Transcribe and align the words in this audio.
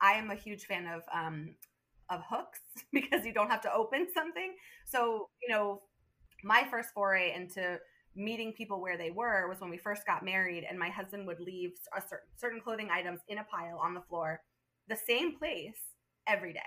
I 0.00 0.12
am 0.12 0.30
a 0.30 0.34
huge 0.34 0.64
fan 0.66 0.86
of 0.86 1.02
um, 1.14 1.54
of 2.10 2.22
hooks 2.28 2.60
because 2.92 3.24
you 3.24 3.32
don't 3.32 3.50
have 3.50 3.62
to 3.62 3.72
open 3.74 4.06
something. 4.14 4.54
So 4.86 5.28
you 5.42 5.54
know, 5.54 5.82
my 6.44 6.64
first 6.70 6.90
foray 6.94 7.34
into 7.34 7.78
meeting 8.16 8.52
people 8.52 8.80
where 8.80 8.98
they 8.98 9.10
were 9.10 9.48
was 9.48 9.60
when 9.60 9.70
we 9.70 9.78
first 9.78 10.06
got 10.06 10.24
married, 10.24 10.64
and 10.68 10.78
my 10.78 10.88
husband 10.90 11.26
would 11.26 11.40
leave 11.40 11.72
a 11.96 12.00
certain 12.00 12.28
certain 12.36 12.60
clothing 12.60 12.88
items 12.90 13.20
in 13.28 13.38
a 13.38 13.44
pile 13.44 13.78
on 13.78 13.94
the 13.94 14.02
floor, 14.02 14.40
the 14.88 14.96
same 14.96 15.38
place 15.38 15.80
every 16.26 16.52
day 16.52 16.60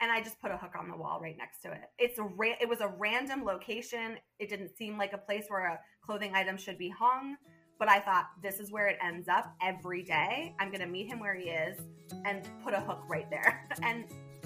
and 0.00 0.10
I 0.10 0.20
just 0.22 0.40
put 0.40 0.50
a 0.50 0.56
hook 0.56 0.74
on 0.78 0.88
the 0.88 0.96
wall 0.96 1.20
right 1.22 1.36
next 1.38 1.60
to 1.62 1.72
it. 1.72 1.90
It's 1.98 2.18
a 2.18 2.22
ra- 2.22 2.58
it 2.60 2.68
was 2.68 2.80
a 2.80 2.88
random 2.88 3.44
location. 3.44 4.16
It 4.38 4.48
didn't 4.50 4.76
seem 4.76 4.98
like 4.98 5.12
a 5.12 5.18
place 5.18 5.46
where 5.48 5.66
a 5.66 5.80
clothing 6.04 6.34
item 6.34 6.56
should 6.56 6.76
be 6.78 6.90
hung, 6.90 7.36
but 7.78 7.88
I 7.88 8.00
thought 8.00 8.30
this 8.42 8.58
is 8.60 8.70
where 8.70 8.88
it 8.88 8.98
ends 9.02 9.28
up 9.28 9.54
every 9.62 10.02
day. 10.02 10.54
I'm 10.58 10.70
to 10.72 10.86
meet 10.86 11.06
him 11.06 11.20
where 11.20 11.34
he 11.34 11.50
is 11.50 11.78
and 12.24 12.42
put 12.64 12.74
a 12.74 12.80
hook 12.80 13.02
right 13.08 13.28
there. 13.30 13.68
And 13.82 14.04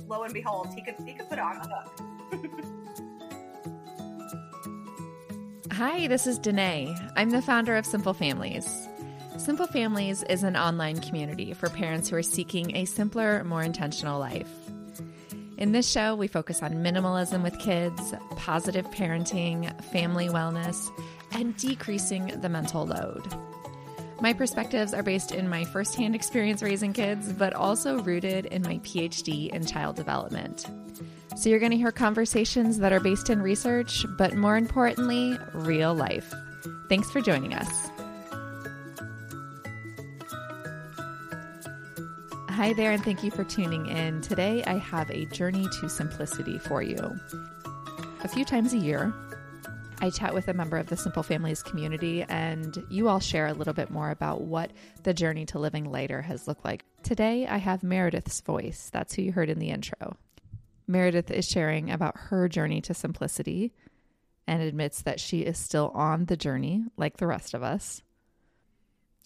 lo 0.09 0.25
and 0.25 0.35
behold, 0.35 0.69
he 0.75 0.83
could 0.83 0.97
he 1.07 1.15
could 1.15 1.29
put 1.29 1.39
on 1.39 1.57
a 1.57 1.69
hook. 1.69 2.01
Hi, 5.73 6.09
this 6.09 6.27
is 6.27 6.39
Denaye. 6.39 6.95
I'm 7.17 7.31
the 7.31 7.41
founder 7.41 7.77
of 7.77 7.87
Simple 7.87 8.13
Families. 8.13 8.89
Simple 9.39 9.67
Families 9.67 10.23
is 10.25 10.43
an 10.43 10.57
online 10.57 11.01
community 11.01 11.55
for 11.55 11.71
parents 11.71 12.11
who 12.11 12.17
are 12.17 12.23
seeking 12.23 12.77
a 12.77 12.85
simpler, 12.85 13.43
more 13.45 13.63
intentional 13.63 14.19
life. 14.19 14.51
In 15.57 15.73
this 15.73 15.89
show, 15.89 16.15
we 16.15 16.27
focus 16.27 16.63
on 16.63 16.75
minimalism 16.75 17.43
with 17.43 17.59
kids, 17.59 18.15
positive 18.37 18.87
parenting, 18.91 19.81
family 19.85 20.29
wellness, 20.29 20.91
and 21.33 21.57
decreasing 21.57 22.41
the 22.41 22.49
mental 22.49 22.87
load. 22.87 23.27
My 24.21 24.35
perspectives 24.35 24.93
are 24.93 25.03
based 25.03 25.33
in 25.33 25.49
my 25.49 25.65
firsthand 25.65 26.15
experience 26.15 26.63
raising 26.63 26.93
kids, 26.93 27.33
but 27.33 27.55
also 27.55 28.03
rooted 28.03 28.47
in 28.47 28.63
my 28.63 28.79
PhD 28.79 29.49
in 29.49 29.65
child 29.65 29.97
development. 29.97 30.67
So, 31.37 31.49
you're 31.49 31.59
going 31.59 31.71
to 31.71 31.79
hear 31.79 31.93
conversations 31.93 32.79
that 32.79 32.93
are 32.93 33.01
based 33.01 33.31
in 33.31 33.41
research, 33.41 34.05
but 34.19 34.35
more 34.35 34.59
importantly, 34.59 35.39
real 35.55 35.95
life. 35.95 36.35
Thanks 36.91 37.11
for 37.11 37.21
joining 37.23 37.55
us. 37.55 37.91
Hi 42.51 42.75
there, 42.75 42.91
and 42.91 43.03
thank 43.03 43.25
you 43.25 43.31
for 43.31 43.43
tuning 43.43 43.87
in. 43.87 44.21
Today, 44.21 44.63
I 44.67 44.75
have 44.77 45.11
a 45.11 45.25
journey 45.27 45.67
to 45.81 45.89
simplicity 45.89 46.59
for 46.59 46.83
you. 46.83 47.19
A 48.23 48.29
few 48.29 48.45
times 48.45 48.75
a 48.75 48.77
year, 48.77 49.15
I 50.03 50.09
chat 50.09 50.33
with 50.33 50.49
a 50.49 50.55
member 50.55 50.79
of 50.79 50.89
the 50.89 50.97
Simple 50.97 51.23
Families 51.23 51.63
community, 51.63 52.25
and 52.27 52.83
you 52.89 53.09
all 53.09 53.21
share 53.21 53.47
a 53.47 53.53
little 53.53 53.75
bit 53.75 53.91
more 53.91 54.11
about 54.11 54.41
what 54.41 54.71
the 55.03 55.13
journey 55.13 55.45
to 55.47 55.59
living 55.59 55.85
lighter 55.85 56.23
has 56.23 56.49
looked 56.49 56.65
like. 56.65 56.87
Today, 57.03 57.47
I 57.47 57.59
have 57.59 57.83
Meredith's 57.83 58.41
voice. 58.41 58.89
That's 58.91 59.15
who 59.15 59.21
you 59.21 59.33
heard 59.33 59.51
in 59.51 59.59
the 59.59 59.69
intro. 59.69 60.17
Meredith 60.87 61.31
is 61.31 61.47
sharing 61.47 61.91
about 61.91 62.17
her 62.17 62.49
journey 62.49 62.81
to 62.81 62.95
simplicity 62.95 63.75
and 64.47 64.63
admits 64.63 65.03
that 65.03 65.21
she 65.21 65.41
is 65.41 65.59
still 65.59 65.93
on 65.95 66.25
the 66.25 66.37
journey, 66.37 66.85
like 66.97 67.19
the 67.19 67.27
rest 67.27 67.53
of 67.53 67.63
us. 67.63 68.03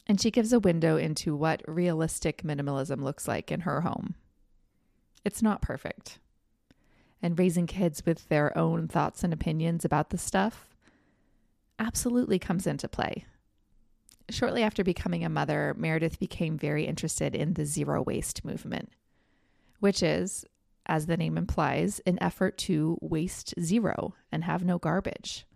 And 0.09 0.21
she 0.21 0.33
gives 0.33 0.53
a 0.53 0.59
window 0.59 0.97
into 0.97 1.37
what 1.37 1.63
realistic 1.69 2.43
minimalism 2.43 3.01
looks 3.01 3.29
like 3.29 3.53
in 3.53 3.61
her 3.61 3.83
home. 3.83 4.17
It's 5.25 5.41
not 5.41 5.63
perfect. 5.63 6.19
And 7.23 7.39
raising 7.39 7.67
kids 7.67 8.05
with 8.05 8.29
their 8.29 8.57
own 8.57 8.87
thoughts 8.87 9.25
and 9.25 9.33
opinions 9.33 9.85
about 9.85 10.11
the 10.11 10.19
stuff 10.19 10.75
absolutely 11.79 12.39
comes 12.39 12.67
into 12.67 12.89
play. 12.89 13.25
Shortly 14.31 14.63
after 14.63 14.83
becoming 14.83 15.25
a 15.25 15.29
mother, 15.29 15.75
Meredith 15.77 16.19
became 16.19 16.57
very 16.57 16.85
interested 16.87 17.35
in 17.35 17.55
the 17.55 17.65
zero 17.65 18.03
waste 18.03 18.45
movement, 18.45 18.91
which 19.81 20.03
is, 20.03 20.45
as 20.87 21.07
the 21.07 21.17
name 21.17 21.37
implies, 21.37 22.01
an 22.07 22.19
effort 22.23 22.57
to 22.59 22.99
waste 23.01 23.55
zero 23.61 24.15
and 24.33 24.45
have 24.45 24.65
no 24.65 24.79
garbage. 24.79 25.47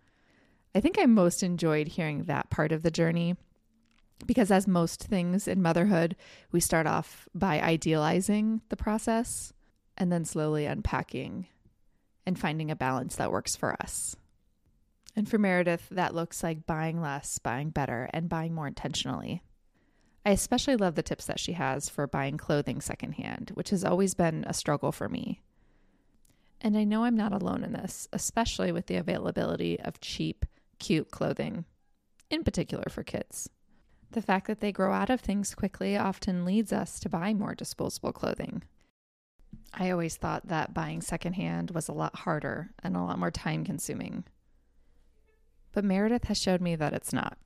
I 0.75 0.81
think 0.81 0.99
I 0.99 1.07
most 1.07 1.43
enjoyed 1.43 1.89
hearing 1.89 2.25
that 2.25 2.51
part 2.51 2.73
of 2.73 2.83
the 2.83 2.91
journey 2.91 3.37
because, 4.27 4.51
as 4.51 4.67
most 4.67 5.03
things 5.05 5.49
in 5.49 5.63
motherhood, 5.63 6.17
we 6.53 6.61
start 6.61 6.87
off 6.87 7.29
by 7.35 7.61
idealizing 7.61 8.61
the 8.69 8.77
process 8.77 9.53
and 9.97 10.13
then 10.13 10.25
slowly 10.25 10.67
unpacking 10.67 11.47
and 12.29 12.39
finding 12.39 12.71
a 12.71 12.77
balance 12.77 13.17
that 13.17 13.33
works 13.33 13.57
for 13.57 13.75
us. 13.83 14.15
And 15.17 15.27
for 15.27 15.39
Meredith, 15.39 15.89
that 15.91 16.15
looks 16.15 16.43
like 16.43 16.67
buying 16.67 17.01
less, 17.01 17.39
buying 17.39 17.71
better, 17.71 18.11
and 18.13 18.29
buying 18.29 18.55
more 18.55 18.67
intentionally. 18.69 19.43
I 20.27 20.33
especially 20.33 20.77
love 20.77 20.95
the 20.95 21.03
tips 21.03 21.25
that 21.25 21.41
she 21.41 21.55
has 21.55 21.89
for 21.89 22.07
buying 22.07 22.37
clothing 22.37 22.83
secondhand, 22.83 23.53
which 23.55 23.71
has 23.71 23.83
always 23.83 24.13
been 24.13 24.45
a 24.47 24.53
struggle 24.53 24.93
for 24.93 25.09
me. 25.09 25.41
And 26.61 26.77
I 26.77 26.85
know 26.85 27.05
I'm 27.05 27.17
not 27.17 27.33
alone 27.33 27.65
in 27.65 27.73
this, 27.73 28.07
especially 28.13 28.73
with 28.73 28.89
the 28.89 28.97
availability 28.97 29.81
of 29.81 30.03
cheap, 30.03 30.45
cute 30.79 31.11
clothing, 31.11 31.65
in 32.29 32.45
particular 32.45 32.85
for 32.91 33.03
kids. 33.03 33.49
The 34.11 34.21
fact 34.21 34.49
that 34.49 34.61
they 34.61 34.71
grow 34.71 34.93
out 34.93 35.09
of 35.09 35.23
things 35.23 35.55
quickly 35.55 35.97
often 35.97 36.45
leads 36.45 36.75
us 36.75 37.01
to 37.01 37.09
buy 37.09 37.33
more 37.33 37.55
disposable 37.55 38.13
clothing. 38.13 38.65
I 39.73 39.91
always 39.91 40.17
thought 40.17 40.49
that 40.49 40.75
buying 40.75 41.03
secondhand 41.03 41.71
was 41.71 41.89
a 41.89 41.93
lot 41.93 42.17
harder 42.17 42.71
and 42.83 42.97
a 42.97 43.03
lot 43.03 43.19
more 43.19 43.31
time 43.31 43.65
consuming. 43.65 44.25
But 45.73 45.85
Meredith 45.85 46.25
has 46.25 46.39
showed 46.39 46.61
me 46.61 46.75
that 46.77 46.95
it's 46.95 47.13
not. 47.13 47.39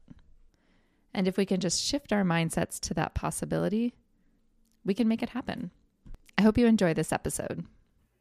And 1.13 1.29
if 1.29 1.37
we 1.37 1.45
can 1.45 1.61
just 1.61 1.85
shift 1.85 2.13
our 2.13 2.25
mindsets 2.25 2.81
to 2.81 2.95
that 2.95 3.15
possibility, 3.15 3.95
we 4.85 4.95
can 4.95 5.09
make 5.09 5.23
it 5.23 5.31
happen. 5.31 5.71
I 6.39 6.43
hope 6.43 6.57
you 6.57 6.67
enjoy 6.67 6.95
this 6.95 7.13
episode. 7.13 7.65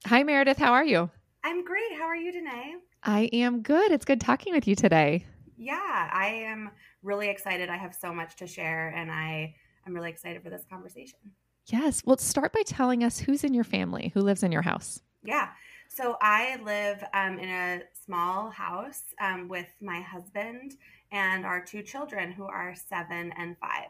Hi, 0.07 0.23
Meredith. 0.23 0.57
How 0.57 0.73
are 0.73 0.83
you? 0.83 1.09
I'm 1.43 1.63
great. 1.63 1.93
How 1.97 2.03
are 2.03 2.15
you, 2.15 2.31
Denaye? 2.31 2.73
I 3.03 3.21
am 3.33 3.61
good. 3.61 3.91
It's 3.91 4.05
good 4.05 4.21
talking 4.21 4.53
with 4.53 4.67
you 4.67 4.75
today. 4.75 5.25
Yeah, 5.57 6.09
I 6.11 6.43
am 6.47 6.71
really 7.03 7.29
excited. 7.29 7.69
I 7.69 7.77
have 7.77 7.95
so 7.95 8.13
much 8.13 8.35
to 8.37 8.47
share, 8.47 8.89
and 8.89 9.11
I 9.11 9.55
I'm 9.85 9.93
really 9.93 10.09
excited 10.09 10.43
for 10.43 10.49
this 10.49 10.65
conversation. 10.69 11.19
Yes. 11.67 12.03
Well, 12.05 12.17
start 12.17 12.53
by 12.53 12.63
telling 12.65 13.03
us 13.03 13.19
who's 13.19 13.43
in 13.43 13.53
your 13.53 13.63
family, 13.63 14.11
who 14.13 14.21
lives 14.21 14.43
in 14.43 14.51
your 14.51 14.61
house. 14.61 15.01
Yeah. 15.23 15.49
So 15.87 16.17
I 16.21 16.57
live 16.63 17.03
um, 17.13 17.37
in 17.37 17.49
a 17.49 17.81
small 18.05 18.49
house 18.49 19.03
um, 19.19 19.47
with 19.47 19.67
my 19.81 20.01
husband 20.01 20.73
and 21.11 21.45
our 21.45 21.63
two 21.63 21.83
children, 21.83 22.31
who 22.31 22.45
are 22.45 22.73
seven 22.75 23.33
and 23.37 23.57
five. 23.57 23.89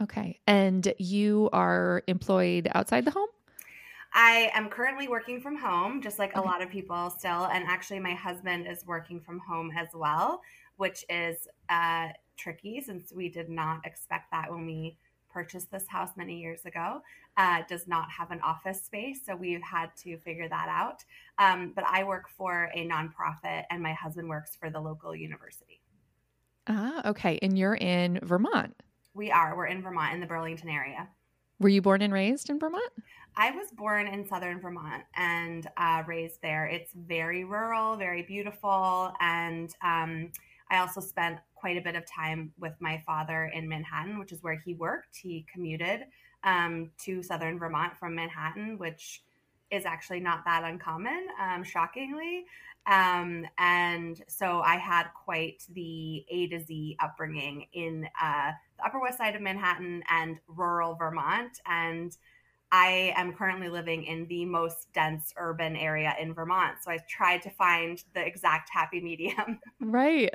Okay. 0.00 0.38
And 0.46 0.92
you 0.98 1.50
are 1.52 2.02
employed 2.06 2.68
outside 2.74 3.04
the 3.04 3.10
home? 3.10 3.28
I 4.14 4.50
am 4.54 4.68
currently 4.68 5.08
working 5.08 5.40
from 5.40 5.56
home, 5.56 6.00
just 6.00 6.18
like 6.18 6.30
okay. 6.30 6.40
a 6.40 6.42
lot 6.42 6.62
of 6.62 6.70
people 6.70 7.10
still. 7.10 7.46
And 7.46 7.64
actually, 7.66 7.98
my 7.98 8.14
husband 8.14 8.66
is 8.66 8.86
working 8.86 9.20
from 9.20 9.40
home 9.40 9.70
as 9.76 9.88
well 9.92 10.40
which 10.78 11.04
is 11.10 11.46
uh, 11.68 12.08
tricky 12.36 12.80
since 12.80 13.12
we 13.12 13.28
did 13.28 13.50
not 13.50 13.84
expect 13.84 14.30
that 14.30 14.50
when 14.50 14.64
we 14.64 14.96
purchased 15.38 15.70
this 15.70 15.86
house 15.86 16.10
many 16.16 16.36
years 16.40 16.64
ago. 16.64 17.00
Uh, 17.36 17.62
does 17.68 17.86
not 17.86 18.10
have 18.10 18.32
an 18.32 18.40
office 18.40 18.82
space, 18.82 19.20
so 19.24 19.36
we've 19.36 19.62
had 19.62 19.88
to 19.96 20.18
figure 20.18 20.48
that 20.48 20.68
out. 20.68 21.04
Um, 21.38 21.72
but 21.76 21.84
I 21.86 22.02
work 22.02 22.28
for 22.36 22.68
a 22.74 22.84
nonprofit, 22.88 23.62
and 23.70 23.80
my 23.80 23.92
husband 23.92 24.28
works 24.28 24.56
for 24.56 24.68
the 24.68 24.80
local 24.80 25.14
university. 25.14 25.80
Ah, 26.66 27.08
okay. 27.10 27.38
And 27.40 27.56
you're 27.56 27.76
in 27.76 28.18
Vermont. 28.24 28.74
We 29.14 29.30
are. 29.30 29.56
We're 29.56 29.66
in 29.66 29.80
Vermont, 29.80 30.12
in 30.12 30.20
the 30.20 30.26
Burlington 30.26 30.70
area. 30.70 31.08
Were 31.60 31.68
you 31.68 31.82
born 31.82 32.02
and 32.02 32.12
raised 32.12 32.50
in 32.50 32.58
Vermont? 32.58 32.92
I 33.36 33.52
was 33.52 33.70
born 33.70 34.08
in 34.08 34.26
southern 34.26 34.60
Vermont 34.60 35.04
and 35.14 35.68
uh, 35.76 36.02
raised 36.04 36.42
there. 36.42 36.66
It's 36.66 36.92
very 36.94 37.44
rural, 37.44 37.96
very 37.96 38.22
beautiful, 38.22 39.12
and 39.20 39.72
um, 39.84 40.32
I 40.70 40.78
also 40.78 41.00
spent 41.00 41.38
quite 41.60 41.76
a 41.76 41.80
bit 41.80 41.94
of 41.94 42.04
time 42.06 42.52
with 42.58 42.74
my 42.80 43.02
father 43.06 43.50
in 43.54 43.68
Manhattan, 43.68 44.18
which 44.18 44.32
is 44.32 44.42
where 44.42 44.58
he 44.64 44.74
worked. 44.74 45.16
He 45.16 45.46
commuted 45.52 46.04
um, 46.44 46.90
to 47.04 47.22
southern 47.22 47.58
Vermont 47.58 47.96
from 47.96 48.14
Manhattan, 48.14 48.78
which 48.78 49.22
is 49.70 49.84
actually 49.84 50.20
not 50.20 50.44
that 50.44 50.64
uncommon, 50.64 51.26
um, 51.40 51.62
shockingly. 51.62 52.44
Um, 52.86 53.46
and 53.58 54.22
so 54.28 54.60
I 54.60 54.76
had 54.76 55.08
quite 55.24 55.62
the 55.74 56.24
A 56.30 56.48
to 56.48 56.64
Z 56.64 56.96
upbringing 57.00 57.66
in 57.72 58.08
uh, 58.20 58.52
the 58.78 58.86
Upper 58.86 58.98
West 58.98 59.18
Side 59.18 59.34
of 59.34 59.42
Manhattan 59.42 60.02
and 60.08 60.38
rural 60.48 60.94
Vermont. 60.94 61.60
And 61.66 62.16
I 62.72 63.12
am 63.16 63.34
currently 63.34 63.68
living 63.68 64.04
in 64.04 64.26
the 64.28 64.44
most 64.44 64.92
dense 64.94 65.34
urban 65.36 65.76
area 65.76 66.14
in 66.20 66.32
Vermont. 66.32 66.76
So 66.82 66.90
I 66.90 66.98
tried 67.08 67.42
to 67.42 67.50
find 67.50 68.02
the 68.14 68.24
exact 68.24 68.70
happy 68.70 69.00
medium. 69.00 69.60
Right. 69.80 70.32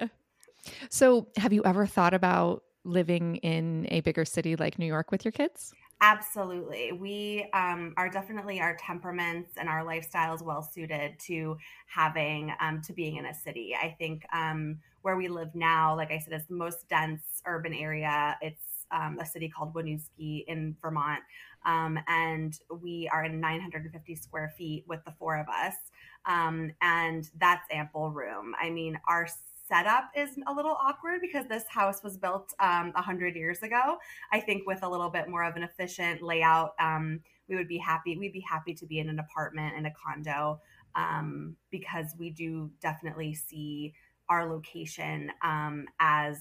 So, 0.89 1.27
have 1.37 1.53
you 1.53 1.63
ever 1.65 1.85
thought 1.85 2.13
about 2.13 2.63
living 2.83 3.37
in 3.37 3.87
a 3.89 4.01
bigger 4.01 4.25
city 4.25 4.55
like 4.55 4.77
New 4.77 4.85
York 4.85 5.11
with 5.11 5.25
your 5.25 5.31
kids? 5.31 5.73
Absolutely. 6.01 6.91
We 6.91 7.49
um, 7.53 7.93
are 7.95 8.09
definitely 8.09 8.59
our 8.59 8.75
temperaments 8.75 9.51
and 9.55 9.69
our 9.69 9.85
lifestyles 9.85 10.41
well 10.41 10.61
suited 10.61 11.17
to 11.27 11.57
having, 11.87 12.53
um, 12.59 12.81
to 12.81 12.93
being 12.93 13.15
in 13.15 13.25
a 13.25 13.33
city. 13.33 13.73
I 13.73 13.95
think 13.97 14.25
um, 14.33 14.79
where 15.01 15.15
we 15.15 15.29
live 15.29 15.55
now, 15.55 15.95
like 15.95 16.11
I 16.11 16.19
said, 16.19 16.33
is 16.33 16.45
the 16.47 16.55
most 16.55 16.89
dense 16.89 17.41
urban 17.45 17.73
area. 17.73 18.37
It's 18.41 18.85
um, 18.91 19.17
a 19.19 19.25
city 19.25 19.47
called 19.47 19.73
Winooski 19.73 20.43
in 20.47 20.75
Vermont. 20.81 21.21
Um, 21.65 21.97
and 22.07 22.53
we 22.81 23.09
are 23.13 23.23
in 23.23 23.39
950 23.39 24.15
square 24.15 24.53
feet 24.57 24.83
with 24.87 24.99
the 25.05 25.13
four 25.17 25.37
of 25.37 25.47
us. 25.47 25.75
Um, 26.25 26.71
and 26.81 27.29
that's 27.37 27.65
ample 27.71 28.11
room. 28.11 28.55
I 28.61 28.69
mean, 28.69 28.99
our 29.07 29.27
setup 29.67 30.09
is 30.15 30.31
a 30.47 30.53
little 30.53 30.77
awkward 30.81 31.21
because 31.21 31.45
this 31.47 31.63
house 31.67 32.03
was 32.03 32.17
built 32.17 32.53
um, 32.59 32.91
100 32.93 33.35
years 33.35 33.63
ago. 33.63 33.97
I 34.31 34.39
think 34.39 34.67
with 34.67 34.83
a 34.83 34.89
little 34.89 35.09
bit 35.09 35.29
more 35.29 35.43
of 35.43 35.55
an 35.55 35.63
efficient 35.63 36.21
layout, 36.21 36.73
um, 36.79 37.21
we 37.47 37.55
would 37.55 37.67
be 37.67 37.77
happy. 37.77 38.17
We'd 38.17 38.33
be 38.33 38.45
happy 38.47 38.73
to 38.73 38.85
be 38.85 38.99
in 38.99 39.09
an 39.09 39.19
apartment 39.19 39.75
in 39.77 39.85
a 39.85 39.91
condo 39.91 40.59
um, 40.95 41.55
because 41.71 42.13
we 42.17 42.29
do 42.29 42.71
definitely 42.81 43.33
see 43.33 43.93
our 44.29 44.49
location 44.49 45.31
um, 45.43 45.85
as 45.99 46.37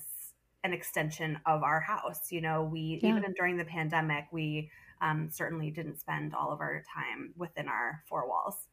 an 0.65 0.73
extension 0.73 1.39
of 1.47 1.63
our 1.63 1.81
house. 1.81 2.31
You 2.31 2.41
know, 2.41 2.63
we 2.63 3.01
yeah. 3.03 3.17
even 3.17 3.33
during 3.37 3.57
the 3.57 3.65
pandemic, 3.65 4.27
we 4.31 4.71
um, 5.01 5.29
certainly 5.31 5.71
didn't 5.71 5.99
spend 5.99 6.35
all 6.35 6.53
of 6.53 6.61
our 6.61 6.83
time 6.93 7.33
within 7.37 7.69
our 7.69 8.03
four 8.09 8.29
walls. 8.29 8.69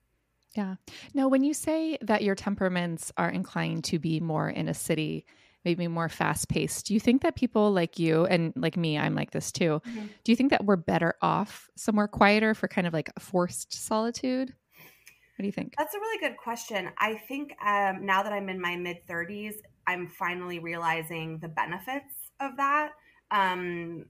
Yeah. 0.56 0.75
Now, 1.13 1.28
when 1.28 1.44
you 1.44 1.54
say 1.54 1.98
that 2.01 2.24
your 2.24 2.36
temperaments 2.36 3.12
are 3.18 3.30
inclined 3.30 3.84
to 3.86 4.00
be 4.00 4.19
more 4.19 4.50
in 4.50 4.68
a 4.68 4.74
city, 4.74 5.25
maybe 5.63 5.88
more 5.88 6.10
fast 6.10 6.50
paced, 6.50 6.88
do 6.88 6.94
you 6.94 7.00
think 7.00 7.22
that 7.22 7.36
people 7.36 7.72
like 7.72 8.00
you 8.00 8.25
and 8.25 8.54
like 8.56 8.75
me, 8.75 8.98
I'm 8.98 9.16
like 9.16 9.31
this 9.31 9.51
too, 9.51 9.81
mm-hmm. 9.88 10.07
do 10.24 10.31
you 10.31 10.36
think 10.36 10.50
that 10.51 10.66
we're 10.66 10.75
better 10.75 11.16
off 11.22 11.69
somewhere 11.75 12.07
quieter 12.07 12.54
for 12.54 12.68
kind 12.68 12.88
of 12.88 12.94
like 12.94 13.12
a 13.16 13.19
forced 13.19 13.74
solitude? 13.74 14.50
What 14.50 15.44
do 15.44 15.46
you 15.46 15.51
think? 15.51 15.75
That's 15.78 15.94
a 15.94 16.00
really 16.00 16.19
good 16.19 16.38
question. 16.38 16.90
I 16.98 17.13
think 17.13 17.54
um, 17.66 18.06
now 18.06 18.24
that 18.24 18.34
I'm 18.34 18.50
in 18.50 18.60
my 18.60 18.75
mid 18.75 18.98
30s, 19.07 19.54
I'm 19.88 20.07
finally 20.07 20.60
realizing 20.60 21.40
the 21.40 21.48
benefits 21.48 22.13
of 22.40 22.57
that. 22.57 22.92
Um, 23.31 24.06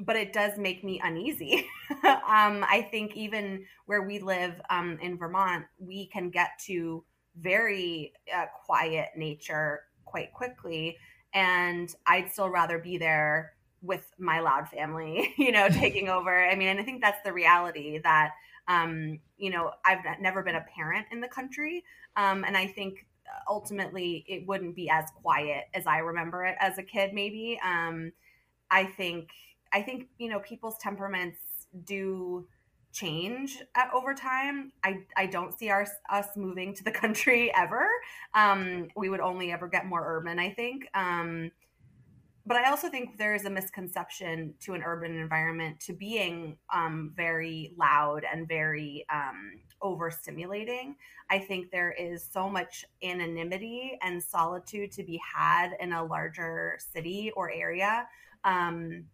but 0.00 0.16
it 0.16 0.32
does 0.32 0.58
make 0.58 0.82
me 0.84 1.00
uneasy. 1.02 1.66
um, 2.04 2.64
I 2.68 2.86
think 2.90 3.16
even 3.16 3.64
where 3.86 4.02
we 4.02 4.18
live 4.18 4.60
um, 4.70 4.98
in 5.02 5.16
Vermont, 5.16 5.64
we 5.78 6.06
can 6.06 6.30
get 6.30 6.50
to 6.66 7.04
very 7.38 8.12
uh, 8.34 8.46
quiet 8.64 9.10
nature 9.16 9.82
quite 10.04 10.32
quickly. 10.32 10.96
And 11.32 11.94
I'd 12.06 12.30
still 12.30 12.48
rather 12.48 12.78
be 12.78 12.98
there 12.98 13.52
with 13.82 14.10
my 14.18 14.40
loud 14.40 14.68
family, 14.68 15.34
you 15.38 15.52
know, 15.52 15.68
taking 15.70 16.08
over. 16.08 16.44
I 16.44 16.54
mean, 16.56 16.68
and 16.68 16.80
I 16.80 16.82
think 16.82 17.02
that's 17.02 17.22
the 17.24 17.32
reality 17.32 17.98
that 17.98 18.32
um, 18.68 19.18
you 19.36 19.50
know, 19.50 19.72
I've 19.84 19.98
never 20.20 20.42
been 20.44 20.54
a 20.54 20.64
parent 20.76 21.06
in 21.10 21.20
the 21.20 21.26
country. 21.26 21.82
Um, 22.16 22.44
and 22.44 22.56
I 22.56 22.68
think 22.68 23.06
ultimately 23.48 24.24
it 24.28 24.46
wouldn't 24.46 24.76
be 24.76 24.88
as 24.88 25.06
quiet 25.22 25.64
as 25.74 25.86
I 25.86 25.98
remember 25.98 26.44
it 26.44 26.56
as 26.60 26.78
a 26.78 26.82
kid, 26.82 27.12
maybe. 27.12 27.58
Um, 27.64 28.12
I 28.70 28.84
think, 28.84 29.30
I 29.72 29.82
think, 29.82 30.08
you 30.18 30.28
know, 30.28 30.40
people's 30.40 30.76
temperaments 30.78 31.38
do 31.84 32.46
change 32.92 33.62
at, 33.76 33.90
over 33.94 34.14
time. 34.14 34.72
I, 34.82 34.98
I 35.16 35.26
don't 35.26 35.56
see 35.56 35.70
our, 35.70 35.86
us 36.10 36.26
moving 36.36 36.74
to 36.74 36.84
the 36.84 36.90
country 37.02 37.52
ever. 37.54 37.86
Um, 38.34 38.88
we 38.96 39.08
would 39.08 39.20
only 39.20 39.52
ever 39.52 39.68
get 39.68 39.86
more 39.86 40.02
urban, 40.04 40.38
I 40.38 40.50
think. 40.50 40.88
Um, 40.94 41.50
but 42.46 42.56
I 42.56 42.70
also 42.70 42.88
think 42.88 43.18
there 43.18 43.34
is 43.34 43.44
a 43.44 43.50
misconception 43.50 44.54
to 44.60 44.72
an 44.74 44.82
urban 44.82 45.16
environment 45.16 45.78
to 45.80 45.92
being 45.92 46.56
um, 46.74 47.12
very 47.14 47.74
loud 47.78 48.24
and 48.30 48.48
very 48.48 49.04
um, 49.12 49.52
overstimulating. 49.82 50.94
I 51.30 51.38
think 51.38 51.70
there 51.70 51.92
is 51.92 52.26
so 52.28 52.48
much 52.48 52.84
anonymity 53.04 53.98
and 54.02 54.22
solitude 54.22 54.90
to 54.92 55.04
be 55.04 55.20
had 55.34 55.72
in 55.80 55.92
a 55.92 56.02
larger 56.02 56.78
city 56.92 57.30
or 57.36 57.52
area. 57.52 58.08
Um, 58.42 59.04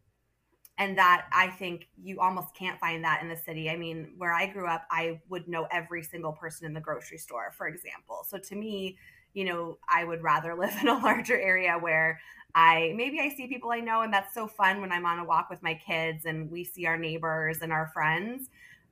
and 0.79 0.99
that 0.99 1.27
I 1.33 1.49
think 1.49 1.89
you 1.97 2.21
almost 2.21 2.55
can't 2.55 2.79
find 2.79 3.03
that 3.05 3.23
in 3.23 3.29
the 3.29 3.37
city. 3.37 3.71
I 3.71 3.77
mean, 3.77 4.13
where 4.19 4.33
I 4.33 4.47
grew 4.47 4.67
up, 4.67 4.87
I 4.91 5.21
would 5.29 5.49
know 5.49 5.67
every 5.71 6.03
single 6.03 6.33
person 6.33 6.67
in 6.67 6.75
the 6.75 6.81
grocery 6.81 7.19
store, 7.19 7.53
for 7.57 7.67
example. 7.67 8.27
So 8.29 8.39
to 8.39 8.55
me, 8.55 8.99
you 9.33 9.45
know, 9.45 9.79
I 9.89 10.05
would 10.05 10.23
rather 10.23 10.55
live 10.59 10.75
in 10.81 10.89
a 10.89 10.99
larger 10.99 11.39
area 11.41 11.79
where 11.79 12.21
I 12.55 12.93
maybe 12.97 13.21
I 13.21 13.29
see 13.29 13.47
people 13.47 13.71
I 13.71 13.81
know, 13.81 14.03
and 14.03 14.13
that's 14.13 14.35
so 14.35 14.47
fun 14.47 14.81
when 14.81 14.93
I'm 14.93 15.07
on 15.07 15.19
a 15.19 15.25
walk 15.25 15.49
with 15.51 15.63
my 15.63 15.75
kids 15.75 16.25
and 16.25 16.51
we 16.51 16.65
see 16.65 16.87
our 16.87 16.99
neighbors 16.99 17.59
and 17.63 17.73
our 17.73 17.89
friends. 17.89 18.49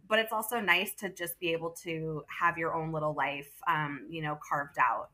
But 0.07 0.19
it's 0.19 0.33
also 0.33 0.61
nice 0.61 0.93
to 0.97 1.09
just 1.09 1.39
be 1.41 1.53
able 1.53 1.71
to 1.83 2.25
have 2.29 2.59
your 2.59 2.75
own 2.75 2.93
little 2.93 3.15
life, 3.15 3.51
um, 3.67 4.07
you 4.11 4.21
know, 4.21 4.39
carved 4.47 4.77
out. 4.79 5.09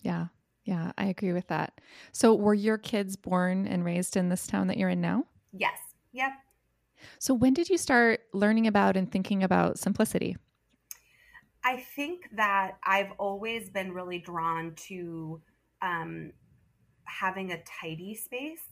Yeah, 0.00 0.28
yeah, 0.64 0.92
I 0.96 1.06
agree 1.06 1.32
with 1.32 1.48
that. 1.48 1.80
So, 2.12 2.34
were 2.34 2.54
your 2.54 2.78
kids 2.78 3.14
born 3.14 3.66
and 3.66 3.84
raised 3.84 4.16
in 4.16 4.30
this 4.30 4.46
town 4.46 4.68
that 4.68 4.78
you're 4.78 4.88
in 4.88 5.02
now? 5.02 5.26
Yes. 5.52 5.78
Yep. 6.12 6.32
So, 7.18 7.34
when 7.34 7.54
did 7.54 7.68
you 7.68 7.78
start 7.78 8.20
learning 8.32 8.66
about 8.66 8.96
and 8.96 9.10
thinking 9.10 9.42
about 9.42 9.78
simplicity? 9.78 10.36
I 11.64 11.78
think 11.78 12.28
that 12.32 12.78
I've 12.84 13.12
always 13.18 13.70
been 13.70 13.92
really 13.92 14.18
drawn 14.18 14.74
to 14.88 15.42
um, 15.82 16.32
having 17.04 17.52
a 17.52 17.62
tidy 17.64 18.14
space, 18.14 18.62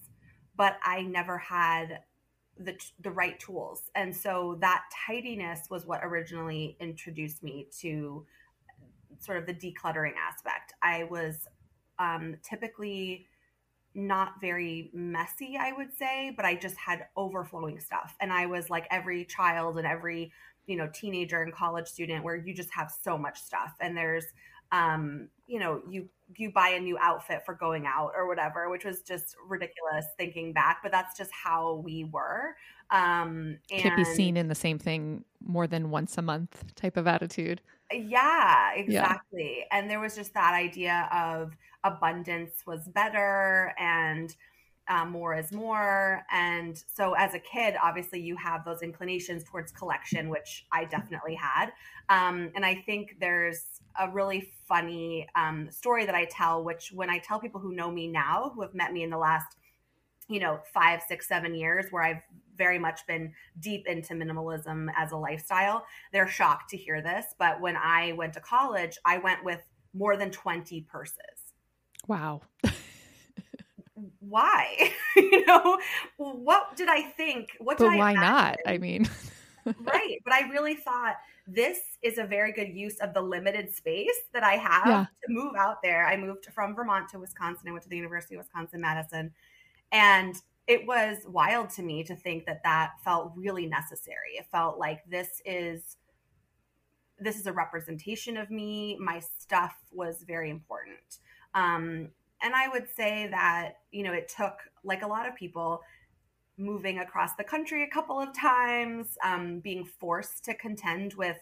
but 0.56 0.76
I 0.82 1.02
never 1.02 1.38
had 1.38 2.00
the 2.56 2.76
the 3.00 3.10
right 3.10 3.38
tools. 3.40 3.90
And 3.94 4.14
so 4.14 4.58
that 4.60 4.84
tidiness 5.06 5.66
was 5.70 5.86
what 5.86 6.00
originally 6.04 6.76
introduced 6.80 7.42
me 7.42 7.66
to 7.80 8.24
sort 9.18 9.38
of 9.38 9.46
the 9.46 9.54
decluttering 9.54 10.14
aspect. 10.16 10.74
I 10.82 11.04
was 11.04 11.48
um, 11.98 12.36
typically 12.42 13.26
not 13.94 14.40
very 14.40 14.90
messy, 14.92 15.56
I 15.58 15.72
would 15.72 15.96
say, 15.96 16.32
but 16.36 16.44
I 16.44 16.54
just 16.54 16.76
had 16.76 17.06
overflowing 17.16 17.80
stuff. 17.80 18.14
And 18.20 18.32
I 18.32 18.46
was 18.46 18.70
like 18.70 18.86
every 18.90 19.24
child 19.24 19.78
and 19.78 19.86
every, 19.86 20.32
you 20.66 20.76
know, 20.76 20.88
teenager 20.92 21.42
and 21.42 21.52
college 21.52 21.86
student 21.86 22.24
where 22.24 22.36
you 22.36 22.54
just 22.54 22.70
have 22.72 22.92
so 23.02 23.16
much 23.16 23.40
stuff. 23.40 23.74
And 23.80 23.96
there's 23.96 24.26
um, 24.72 25.28
you 25.46 25.60
know, 25.60 25.82
you 25.88 26.08
you 26.36 26.50
buy 26.50 26.70
a 26.70 26.80
new 26.80 26.96
outfit 26.98 27.42
for 27.44 27.54
going 27.54 27.86
out 27.86 28.12
or 28.16 28.26
whatever, 28.26 28.70
which 28.70 28.84
was 28.84 29.02
just 29.02 29.36
ridiculous 29.46 30.06
thinking 30.16 30.52
back, 30.52 30.78
but 30.82 30.90
that's 30.90 31.16
just 31.16 31.30
how 31.30 31.82
we 31.84 32.04
were. 32.04 32.56
Um, 32.90 33.58
and 33.70 33.82
Can't 33.82 33.96
be 33.96 34.04
seen 34.04 34.36
in 34.36 34.48
the 34.48 34.54
same 34.54 34.78
thing 34.78 35.24
more 35.40 35.66
than 35.66 35.90
once 35.90 36.18
a 36.18 36.22
month 36.22 36.74
type 36.74 36.96
of 36.96 37.06
attitude. 37.06 37.60
Yeah, 37.92 38.72
exactly. 38.74 39.58
Yeah. 39.58 39.78
And 39.78 39.90
there 39.90 40.00
was 40.00 40.14
just 40.16 40.34
that 40.34 40.54
idea 40.54 41.08
of 41.12 41.56
abundance 41.84 42.62
was 42.66 42.88
better 42.88 43.74
and 43.78 44.34
um, 44.88 45.10
more 45.10 45.34
is 45.36 45.52
more. 45.52 46.24
And 46.30 46.82
so 46.94 47.14
as 47.14 47.34
a 47.34 47.38
kid, 47.38 47.74
obviously 47.82 48.20
you 48.20 48.36
have 48.36 48.64
those 48.64 48.82
inclinations 48.82 49.44
towards 49.44 49.72
collection, 49.72 50.28
which 50.28 50.66
I 50.72 50.84
definitely 50.84 51.34
had. 51.36 51.70
Um, 52.08 52.50
and 52.54 52.64
I 52.66 52.74
think 52.86 53.16
there's 53.20 53.80
a 53.98 54.10
really 54.10 54.50
funny 54.68 55.26
um, 55.36 55.70
story 55.70 56.04
that 56.06 56.14
I 56.14 56.26
tell, 56.26 56.64
which 56.64 56.90
when 56.92 57.10
I 57.10 57.18
tell 57.18 57.38
people 57.38 57.60
who 57.60 57.74
know 57.74 57.90
me 57.90 58.08
now, 58.08 58.52
who 58.54 58.62
have 58.62 58.74
met 58.74 58.92
me 58.92 59.02
in 59.02 59.10
the 59.10 59.18
last, 59.18 59.56
you 60.28 60.40
know, 60.40 60.60
five, 60.72 61.02
six, 61.06 61.28
seven 61.28 61.54
years, 61.54 61.86
where 61.90 62.02
I've 62.02 62.22
very 62.56 62.78
much 62.78 63.06
been 63.06 63.32
deep 63.60 63.86
into 63.86 64.14
minimalism 64.14 64.88
as 64.96 65.12
a 65.12 65.16
lifestyle, 65.16 65.84
they're 66.12 66.28
shocked 66.28 66.70
to 66.70 66.76
hear 66.76 67.02
this. 67.02 67.34
But 67.38 67.60
when 67.60 67.76
I 67.76 68.12
went 68.12 68.32
to 68.34 68.40
college, 68.40 68.98
I 69.04 69.18
went 69.18 69.44
with 69.44 69.60
more 69.92 70.16
than 70.16 70.30
20 70.30 70.82
purses. 70.82 71.52
Wow. 72.06 72.42
why? 74.20 74.92
you 75.16 75.44
know, 75.46 75.78
what 76.16 76.76
did 76.76 76.88
I 76.88 77.02
think? 77.02 77.50
What 77.58 77.78
did 77.78 77.90
but 77.90 77.98
why 77.98 78.14
not? 78.14 78.56
I 78.66 78.78
mean, 78.78 79.08
right. 79.64 80.18
But 80.24 80.32
I 80.32 80.48
really 80.50 80.74
thought 80.74 81.16
this 81.46 81.78
is 82.02 82.18
a 82.18 82.24
very 82.24 82.52
good 82.52 82.68
use 82.68 82.98
of 83.00 83.14
the 83.14 83.20
limited 83.20 83.74
space 83.74 84.16
that 84.32 84.42
I 84.42 84.54
have 84.54 84.86
yeah. 84.86 85.04
to 85.26 85.32
move 85.32 85.54
out 85.56 85.82
there. 85.82 86.06
I 86.06 86.16
moved 86.16 86.46
from 86.46 86.74
Vermont 86.74 87.08
to 87.10 87.18
Wisconsin. 87.18 87.68
I 87.68 87.72
went 87.72 87.82
to 87.84 87.88
the 87.88 87.96
University 87.96 88.34
of 88.34 88.40
Wisconsin 88.40 88.80
Madison. 88.80 89.30
And 89.92 90.34
it 90.66 90.86
was 90.86 91.18
wild 91.26 91.70
to 91.70 91.82
me 91.82 92.02
to 92.04 92.16
think 92.16 92.46
that 92.46 92.62
that 92.64 92.92
felt 93.04 93.32
really 93.36 93.66
necessary. 93.66 94.32
It 94.38 94.46
felt 94.50 94.78
like 94.78 95.00
this 95.08 95.42
is 95.44 95.96
this 97.18 97.38
is 97.38 97.46
a 97.46 97.52
representation 97.52 98.36
of 98.36 98.50
me. 98.50 98.96
My 99.00 99.20
stuff 99.38 99.74
was 99.92 100.24
very 100.26 100.50
important. 100.50 101.20
Um, 101.54 102.08
and 102.42 102.54
I 102.54 102.68
would 102.68 102.88
say 102.94 103.28
that, 103.30 103.74
you 103.92 104.02
know, 104.02 104.12
it 104.12 104.32
took, 104.36 104.54
like 104.82 105.02
a 105.02 105.06
lot 105.06 105.28
of 105.28 105.34
people, 105.36 105.80
moving 106.56 106.98
across 106.98 107.34
the 107.36 107.44
country 107.44 107.82
a 107.82 107.88
couple 107.88 108.20
of 108.20 108.36
times, 108.36 109.16
um, 109.24 109.60
being 109.60 109.84
forced 109.84 110.44
to 110.44 110.54
contend 110.54 111.14
with 111.14 111.38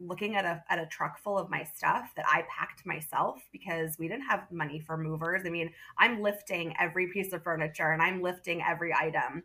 looking 0.00 0.36
at 0.36 0.44
a, 0.44 0.62
at 0.68 0.78
a 0.78 0.86
truck 0.86 1.18
full 1.18 1.38
of 1.38 1.50
my 1.50 1.64
stuff 1.64 2.12
that 2.16 2.26
I 2.28 2.44
packed 2.48 2.84
myself 2.86 3.42
because 3.52 3.98
we 3.98 4.08
didn't 4.08 4.26
have 4.26 4.50
money 4.50 4.78
for 4.78 4.96
movers. 4.96 5.42
I 5.46 5.50
mean, 5.50 5.70
I'm 5.98 6.22
lifting 6.22 6.74
every 6.78 7.08
piece 7.08 7.32
of 7.32 7.42
furniture 7.42 7.90
and 7.92 8.02
I'm 8.02 8.22
lifting 8.22 8.62
every 8.62 8.92
item. 8.94 9.42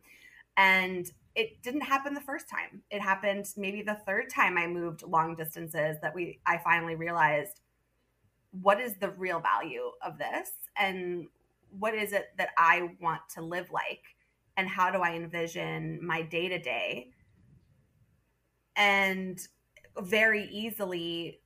And 0.57 1.09
it 1.35 1.61
didn't 1.61 1.81
happen 1.81 2.13
the 2.13 2.21
first 2.21 2.49
time. 2.49 2.81
It 2.89 3.01
happened 3.01 3.45
maybe 3.55 3.81
the 3.81 3.99
third 4.05 4.29
time 4.29 4.57
I 4.57 4.67
moved 4.67 5.03
long 5.03 5.35
distances 5.35 5.97
that 6.01 6.13
we 6.13 6.39
I 6.45 6.57
finally 6.57 6.95
realized 6.95 7.61
what 8.51 8.81
is 8.81 8.95
the 8.95 9.11
real 9.11 9.39
value 9.39 9.91
of 10.05 10.17
this 10.17 10.51
and 10.77 11.27
what 11.79 11.95
is 11.95 12.11
it 12.11 12.27
that 12.37 12.49
I 12.57 12.89
want 12.99 13.21
to 13.35 13.41
live 13.41 13.71
like 13.71 14.03
and 14.57 14.67
how 14.67 14.91
do 14.91 14.99
I 14.99 15.13
envision 15.13 16.05
my 16.05 16.21
day 16.21 16.49
to 16.49 16.59
day. 16.59 17.11
And 18.75 19.39
very 19.99 20.47
easily, 20.51 21.39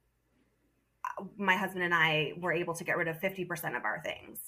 my 1.38 1.56
husband 1.56 1.84
and 1.84 1.94
I 1.94 2.34
were 2.38 2.54
able 2.54 2.74
to 2.76 2.84
get 2.84 2.98
rid 2.98 3.08
of 3.08 3.20
50% 3.20 3.78
of 3.78 3.86
our 3.86 4.02
things. 4.04 4.40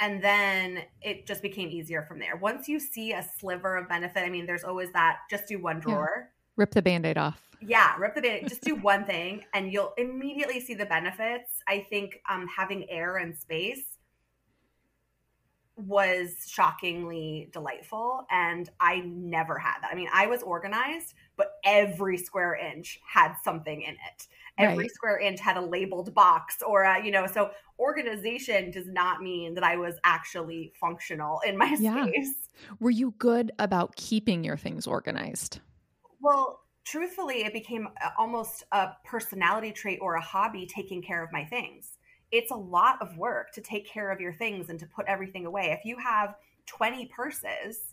And 0.00 0.22
then 0.22 0.82
it 1.00 1.26
just 1.26 1.42
became 1.42 1.68
easier 1.68 2.02
from 2.02 2.18
there. 2.18 2.36
Once 2.36 2.68
you 2.68 2.80
see 2.80 3.12
a 3.12 3.24
sliver 3.38 3.76
of 3.76 3.88
benefit, 3.88 4.24
I 4.24 4.30
mean, 4.30 4.46
there's 4.46 4.64
always 4.64 4.90
that 4.92 5.18
just 5.30 5.46
do 5.46 5.62
one 5.62 5.78
drawer. 5.78 6.10
Yeah. 6.16 6.32
Rip 6.56 6.72
the 6.72 6.82
band 6.82 7.06
aid 7.06 7.18
off. 7.18 7.40
Yeah, 7.60 7.94
rip 7.96 8.14
the 8.16 8.20
band 8.20 8.48
Just 8.48 8.62
do 8.62 8.74
one 8.74 9.04
thing 9.04 9.44
and 9.54 9.72
you'll 9.72 9.94
immediately 9.96 10.60
see 10.60 10.74
the 10.74 10.86
benefits. 10.86 11.62
I 11.68 11.86
think 11.88 12.20
um, 12.28 12.48
having 12.48 12.90
air 12.90 13.18
and 13.18 13.36
space 13.36 13.84
was 15.76 16.30
shockingly 16.48 17.48
delightful 17.52 18.26
and 18.30 18.68
I 18.80 19.00
never 19.00 19.58
had 19.58 19.78
that. 19.82 19.90
I 19.92 19.94
mean, 19.94 20.08
I 20.12 20.26
was 20.26 20.42
organized, 20.42 21.14
but 21.42 21.54
every 21.64 22.16
square 22.16 22.54
inch 22.54 23.00
had 23.04 23.34
something 23.42 23.82
in 23.82 23.94
it. 23.94 24.28
Every 24.58 24.84
right. 24.84 24.90
square 24.92 25.18
inch 25.18 25.40
had 25.40 25.56
a 25.56 25.60
labeled 25.60 26.14
box 26.14 26.62
or 26.64 26.82
a, 26.82 27.04
you 27.04 27.10
know, 27.10 27.26
so 27.26 27.50
organization 27.80 28.70
does 28.70 28.86
not 28.86 29.22
mean 29.22 29.54
that 29.54 29.64
I 29.64 29.76
was 29.76 29.96
actually 30.04 30.72
functional 30.78 31.40
in 31.44 31.58
my 31.58 31.76
yeah. 31.80 32.06
space. 32.06 32.34
Were 32.78 32.90
you 32.90 33.14
good 33.18 33.50
about 33.58 33.96
keeping 33.96 34.44
your 34.44 34.56
things 34.56 34.86
organized? 34.86 35.58
Well, 36.20 36.60
truthfully, 36.84 37.44
it 37.44 37.52
became 37.52 37.88
almost 38.16 38.62
a 38.70 38.90
personality 39.04 39.72
trait 39.72 39.98
or 40.00 40.14
a 40.14 40.20
hobby 40.20 40.66
taking 40.72 41.02
care 41.02 41.24
of 41.24 41.32
my 41.32 41.44
things 41.44 41.98
it's 42.30 42.50
a 42.50 42.56
lot 42.56 42.96
of 43.02 43.18
work 43.18 43.52
to 43.52 43.60
take 43.60 43.86
care 43.86 44.10
of 44.10 44.18
your 44.18 44.32
things 44.32 44.70
and 44.70 44.80
to 44.80 44.86
put 44.86 45.04
everything 45.06 45.44
away. 45.44 45.76
If 45.78 45.84
you 45.84 45.98
have 45.98 46.34
20 46.64 47.04
purses, 47.14 47.92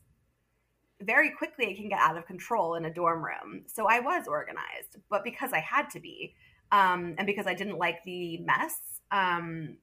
very 1.02 1.32
quickly 1.32 1.66
it 1.66 1.78
can 1.78 1.90
get 1.90 2.00
out 2.00 2.18
of 2.18 2.26
control 2.26 2.76
in 2.76 2.86
a 2.86 2.94
dorm 2.94 3.24
room. 3.24 3.64
So 3.68 3.88
I 3.88 4.00
was 4.00 4.28
organized, 4.28 4.98
but 5.10 5.24
because 5.24 5.54
I 5.54 5.60
had 5.60 5.90
to 5.92 6.00
be, 6.00 6.36
um, 6.72 7.16
and 7.18 7.26
because 7.26 7.48
I 7.48 7.54
didn't 7.54 7.78
like 7.78 8.04
the 8.04 8.38
mess, 8.40 8.76
um, 9.12 9.78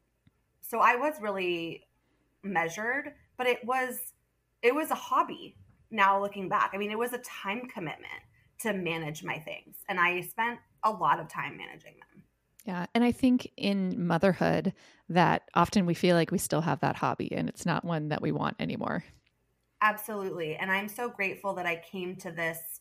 so 0.61 0.79
I 0.79 0.97
was 0.97 1.15
really 1.21 1.87
measured. 2.43 3.13
But 3.37 3.47
it 3.47 3.65
was 3.65 3.99
it 4.63 4.75
was 4.75 4.91
a 4.91 4.95
hobby. 4.95 5.57
Now 5.91 6.21
looking 6.21 6.49
back, 6.49 6.71
I 6.75 6.79
mean, 6.79 6.91
it 6.91 6.99
was 6.99 7.13
a 7.13 7.19
time 7.19 7.69
commitment 7.73 8.23
to 8.61 8.73
manage 8.73 9.23
my 9.23 9.39
things, 9.39 9.77
and 9.89 10.01
I 10.01 10.21
spent 10.23 10.59
a 10.83 10.91
lot 10.91 11.21
of 11.21 11.29
time 11.29 11.57
managing 11.57 11.95
them. 11.95 12.23
Yeah. 12.67 12.87
And 12.95 13.05
I 13.05 13.13
think 13.13 13.51
in 13.57 14.07
motherhood 14.07 14.73
that 15.09 15.43
often 15.55 15.87
we 15.87 15.95
feel 15.95 16.17
like 16.17 16.33
we 16.33 16.39
still 16.39 16.61
have 16.61 16.81
that 16.81 16.97
hobby 16.97 17.33
and 17.33 17.49
it's 17.49 17.65
not 17.65 17.85
one 17.85 18.09
that 18.09 18.21
we 18.21 18.33
want 18.33 18.57
anymore. 18.59 19.05
Absolutely. 19.83 20.57
And 20.57 20.71
I'm 20.71 20.89
so 20.89 21.09
grateful 21.09 21.55
that 21.55 21.67
I 21.67 21.77
came 21.77 22.17
to 22.17 22.31
this 22.31 22.81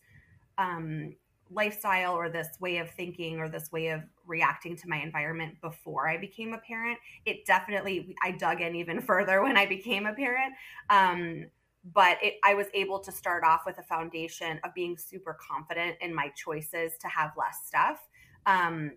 um, 0.58 1.14
lifestyle 1.52 2.14
or 2.14 2.30
this 2.30 2.48
way 2.60 2.78
of 2.78 2.90
thinking 2.90 3.40
or 3.40 3.50
this 3.50 3.72
way 3.72 3.90
of 3.90 4.02
reacting 4.26 4.76
to 4.78 4.88
my 4.90 4.98
environment 4.98 5.56
before 5.62 6.10
I 6.10 6.18
became 6.18 6.54
a 6.54 6.58
parent. 6.58 6.98
It 7.26 7.46
definitely, 7.46 8.16
I 8.24 8.32
dug 8.32 8.62
in 8.62 8.76
even 8.76 9.02
further 9.12 9.44
when 9.44 9.58
I 9.58 9.66
became 9.66 10.06
a 10.06 10.14
parent. 10.14 10.54
Um, 10.90 11.46
but 11.94 12.18
it, 12.24 12.36
I 12.44 12.56
was 12.56 12.68
able 12.74 13.00
to 13.00 13.12
start 13.12 13.44
off 13.44 13.62
with 13.66 13.78
a 13.78 13.84
foundation 13.84 14.60
of 14.64 14.74
being 14.74 14.98
super 14.98 15.38
confident 15.40 15.98
in 16.02 16.16
my 16.16 16.30
choices 16.30 16.94
to 17.00 17.08
have 17.08 17.32
less 17.38 17.60
stuff. 17.66 18.00
Um, 18.48 18.94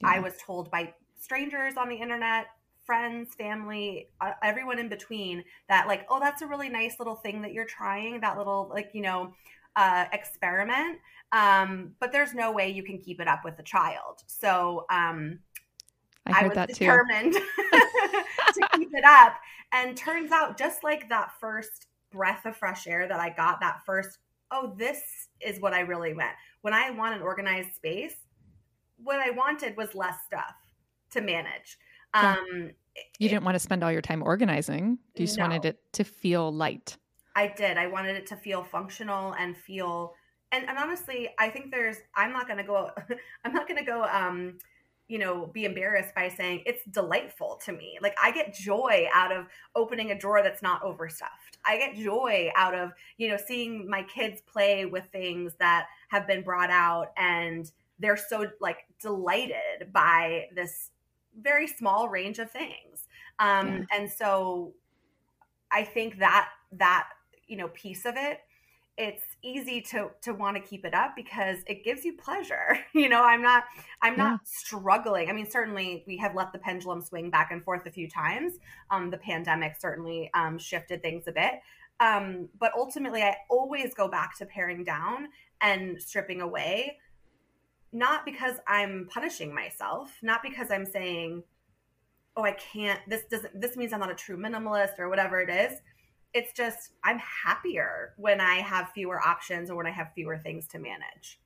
yeah. 0.00 0.08
I 0.08 0.18
was 0.18 0.34
told 0.44 0.70
by 0.70 0.92
strangers 1.20 1.74
on 1.76 1.88
the 1.88 1.94
internet, 1.94 2.46
friends, 2.92 3.34
family, 3.36 4.08
uh, 4.20 4.32
everyone 4.42 4.78
in 4.78 4.86
between 4.86 5.42
that, 5.66 5.88
like, 5.88 6.04
oh, 6.10 6.20
that's 6.20 6.42
a 6.42 6.46
really 6.46 6.68
nice 6.68 6.96
little 6.98 7.14
thing 7.14 7.40
that 7.40 7.54
you're 7.54 7.64
trying, 7.64 8.20
that 8.20 8.36
little, 8.36 8.68
like, 8.70 8.90
you 8.92 9.00
know, 9.00 9.32
uh, 9.76 10.04
experiment. 10.12 10.98
Um, 11.32 11.92
but 12.00 12.12
there's 12.12 12.34
no 12.34 12.52
way 12.52 12.68
you 12.68 12.82
can 12.82 12.98
keep 12.98 13.18
it 13.18 13.26
up 13.26 13.46
with 13.46 13.58
a 13.58 13.62
child. 13.62 14.22
So, 14.26 14.84
um, 14.90 15.38
I, 16.26 16.44
I 16.44 16.48
was 16.48 16.66
determined 16.66 17.32
to 18.52 18.68
keep 18.76 18.90
it 18.92 19.04
up. 19.06 19.36
And 19.72 19.96
turns 19.96 20.30
out, 20.30 20.58
just 20.58 20.84
like 20.84 21.08
that 21.08 21.30
first 21.40 21.86
breath 22.10 22.44
of 22.44 22.58
fresh 22.58 22.86
air 22.86 23.08
that 23.08 23.18
I 23.18 23.30
got, 23.30 23.58
that 23.60 23.80
first, 23.86 24.18
oh, 24.50 24.74
this 24.76 25.00
is 25.40 25.62
what 25.62 25.72
I 25.72 25.80
really 25.80 26.12
want. 26.12 26.32
When 26.60 26.74
I 26.74 26.90
want 26.90 27.14
an 27.14 27.22
organized 27.22 27.74
space, 27.74 28.16
what 29.02 29.18
I 29.18 29.30
wanted 29.30 29.78
was 29.78 29.94
less 29.94 30.16
stuff 30.26 30.56
to 31.12 31.22
manage. 31.22 31.78
Um, 32.12 32.72
you 33.18 33.28
didn't 33.28 33.44
want 33.44 33.54
to 33.54 33.60
spend 33.60 33.82
all 33.82 33.92
your 33.92 34.02
time 34.02 34.22
organizing. 34.22 34.98
You 35.14 35.26
just 35.26 35.38
no. 35.38 35.44
wanted 35.44 35.64
it 35.64 35.78
to 35.92 36.04
feel 36.04 36.52
light. 36.52 36.96
I 37.34 37.48
did. 37.48 37.78
I 37.78 37.86
wanted 37.86 38.16
it 38.16 38.26
to 38.28 38.36
feel 38.36 38.62
functional 38.62 39.32
and 39.32 39.56
feel 39.56 40.14
and, 40.52 40.68
and 40.68 40.76
honestly, 40.76 41.30
I 41.38 41.48
think 41.48 41.70
there's 41.70 41.96
I'm 42.14 42.32
not 42.32 42.46
gonna 42.46 42.64
go 42.64 42.90
I'm 43.44 43.52
not 43.52 43.66
gonna 43.66 43.84
go 43.84 44.04
um 44.04 44.58
you 45.08 45.18
know 45.18 45.46
be 45.46 45.64
embarrassed 45.64 46.14
by 46.14 46.28
saying 46.28 46.62
it's 46.64 46.84
delightful 46.86 47.60
to 47.62 47.72
me 47.72 47.98
like 48.00 48.16
i 48.22 48.30
get 48.30 48.54
joy 48.54 49.06
out 49.12 49.30
of 49.32 49.46
opening 49.74 50.12
a 50.12 50.18
drawer 50.18 50.42
that's 50.42 50.62
not 50.62 50.82
overstuffed 50.82 51.58
i 51.66 51.76
get 51.76 51.94
joy 51.94 52.50
out 52.56 52.74
of 52.74 52.92
you 53.18 53.28
know 53.28 53.36
seeing 53.36 53.88
my 53.90 54.02
kids 54.04 54.40
play 54.50 54.86
with 54.86 55.04
things 55.12 55.52
that 55.58 55.86
have 56.08 56.26
been 56.26 56.42
brought 56.42 56.70
out 56.70 57.08
and 57.18 57.72
they're 57.98 58.16
so 58.16 58.46
like 58.60 58.86
delighted 59.00 59.92
by 59.92 60.46
this 60.54 60.90
very 61.40 61.66
small 61.66 62.08
range 62.08 62.38
of 62.38 62.50
things. 62.50 63.06
Um 63.38 63.66
yeah. 63.90 63.98
and 63.98 64.10
so 64.10 64.74
i 65.70 65.82
think 65.82 66.18
that 66.18 66.50
that 66.72 67.08
you 67.46 67.56
know 67.56 67.68
piece 67.68 68.04
of 68.04 68.14
it 68.16 68.40
it's 68.98 69.22
easy 69.42 69.80
to 69.80 70.10
to 70.20 70.34
want 70.34 70.54
to 70.54 70.62
keep 70.62 70.84
it 70.84 70.92
up 70.92 71.16
because 71.16 71.58
it 71.66 71.82
gives 71.82 72.04
you 72.04 72.12
pleasure. 72.16 72.78
You 72.94 73.08
know 73.08 73.24
i'm 73.24 73.40
not 73.42 73.64
i'm 74.02 74.12
yeah. 74.12 74.24
not 74.24 74.40
struggling. 74.46 75.30
I 75.30 75.32
mean 75.32 75.50
certainly 75.50 76.04
we 76.06 76.18
have 76.18 76.34
let 76.34 76.52
the 76.52 76.58
pendulum 76.58 77.00
swing 77.00 77.30
back 77.30 77.50
and 77.50 77.64
forth 77.64 77.86
a 77.86 77.90
few 77.90 78.08
times. 78.08 78.58
Um 78.90 79.10
the 79.10 79.18
pandemic 79.18 79.76
certainly 79.80 80.30
um 80.34 80.58
shifted 80.58 81.02
things 81.02 81.24
a 81.26 81.32
bit. 81.32 81.54
Um 82.00 82.50
but 82.60 82.72
ultimately 82.76 83.22
i 83.22 83.34
always 83.48 83.94
go 83.94 84.08
back 84.08 84.36
to 84.38 84.46
paring 84.46 84.84
down 84.84 85.28
and 85.62 86.00
stripping 86.00 86.42
away 86.42 86.98
not 87.92 88.24
because 88.24 88.56
I'm 88.66 89.08
punishing 89.10 89.54
myself, 89.54 90.16
not 90.22 90.42
because 90.42 90.70
I'm 90.70 90.86
saying, 90.86 91.42
oh, 92.36 92.44
I 92.44 92.52
can't, 92.52 93.00
this 93.08 93.24
doesn't, 93.30 93.60
this 93.60 93.76
means 93.76 93.92
I'm 93.92 94.00
not 94.00 94.10
a 94.10 94.14
true 94.14 94.36
minimalist 94.36 94.98
or 94.98 95.08
whatever 95.08 95.40
it 95.40 95.50
is. 95.50 95.78
It's 96.32 96.52
just, 96.54 96.92
I'm 97.04 97.18
happier 97.18 98.14
when 98.16 98.40
I 98.40 98.56
have 98.56 98.90
fewer 98.94 99.20
options 99.20 99.70
or 99.70 99.76
when 99.76 99.86
I 99.86 99.90
have 99.90 100.12
fewer 100.14 100.38
things 100.38 100.66
to 100.68 100.78
manage. 100.78 101.38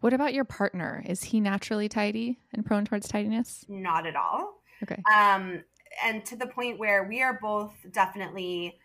What 0.00 0.12
about 0.12 0.32
your 0.34 0.44
partner? 0.44 1.02
Is 1.06 1.24
he 1.24 1.40
naturally 1.40 1.88
tidy 1.88 2.38
and 2.52 2.64
prone 2.64 2.84
towards 2.84 3.08
tidiness? 3.08 3.64
Not 3.68 4.06
at 4.06 4.14
all. 4.14 4.62
Okay. 4.84 5.02
Um, 5.12 5.64
and 6.04 6.24
to 6.26 6.36
the 6.36 6.46
point 6.46 6.78
where 6.78 7.04
we 7.04 7.22
are 7.22 7.38
both 7.42 7.74
definitely, 7.90 8.78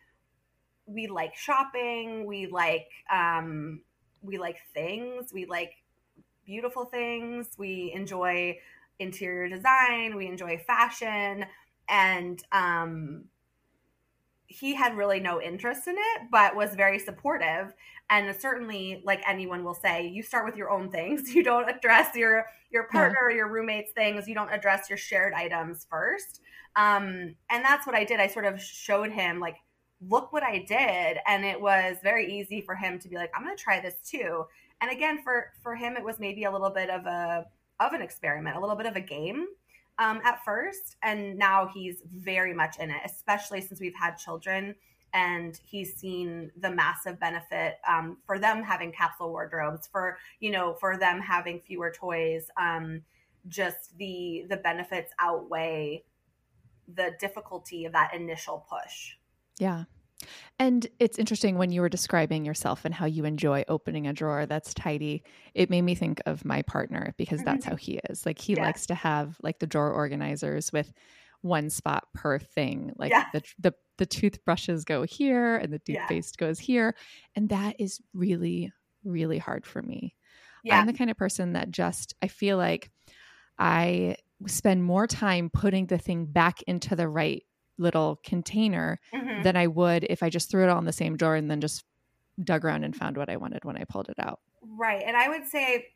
we 0.88 1.07
like 1.07 1.35
shopping, 1.35 2.25
we 2.25 2.47
like, 2.47 2.89
um, 3.12 3.81
we 4.21 4.39
like 4.39 4.57
things, 4.74 5.31
we 5.31 5.45
like 5.45 5.74
beautiful 6.45 6.85
things. 6.85 7.49
We 7.57 7.91
enjoy 7.95 8.59
interior 8.99 9.49
design. 9.49 10.15
We 10.15 10.27
enjoy 10.27 10.57
fashion. 10.65 11.45
And 11.89 12.43
um, 12.51 13.25
he 14.47 14.75
had 14.75 14.95
really 14.95 15.19
no 15.19 15.41
interest 15.41 15.87
in 15.87 15.95
it, 15.97 16.21
but 16.31 16.55
was 16.55 16.75
very 16.75 16.99
supportive. 16.99 17.73
And 18.09 18.33
certainly, 18.35 19.01
like 19.03 19.21
anyone 19.27 19.63
will 19.63 19.73
say, 19.73 20.07
you 20.07 20.21
start 20.23 20.45
with 20.45 20.55
your 20.55 20.69
own 20.69 20.89
things. 20.89 21.29
You 21.35 21.43
don't 21.43 21.69
address 21.69 22.15
your 22.15 22.45
your 22.71 22.83
partner 22.87 23.17
yeah. 23.21 23.25
or 23.25 23.31
your 23.31 23.49
roommate's 23.49 23.91
things. 23.91 24.27
You 24.27 24.35
don't 24.35 24.51
address 24.51 24.89
your 24.89 24.97
shared 24.97 25.33
items 25.33 25.87
first. 25.89 26.41
Um, 26.75 27.35
and 27.49 27.63
that's 27.63 27.87
what 27.87 27.95
I 27.95 28.03
did. 28.03 28.19
I 28.19 28.27
sort 28.27 28.45
of 28.45 28.61
showed 28.61 29.11
him 29.11 29.39
like, 29.39 29.55
look 30.07 30.33
what 30.33 30.43
I 30.43 30.59
did, 30.59 31.17
and 31.25 31.45
it 31.45 31.59
was 31.59 31.95
very 32.03 32.39
easy 32.39 32.61
for 32.61 32.75
him 32.75 32.99
to 32.99 33.07
be 33.07 33.15
like, 33.15 33.31
I'm 33.35 33.43
going 33.43 33.55
to 33.55 33.63
try 33.63 33.79
this 33.79 33.95
too 34.05 34.45
and 34.82 34.91
again 34.91 35.20
for 35.24 35.51
for 35.62 35.75
him 35.75 35.96
it 35.96 36.03
was 36.03 36.20
maybe 36.20 36.44
a 36.44 36.51
little 36.51 36.70
bit 36.70 36.89
of 36.89 37.05
a 37.05 37.46
of 37.79 37.94
an 37.94 38.01
experiment 38.01 38.55
a 38.55 38.60
little 38.60 38.75
bit 38.75 38.86
of 38.86 38.96
a 38.96 39.01
game 39.01 39.48
um, 39.98 40.20
at 40.25 40.44
first. 40.44 40.98
And 41.03 41.38
now 41.38 41.70
he's 41.74 42.01
very 42.13 42.53
much 42.53 42.77
in 42.79 42.89
it 42.89 43.01
especially 43.05 43.62
since 43.62 43.79
we've 43.79 43.96
had 43.96 44.17
children 44.17 44.75
and 45.13 45.60
he's 45.63 45.96
seen 45.96 46.51
the 46.60 46.70
massive 46.70 47.20
benefit 47.20 47.77
um, 47.88 48.17
for 48.25 48.38
them 48.38 48.62
having 48.62 48.91
capsule 48.91 49.29
wardrobes 49.29 49.88
for 49.88 50.17
you 50.39 50.51
know 50.51 50.75
for 50.79 50.98
them 50.98 51.22
having 51.22 51.60
fewer 51.62 51.91
toys 51.91 52.48
um, 52.58 53.01
just 53.48 53.98
the 53.98 54.46
the 54.50 54.58
benefits 54.58 55.13
outweigh 55.20 56.03
the 56.94 57.12
difficulty 57.20 57.86
of 57.86 57.94
that 57.94 58.13
initial 58.13 58.65
push. 58.70 59.15
Yeah 59.58 59.86
and 60.60 60.88
it's 61.00 61.19
interesting 61.19 61.57
when 61.57 61.72
you 61.72 61.81
were 61.81 61.89
describing 61.89 62.45
yourself 62.45 62.86
and 62.86 62.93
how 62.93 63.05
you 63.05 63.25
enjoy 63.25 63.63
opening 63.67 64.07
a 64.07 64.13
drawer 64.13 64.45
that's 64.45 64.74
tidy. 64.74 65.24
It 65.53 65.69
made 65.69 65.81
me 65.81 65.95
think 65.95 66.22
of 66.25 66.45
my 66.45 66.62
partner 66.62 67.13
because 67.17 67.43
that's 67.43 67.65
mm-hmm. 67.65 67.72
how 67.72 67.75
he 67.75 68.00
is. 68.10 68.25
Like 68.25 68.39
he 68.39 68.53
yeah. 68.53 68.63
likes 68.63 68.86
to 68.88 68.95
have 68.95 69.38
like 69.41 69.60
the 69.60 69.67
drawer 69.67 69.91
organizers 69.91 70.72
with 70.72 70.93
one 71.41 71.69
spot 71.69 72.05
per 72.13 72.39
thing. 72.39 72.93
Like 72.98 73.12
Yeah. 73.12 73.25
the 73.34 73.43
the 73.60 73.74
the 73.98 74.05
toothbrushes 74.05 74.86
go 74.86 75.03
here 75.03 75.57
and 75.57 75.72
the 75.72 75.81
Yeah. 75.86 76.01
toothpaste 76.01 76.38
goes 76.38 76.60
here, 76.60 76.95
and 77.36 77.50
that 77.50 77.75
is 77.79 78.01
really 78.13 78.72
really 79.03 79.38
hard 79.38 79.65
for 79.65 79.81
me. 79.81 80.15
Yeah. 80.63 80.79
I'm 80.79 80.88
the 80.88 80.93
kind 80.93 81.12
of 81.12 81.17
person 81.17 81.53
that 81.53 81.69
just 81.69 82.15
I 82.22 82.27
feel 82.27 82.57
like 82.57 82.89
I 83.60 84.17
spend 84.48 84.84
more 84.84 85.07
time 85.07 85.50
putting 85.50 85.86
the 85.86 85.98
thing 85.98 86.25
back 86.25 86.62
into 86.63 86.95
the 86.95 87.07
right 87.07 87.43
little 87.77 88.17
container 88.24 89.00
Mhm. 89.13 89.44
than 89.44 89.58
I 89.58 89.67
would 89.67 90.05
if 90.05 90.24
I 90.24 90.29
just 90.29 90.50
threw 90.51 90.63
it 90.63 90.70
all 90.70 90.79
in 90.79 90.86
the 90.86 90.94
same 90.94 91.17
drawer 91.17 91.36
and 91.36 91.50
then 91.51 91.62
just 91.62 91.84
dug 92.44 92.65
around 92.65 92.84
and 92.86 92.96
found 92.96 93.17
what 93.17 93.29
I 93.29 93.38
wanted 93.38 93.65
when 93.65 93.77
I 93.77 93.86
pulled 93.86 94.10
it 94.10 94.20
out. 94.20 94.39
Right. 94.62 95.03
And 95.05 95.15
I 95.15 95.29
would 95.29 95.46
say 95.48 95.94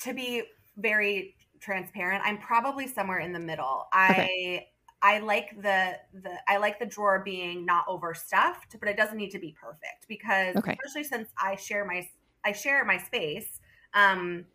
to 0.00 0.14
be 0.14 0.44
very 0.76 1.36
transparent, 1.60 2.24
I'm 2.24 2.38
probably 2.38 2.86
somewhere 2.86 3.20
in 3.20 3.32
the 3.32 3.40
middle. 3.40 3.88
I 3.92 4.68
I 5.02 5.20
like 5.20 5.50
the 5.62 5.98
the 6.14 6.40
I 6.48 6.58
like 6.58 6.78
the 6.78 6.86
drawer 6.86 7.22
being 7.24 7.66
not 7.66 7.86
overstuffed, 7.88 8.78
but 8.80 8.88
it 8.88 8.96
doesn't 8.96 9.16
need 9.18 9.30
to 9.32 9.38
be 9.38 9.52
perfect 9.60 10.08
because 10.08 10.56
Okay. 10.56 10.80
especially 10.82 11.04
since 11.04 11.30
I 11.42 11.56
share 11.56 11.84
my 11.86 12.08
I 12.44 12.52
share 12.52 12.84
my 12.84 12.98
space 12.98 13.60
um 13.94 14.46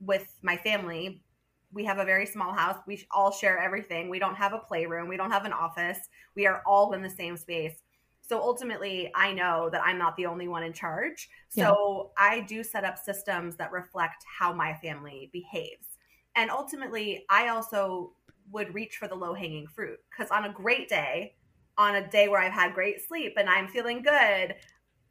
with 0.00 0.38
my 0.42 0.56
family. 0.58 1.24
We 1.72 1.84
have 1.84 1.98
a 1.98 2.04
very 2.04 2.26
small 2.26 2.52
house. 2.52 2.78
We 2.86 3.06
all 3.10 3.30
share 3.30 3.58
everything. 3.58 4.08
We 4.08 4.18
don't 4.18 4.34
have 4.34 4.52
a 4.52 4.58
playroom. 4.58 5.08
We 5.08 5.16
don't 5.16 5.30
have 5.30 5.44
an 5.44 5.52
office. 5.52 5.98
We 6.34 6.46
are 6.46 6.62
all 6.66 6.92
in 6.92 7.02
the 7.02 7.10
same 7.10 7.36
space. 7.36 7.82
So 8.22 8.40
ultimately, 8.40 9.10
I 9.14 9.32
know 9.32 9.68
that 9.70 9.82
I'm 9.84 9.98
not 9.98 10.16
the 10.16 10.26
only 10.26 10.46
one 10.46 10.62
in 10.62 10.72
charge. 10.72 11.28
So 11.48 12.12
I 12.16 12.40
do 12.40 12.62
set 12.62 12.84
up 12.84 12.96
systems 12.96 13.56
that 13.56 13.72
reflect 13.72 14.24
how 14.38 14.52
my 14.52 14.74
family 14.74 15.30
behaves. 15.32 15.86
And 16.36 16.48
ultimately, 16.50 17.24
I 17.28 17.48
also 17.48 18.12
would 18.52 18.72
reach 18.74 18.96
for 18.96 19.08
the 19.08 19.14
low 19.14 19.34
hanging 19.34 19.66
fruit 19.66 19.98
because 20.10 20.30
on 20.30 20.44
a 20.44 20.52
great 20.52 20.88
day, 20.88 21.34
on 21.76 21.96
a 21.96 22.08
day 22.08 22.28
where 22.28 22.40
I've 22.40 22.52
had 22.52 22.74
great 22.74 23.06
sleep 23.06 23.34
and 23.36 23.48
I'm 23.48 23.68
feeling 23.68 24.02
good, 24.02 24.54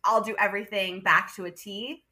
I'll 0.04 0.22
do 0.22 0.36
everything 0.40 1.02
back 1.02 1.36
to 1.36 1.46
a 1.46 1.52
T. 1.52 2.04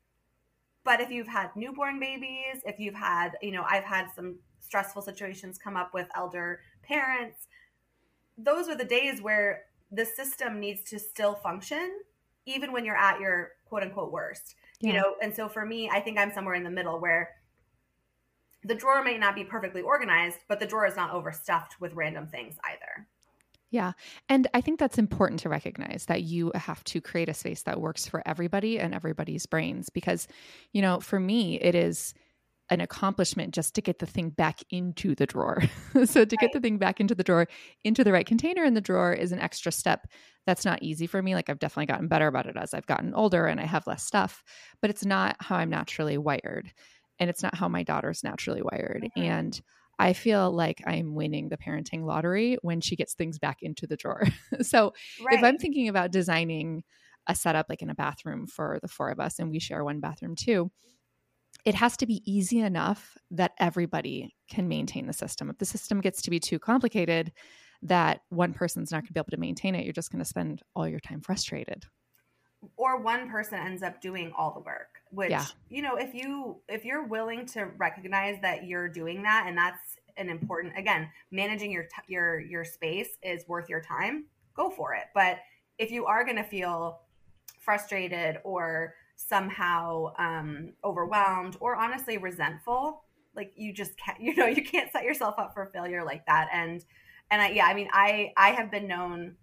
But 0.88 1.02
if 1.02 1.12
you've 1.12 1.28
had 1.28 1.50
newborn 1.54 2.00
babies, 2.00 2.64
if 2.66 2.80
you've 2.80 2.96
had, 2.96 3.32
you 3.42 3.52
know, 3.52 3.66
I've 3.70 3.84
had 3.84 4.08
some 4.16 4.40
stressful 4.62 5.02
situations 5.02 5.58
come 5.58 5.76
up 5.76 5.94
with 5.94 6.08
elder 6.16 6.62
parents, 6.82 7.48
those 8.38 8.70
are 8.70 8.76
the 8.76 8.86
days 8.86 9.22
where 9.22 9.64
the 9.92 10.06
system 10.06 10.62
needs 10.62 10.84
to 10.86 11.00
still 11.00 11.36
function 11.36 12.00
even 12.46 12.72
when 12.72 12.86
you're 12.86 12.96
at 12.96 13.20
your 13.20 13.52
quote 13.66 13.84
unquote 13.84 14.12
worst 14.12 14.56
you 14.80 14.94
know? 14.94 15.16
And 15.22 15.36
so 15.36 15.48
for 15.48 15.66
me 15.66 15.90
i 15.90 16.00
think 16.00 16.20
i'm 16.20 16.32
somewhere 16.34 16.56
in 16.56 16.64
the 16.64 16.70
middle 16.70 17.00
where 17.00 17.32
the 18.64 18.76
drawer 18.76 19.04
may 19.04 19.18
not 19.18 19.36
be 19.36 19.44
perfectly 19.44 19.82
organized 19.82 20.40
but 20.48 20.60
the 20.60 20.66
drawer 20.66 20.86
is 20.86 20.96
not 20.96 21.12
overstuffed 21.12 21.80
with 21.80 21.94
random 21.94 22.28
things 22.28 22.58
either 22.66 23.08
Yeah. 23.72 23.94
And 24.30 24.48
I 24.54 24.62
think 24.62 24.80
that's 24.80 24.98
important 24.98 25.42
to 25.42 25.50
recognize 25.50 26.06
that 26.08 26.24
you 26.24 26.52
have 26.56 26.84
to 26.86 27.02
create 27.02 27.28
a 27.30 27.34
space 27.34 27.64
that 27.64 27.82
works 27.82 28.08
for 28.08 28.24
everybody 28.26 28.80
and 28.80 28.94
everybody's 28.96 29.46
brains. 29.46 29.90
Because, 29.90 30.28
you 30.72 30.82
know, 30.82 31.00
for 31.02 31.20
me, 31.20 31.60
it 31.60 31.76
is 31.76 32.14
an 32.70 32.82
accomplishment 32.82 33.54
just 33.54 33.76
to 33.76 33.82
get 33.82 34.00
the 34.00 34.06
thing 34.06 34.30
back 34.30 34.62
into 34.72 35.16
the 35.16 35.26
drawer. 35.26 35.64
so 36.06 36.26
to 36.26 36.38
get 36.38 36.54
the 36.54 36.60
thing 36.62 36.78
back 36.78 37.02
into 37.02 37.16
the 37.16 37.24
drawer, 37.24 37.48
into 37.84 38.04
the 38.04 38.12
right 38.14 38.28
container 38.28 38.64
in 38.64 38.76
the 38.76 38.82
drawer 38.82 39.14
is 39.14 39.32
an 39.34 39.40
extra 39.40 39.72
step. 39.72 40.08
That's 40.46 40.66
not 40.66 40.84
easy 40.84 41.08
for 41.08 41.22
me. 41.22 41.36
Like 41.36 41.50
I've 41.50 41.60
definitely 41.60 41.88
gotten 41.88 42.08
better 42.08 42.28
about 42.28 42.48
it 42.48 42.58
as 42.58 42.74
I've 42.74 42.88
gotten 42.88 43.14
older 43.16 43.48
and 43.48 43.60
I 43.60 43.66
have 43.66 43.88
less 43.88 44.04
stuff, 44.04 44.44
but 44.82 44.90
it's 44.92 45.06
not 45.06 45.38
how 45.42 45.58
I'm 45.58 45.70
naturally 45.72 46.18
wired. 46.18 46.72
And 47.20 47.30
it's 47.30 47.44
not 47.44 47.56
how 47.56 47.68
my 47.68 47.84
daughter's 47.84 48.24
naturally 48.24 48.62
wired. 48.62 49.10
Mhm. 49.18 49.28
And 49.28 49.62
I 50.00 50.14
feel 50.14 50.52
like 50.52 50.84
I'm 50.86 51.16
winning 51.16 51.50
the 51.50 51.58
parenting 51.58 52.04
lottery 52.04 52.58
when 52.62 52.82
she 52.82 52.96
gets 52.96 53.14
things 53.14 53.40
back 53.40 53.58
into 53.62 53.88
the 53.88 53.98
drawer. 53.98 54.24
so 54.62 54.94
if 55.32 55.44
I'm 55.44 55.58
thinking 55.58 55.90
about 55.90 56.12
designing 56.12 56.84
a 57.28 57.36
setup 57.36 57.66
like 57.68 57.82
in 57.82 57.90
a 57.90 57.96
bathroom 57.96 58.48
for 58.48 58.80
the 58.82 58.88
four 58.88 59.10
of 59.10 59.20
us, 59.20 59.40
and 59.40 59.50
we 59.50 59.60
share 59.60 59.84
one 59.84 60.00
bathroom 60.00 60.36
too, 60.36 60.72
it 61.66 61.76
has 61.76 61.98
to 61.98 62.06
be 62.06 62.22
easy 62.32 62.60
enough 62.62 63.18
that 63.32 63.52
everybody 63.60 64.34
can 64.50 64.68
maintain 64.68 65.08
the 65.08 65.14
system. 65.14 65.50
If 65.50 65.58
the 65.58 65.66
system 65.66 66.00
gets 66.00 66.22
to 66.22 66.30
be 66.30 66.40
too 66.40 66.60
complicated, 66.60 67.34
that 67.82 68.22
one 68.30 68.54
person's 68.54 68.92
not 68.92 69.02
going 69.02 69.08
to 69.08 69.14
be 69.14 69.20
able 69.20 69.32
to 69.32 69.38
maintain 69.38 69.76
it, 69.76 69.84
you're 69.84 69.94
just 69.94 70.12
going 70.12 70.24
to 70.24 70.30
spend 70.30 70.62
all 70.76 70.88
your 70.88 71.00
time 71.00 71.22
frustrated. 71.22 71.86
or 72.76 73.00
one 73.02 73.30
person 73.30 73.60
ends 73.60 73.84
up 73.84 74.02
doing 74.02 74.32
all 74.36 74.52
the 74.54 74.60
work 74.60 74.97
which 75.12 75.32
Yeah. 75.32 75.46
you 75.70 75.82
know 75.82 75.96
if 75.96 76.14
you 76.14 76.62
if 76.68 76.86
you're 76.86 77.06
willing 77.06 77.46
to 77.48 77.66
recognize 77.78 78.40
that 78.42 78.66
you're 78.66 78.90
doing 78.90 79.24
that 79.24 79.46
and 79.48 79.58
that's 79.58 79.98
an 80.18 80.30
important 80.30 80.78
again 80.78 81.10
managing 81.32 81.72
your 81.72 81.84
t- 81.84 82.14
your 82.14 82.40
your 82.40 82.66
space 82.66 83.18
is 83.22 83.48
worth 83.48 83.70
your 83.70 83.82
time 83.82 84.26
go 84.56 84.70
for 84.70 84.94
it 84.94 85.06
but 85.14 85.38
if 85.78 85.92
you 85.92 86.06
are 86.06 86.24
going 86.24 86.38
to 86.38 86.44
feel 86.44 87.02
frustrated 87.60 88.38
or 88.44 88.96
somehow 89.16 90.12
um 90.18 90.74
overwhelmed 90.84 91.58
or 91.60 91.76
honestly 91.76 92.18
resentful 92.18 93.04
like 93.36 93.52
you 93.56 93.74
just 93.74 93.92
can't 93.98 94.20
you 94.22 94.36
know 94.36 94.46
you 94.48 94.64
can't 94.64 94.92
set 94.92 95.04
yourself 95.04 95.36
up 95.38 95.54
for 95.54 95.68
failure 95.74 96.04
like 96.04 96.26
that 96.26 96.48
and 96.54 96.84
and 97.32 97.42
i 97.42 97.50
yeah 97.50 97.66
i 97.66 97.74
mean 97.74 97.90
i 97.94 98.32
i 98.38 98.50
have 98.50 98.72
been 98.72 98.88
known 98.88 99.36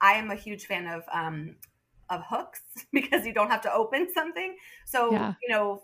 i 0.00 0.12
am 0.12 0.30
a 0.30 0.36
huge 0.36 0.66
fan 0.66 0.86
of 0.86 1.02
um 1.12 1.56
of 2.10 2.22
hooks 2.28 2.62
because 2.92 3.26
you 3.26 3.32
don't 3.32 3.50
have 3.50 3.62
to 3.62 3.72
open 3.72 4.08
something. 4.12 4.56
So, 4.84 5.12
Yeah. 5.12 5.34
you 5.42 5.48
know, 5.48 5.82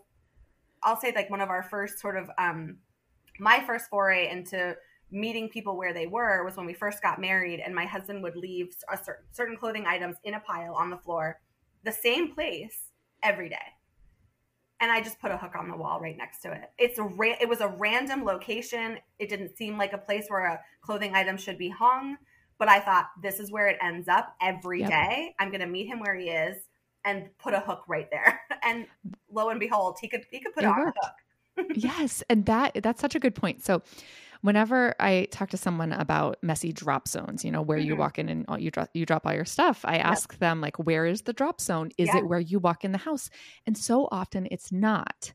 I'll 0.83 1.01
say 1.01 1.13
like 1.15 1.31
one 1.31 1.41
of 1.41 1.49
our 1.49 1.63
first 1.63 1.99
sort 2.01 2.17
of 2.17 2.31
um 2.39 2.79
my 3.39 3.63
first 3.65 3.89
foray 3.89 4.29
into 4.31 4.77
meeting 5.11 5.49
people 5.49 5.77
where 5.77 5.93
they 5.93 6.07
were 6.07 6.45
was 6.45 6.57
when 6.57 6.67
we 6.67 6.75
first 6.75 7.03
got 7.03 7.21
married 7.21 7.61
and 7.61 7.75
my 7.75 7.85
husband 7.85 8.23
would 8.23 8.37
leave 8.37 8.75
a 8.93 8.97
certain 8.97 9.25
certain 9.31 9.57
clothing 9.57 9.87
items 9.87 10.17
in 10.25 10.35
a 10.35 10.41
pile 10.41 10.75
on 10.75 10.91
the 10.91 10.97
floor, 10.97 11.41
the 11.85 11.93
same 11.93 12.35
place 12.35 12.77
every 13.23 13.49
day. 13.49 13.57
And 14.81 14.91
I 14.91 15.01
just 15.01 15.21
put 15.21 15.31
a 15.31 15.37
hook 15.37 15.53
on 15.57 15.69
the 15.69 15.77
wall 15.77 16.01
right 16.01 16.17
next 16.17 16.41
to 16.41 16.53
it. 16.53 16.71
It's 16.77 16.99
a 16.99 17.05
ra- 17.05 17.37
it 17.41 17.49
was 17.49 17.61
a 17.61 17.69
random 17.69 18.25
location. 18.25 18.99
It 19.21 19.29
didn't 19.29 19.57
seem 19.57 19.79
like 19.79 19.93
a 19.93 19.99
place 19.99 20.25
where 20.29 20.45
a 20.47 20.61
clothing 20.81 21.15
item 21.15 21.37
should 21.37 21.57
be 21.57 21.69
hung 21.69 22.17
but 22.63 22.69
I 22.69 22.79
thought 22.79 23.09
this 23.21 23.41
is 23.41 23.51
where 23.51 23.67
it 23.67 23.77
ends 23.83 24.07
up 24.07 24.37
every 24.41 24.85
day. 24.85 25.25
Yep. 25.27 25.35
I'm 25.41 25.49
going 25.49 25.63
to 25.63 25.67
meet 25.67 25.89
him 25.89 25.99
where 25.99 26.15
he 26.15 26.27
is 26.31 26.59
and 27.05 27.29
put 27.39 27.55
a 27.55 27.59
hook 27.59 27.83
right 27.89 28.09
there. 28.09 28.41
And 28.65 28.87
lo 29.29 29.49
and 29.49 29.59
behold, 29.59 29.99
he 30.01 30.07
could 30.07 30.25
he 30.31 30.39
could 30.39 30.55
put 30.55 30.63
It 30.63 30.69
on 30.69 30.79
a 30.81 30.85
hook. 30.85 31.67
yes, 31.75 32.23
and 32.31 32.47
that 32.47 32.81
that's 32.81 33.01
such 33.01 33.17
a 33.17 33.19
good 33.19 33.35
point. 33.35 33.65
So 33.65 33.83
whenever 34.43 34.95
I 35.01 35.27
talk 35.33 35.51
to 35.51 35.57
someone 35.57 35.93
about 35.93 36.37
messy 36.43 36.73
drop 36.73 37.09
zones, 37.09 37.45
you 37.45 37.51
know, 37.51 37.61
where 37.63 37.79
you 37.79 37.97
Mhm. 37.97 37.99
walk 37.99 38.21
in 38.21 38.29
and 38.29 38.45
all, 38.47 38.57
you 38.61 38.71
drop 38.71 38.91
you 38.95 39.05
drop 39.05 39.27
all 39.27 39.35
your 39.35 39.45
stuff, 39.45 39.85
I 39.85 39.97
ask 39.97 40.39
them 40.39 40.61
like 40.61 40.79
where 40.79 41.05
is 41.07 41.23
the 41.23 41.33
drop 41.33 41.61
zone? 41.61 41.91
Is 41.99 42.07
Yeah. 42.11 42.19
it 42.19 42.29
where 42.29 42.39
you 42.39 42.61
walk 42.61 42.85
in 42.85 42.93
the 42.93 42.99
house? 42.99 43.29
And 43.67 43.77
so 43.77 44.07
often 44.13 44.47
it's 44.53 44.71
not. 44.71 45.33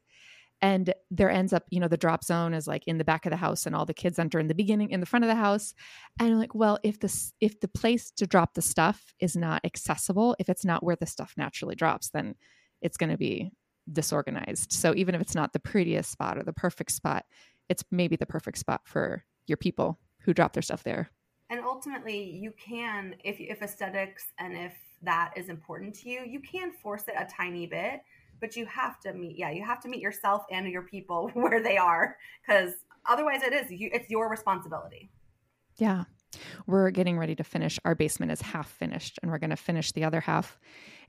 And 0.61 0.93
there 1.11 1.29
ends 1.29 1.53
up, 1.53 1.63
you 1.69 1.79
know, 1.79 1.87
the 1.87 1.97
drop 1.97 2.23
zone 2.23 2.53
is 2.53 2.67
like 2.67 2.83
in 2.87 2.97
the 2.97 3.03
back 3.03 3.25
of 3.25 3.29
the 3.29 3.37
house 3.37 3.65
and 3.65 3.75
all 3.75 3.85
the 3.85 3.93
kids 3.93 4.17
enter 4.17 4.39
in 4.39 4.47
the 4.47 4.55
beginning 4.55 4.89
in 4.89 4.99
the 4.99 5.05
front 5.05 5.23
of 5.23 5.29
the 5.29 5.35
house. 5.35 5.75
And 6.19 6.31
I'm 6.31 6.39
like, 6.39 6.55
well, 6.55 6.79
if 6.83 6.99
this 6.99 7.33
if 7.39 7.59
the 7.59 7.67
place 7.67 8.09
to 8.11 8.25
drop 8.25 8.55
the 8.55 8.61
stuff 8.61 9.13
is 9.19 9.35
not 9.35 9.61
accessible, 9.63 10.35
if 10.39 10.49
it's 10.49 10.65
not 10.65 10.83
where 10.83 10.95
the 10.95 11.05
stuff 11.05 11.33
naturally 11.37 11.75
drops, 11.75 12.09
then 12.09 12.35
it's 12.81 12.97
going 12.97 13.11
to 13.11 13.17
be 13.17 13.51
disorganized. 13.91 14.71
So 14.71 14.93
even 14.95 15.15
if 15.15 15.21
it's 15.21 15.35
not 15.35 15.53
the 15.53 15.59
prettiest 15.59 16.11
spot 16.11 16.37
or 16.37 16.43
the 16.43 16.53
perfect 16.53 16.91
spot, 16.91 17.25
it's 17.69 17.83
maybe 17.91 18.15
the 18.15 18.25
perfect 18.25 18.57
spot 18.57 18.81
for 18.85 19.23
your 19.45 19.57
people 19.57 19.99
who 20.21 20.33
drop 20.33 20.53
their 20.53 20.63
stuff 20.63 20.83
there. 20.83 21.11
And 21.49 21.61
ultimately, 21.63 22.21
you 22.21 22.51
can 22.57 23.15
if 23.23 23.39
if 23.39 23.61
aesthetics 23.61 24.25
and 24.39 24.57
if 24.57 24.73
that 25.03 25.33
is 25.37 25.49
important 25.49 25.95
to 25.95 26.09
you, 26.09 26.21
you 26.25 26.39
can 26.39 26.71
force 26.71 27.03
it 27.07 27.13
a 27.17 27.25
tiny 27.25 27.67
bit, 27.67 28.01
but 28.39 28.55
you 28.55 28.65
have 28.65 28.99
to 29.01 29.13
meet 29.13 29.37
yeah, 29.37 29.51
you 29.51 29.63
have 29.63 29.81
to 29.81 29.87
meet 29.87 30.01
yourself 30.01 30.43
and 30.51 30.67
your 30.67 30.83
people 30.83 31.29
where 31.33 31.61
they 31.61 31.77
are 31.77 32.17
cuz 32.45 32.73
otherwise 33.05 33.43
it 33.43 33.53
is 33.53 33.71
you, 33.71 33.89
it's 33.93 34.09
your 34.09 34.29
responsibility. 34.29 35.09
Yeah. 35.77 36.05
We're 36.65 36.91
getting 36.91 37.17
ready 37.17 37.35
to 37.35 37.43
finish. 37.43 37.79
Our 37.85 37.95
basement 37.95 38.31
is 38.31 38.41
half 38.41 38.69
finished 38.69 39.19
and 39.21 39.31
we're 39.31 39.37
going 39.37 39.51
to 39.51 39.55
finish 39.55 39.93
the 39.93 40.03
other 40.03 40.19
half. 40.19 40.59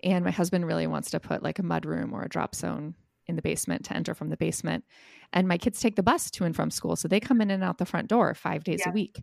And 0.04 0.24
my 0.24 0.30
husband 0.30 0.66
really 0.66 0.86
wants 0.86 1.10
to 1.10 1.20
put 1.20 1.42
like 1.42 1.58
a 1.58 1.64
mud 1.64 1.84
room 1.84 2.14
or 2.14 2.22
a 2.22 2.28
drop 2.28 2.54
zone 2.54 2.94
in 3.28 3.36
the 3.36 3.42
basement 3.42 3.84
to 3.84 3.94
enter 3.94 4.14
from 4.14 4.30
the 4.30 4.36
basement. 4.36 4.84
And 5.32 5.46
my 5.46 5.58
kids 5.58 5.80
take 5.80 5.96
the 5.96 6.02
bus 6.02 6.30
to 6.32 6.44
and 6.44 6.56
from 6.56 6.70
school. 6.70 6.96
So 6.96 7.06
they 7.08 7.20
come 7.20 7.40
in 7.40 7.50
and 7.50 7.62
out 7.62 7.78
the 7.78 7.84
front 7.86 8.08
door 8.08 8.34
five 8.34 8.64
days 8.64 8.80
Yeah. 8.84 8.90
a 8.90 8.92
week. 8.94 9.22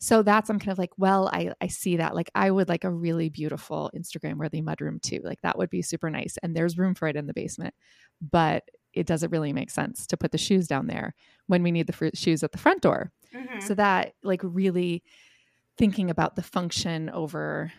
So 0.00 0.22
that's, 0.22 0.50
I'm 0.50 0.58
kind 0.58 0.72
of 0.72 0.78
like, 0.78 0.90
well, 0.98 1.30
I, 1.32 1.52
I 1.60 1.68
see 1.68 1.96
that. 1.98 2.14
Like, 2.14 2.30
I 2.34 2.50
would 2.50 2.68
like 2.68 2.84
a 2.84 2.90
really 2.90 3.28
beautiful 3.28 3.90
Instagram 3.96 4.36
worthy 4.36 4.60
mudroom 4.60 5.00
too. 5.00 5.20
Like, 5.22 5.40
that 5.42 5.56
would 5.56 5.70
be 5.70 5.82
super 5.82 6.10
nice. 6.10 6.36
And 6.42 6.54
there's 6.54 6.76
room 6.76 6.94
for 6.94 7.06
it 7.08 7.16
in 7.16 7.26
the 7.26 7.32
basement. 7.32 7.74
But 8.20 8.64
it 8.92 9.06
doesn't 9.06 9.30
really 9.30 9.52
make 9.52 9.70
sense 9.70 10.06
to 10.08 10.16
put 10.16 10.32
the 10.32 10.38
shoes 10.38 10.66
down 10.66 10.88
there 10.88 11.14
when 11.46 11.62
we 11.62 11.70
need 11.70 11.86
the 11.86 11.92
fr- 11.92 12.08
shoes 12.14 12.42
at 12.42 12.52
the 12.52 12.58
front 12.58 12.82
door. 12.82 13.12
Mhm. 13.34 13.62
So 13.62 13.74
that 13.74 14.12
like 14.22 14.40
really 14.42 15.02
thinking 15.78 16.10
about 16.10 16.36
the 16.36 16.42
function 16.42 17.08
over 17.10 17.72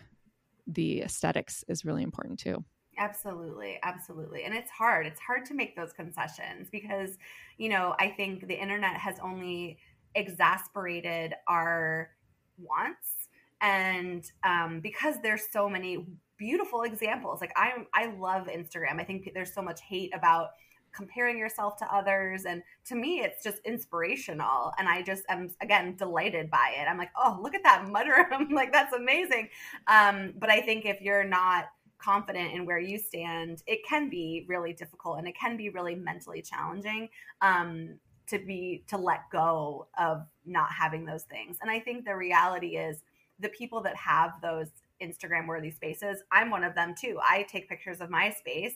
the 0.68 1.02
aesthetics 1.02 1.64
is 1.68 1.86
really 1.86 2.04
important 2.04 2.40
too. 2.40 2.64
Absolutely, 2.98 3.78
absolutely. 3.84 4.44
And 4.44 4.54
it's 4.54 4.72
hard. 4.72 5.06
It's 5.06 5.20
hard 5.20 5.46
to 5.46 5.54
make 5.54 5.76
those 5.76 5.92
concessions 5.92 6.70
because, 6.72 7.18
you 7.58 7.68
know, 7.70 7.96
I 8.00 8.10
think 8.10 8.48
the 8.48 8.54
internet 8.60 8.96
has 8.96 9.18
only 9.22 9.78
exasperated 10.16 11.34
our 11.48 12.10
wants 12.58 13.28
and 13.62 14.32
um, 14.44 14.80
because 14.80 15.16
there's 15.22 15.44
so 15.52 15.68
many 15.68 16.06
beautiful 16.38 16.82
examples 16.82 17.40
like 17.40 17.54
i 17.56 17.72
i 17.94 18.08
love 18.18 18.48
instagram 18.48 19.00
i 19.00 19.06
think 19.06 19.30
there's 19.34 19.54
so 19.54 19.62
much 19.62 19.80
hate 19.82 20.14
about 20.14 20.50
comparing 20.94 21.38
yourself 21.38 21.76
to 21.78 21.86
others 21.94 22.46
and 22.46 22.62
to 22.86 22.96
me 22.96 23.20
it's 23.20 23.44
just 23.44 23.58
inspirational 23.66 24.74
and 24.78 24.88
i 24.88 25.02
just 25.02 25.24
am 25.30 25.50
again 25.62 25.96
delighted 25.98 26.50
by 26.50 26.74
it 26.78 26.86
i'm 26.90 26.98
like 26.98 27.10
oh 27.18 27.38
look 27.42 27.54
at 27.54 27.64
that 27.64 27.86
mudroom 27.88 28.52
like 28.54 28.72
that's 28.72 28.94
amazing 28.94 29.50
um, 29.88 30.34
but 30.38 30.50
i 30.50 30.62
think 30.62 30.86
if 30.86 31.02
you're 31.02 31.24
not 31.24 31.66
confident 31.98 32.54
in 32.54 32.66
where 32.66 32.80
you 32.80 32.98
stand 32.98 33.64
it 33.68 33.80
can 33.88 34.10
be 34.10 34.46
really 34.48 34.74
difficult 34.74 35.18
and 35.18 35.28
it 35.28 35.36
can 35.40 35.58
be 35.58 35.70
really 35.70 35.96
mentally 35.96 36.42
challenging 36.42 37.10
um, 37.42 37.98
to 38.28 38.40
be 38.40 38.84
to 38.88 38.98
let 38.98 39.22
go 39.32 39.88
of 39.98 40.26
not 40.46 40.72
having 40.72 41.06
those 41.06 41.24
things 41.24 41.58
and 41.62 41.72
i 41.72 41.80
think 41.80 42.06
the 42.06 42.16
reality 42.16 42.78
is 42.78 43.04
the 43.40 43.50
people 43.50 43.82
that 43.82 43.96
have 43.96 44.32
those 44.42 44.68
instagram 45.02 45.48
worthy 45.48 45.72
spaces 45.72 46.24
i'm 46.32 46.50
one 46.50 46.64
of 46.64 46.74
them 46.76 46.94
too 47.00 47.20
i 47.22 47.46
take 47.50 47.68
pictures 47.68 48.02
of 48.02 48.10
my 48.10 48.30
space 48.30 48.76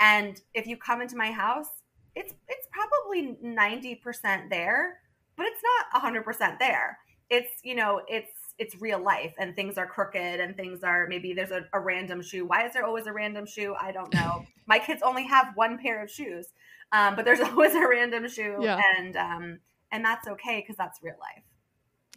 and 0.00 0.40
if 0.54 0.66
you 0.66 0.76
come 0.76 1.00
into 1.00 1.16
my 1.16 1.30
house, 1.30 1.68
it's 2.14 2.34
it's 2.48 2.66
probably 2.70 3.36
90% 3.44 4.50
there, 4.50 4.98
but 5.36 5.46
it's 5.46 5.62
not 5.92 6.02
100% 6.02 6.58
there. 6.58 6.98
It's, 7.30 7.50
you 7.62 7.74
know, 7.74 8.02
it's 8.08 8.33
it's 8.58 8.80
real 8.80 9.02
life 9.02 9.34
and 9.38 9.56
things 9.56 9.76
are 9.78 9.86
crooked 9.86 10.40
and 10.40 10.56
things 10.56 10.84
are 10.84 11.06
maybe 11.08 11.32
there's 11.32 11.50
a, 11.50 11.66
a 11.72 11.80
random 11.80 12.22
shoe. 12.22 12.46
Why 12.46 12.66
is 12.66 12.72
there 12.72 12.84
always 12.84 13.06
a 13.06 13.12
random 13.12 13.46
shoe? 13.46 13.74
I 13.80 13.92
don't 13.92 14.12
know. 14.14 14.44
my 14.66 14.78
kids 14.78 15.02
only 15.02 15.24
have 15.26 15.48
one 15.54 15.78
pair 15.78 16.02
of 16.02 16.10
shoes. 16.10 16.48
Um, 16.92 17.16
but 17.16 17.24
there's 17.24 17.40
always 17.50 17.74
a 17.74 17.86
random 17.86 18.28
shoe 18.28 18.58
yeah. 18.60 18.80
and 18.98 19.16
um 19.16 19.58
and 19.90 20.04
that's 20.04 20.28
okay 20.28 20.60
because 20.60 20.76
that's 20.76 21.02
real 21.02 21.16
life. 21.20 21.44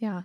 Yeah. 0.00 0.22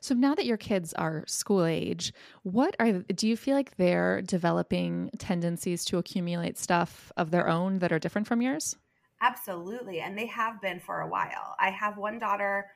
So 0.00 0.14
now 0.14 0.34
that 0.34 0.46
your 0.46 0.56
kids 0.56 0.92
are 0.94 1.24
school 1.26 1.64
age, 1.64 2.12
what 2.42 2.74
are 2.78 2.92
do 2.92 3.28
you 3.28 3.36
feel 3.36 3.54
like 3.54 3.76
they're 3.76 4.22
developing 4.22 5.10
tendencies 5.18 5.84
to 5.86 5.98
accumulate 5.98 6.58
stuff 6.58 7.12
of 7.16 7.30
their 7.30 7.48
own 7.48 7.78
that 7.78 7.92
are 7.92 7.98
different 7.98 8.26
from 8.26 8.42
yours? 8.42 8.76
Absolutely, 9.20 10.00
and 10.00 10.16
they 10.16 10.26
have 10.26 10.60
been 10.60 10.78
for 10.78 11.00
a 11.00 11.08
while. 11.08 11.56
I 11.58 11.70
have 11.70 11.96
one 11.96 12.18
daughter 12.18 12.66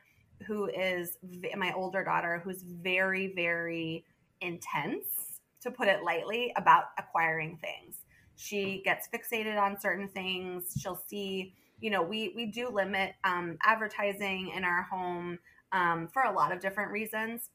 who 0.45 0.67
is 0.67 1.17
my 1.57 1.73
older 1.73 2.03
daughter 2.03 2.41
who's 2.43 2.63
very 2.63 3.33
very 3.33 4.03
intense 4.41 5.39
to 5.63 5.71
put 5.71 5.87
it 5.87 6.03
lightly 6.03 6.53
about 6.57 6.85
acquiring 6.97 7.57
things. 7.57 8.01
She 8.35 8.81
gets 8.83 9.07
fixated 9.07 9.59
on 9.59 9.79
certain 9.79 10.07
things. 10.07 10.73
She'll 10.79 11.01
see, 11.07 11.53
you 11.79 11.89
know, 11.89 12.01
we 12.01 12.33
we 12.35 12.45
do 12.45 12.69
limit 12.69 13.13
um, 13.23 13.57
advertising 13.63 14.51
in 14.55 14.63
our 14.63 14.83
home 14.83 15.39
um, 15.71 16.07
for 16.11 16.23
a 16.23 16.31
lot 16.31 16.51
of 16.51 16.59
different 16.59 16.91
reasons. 16.91 17.49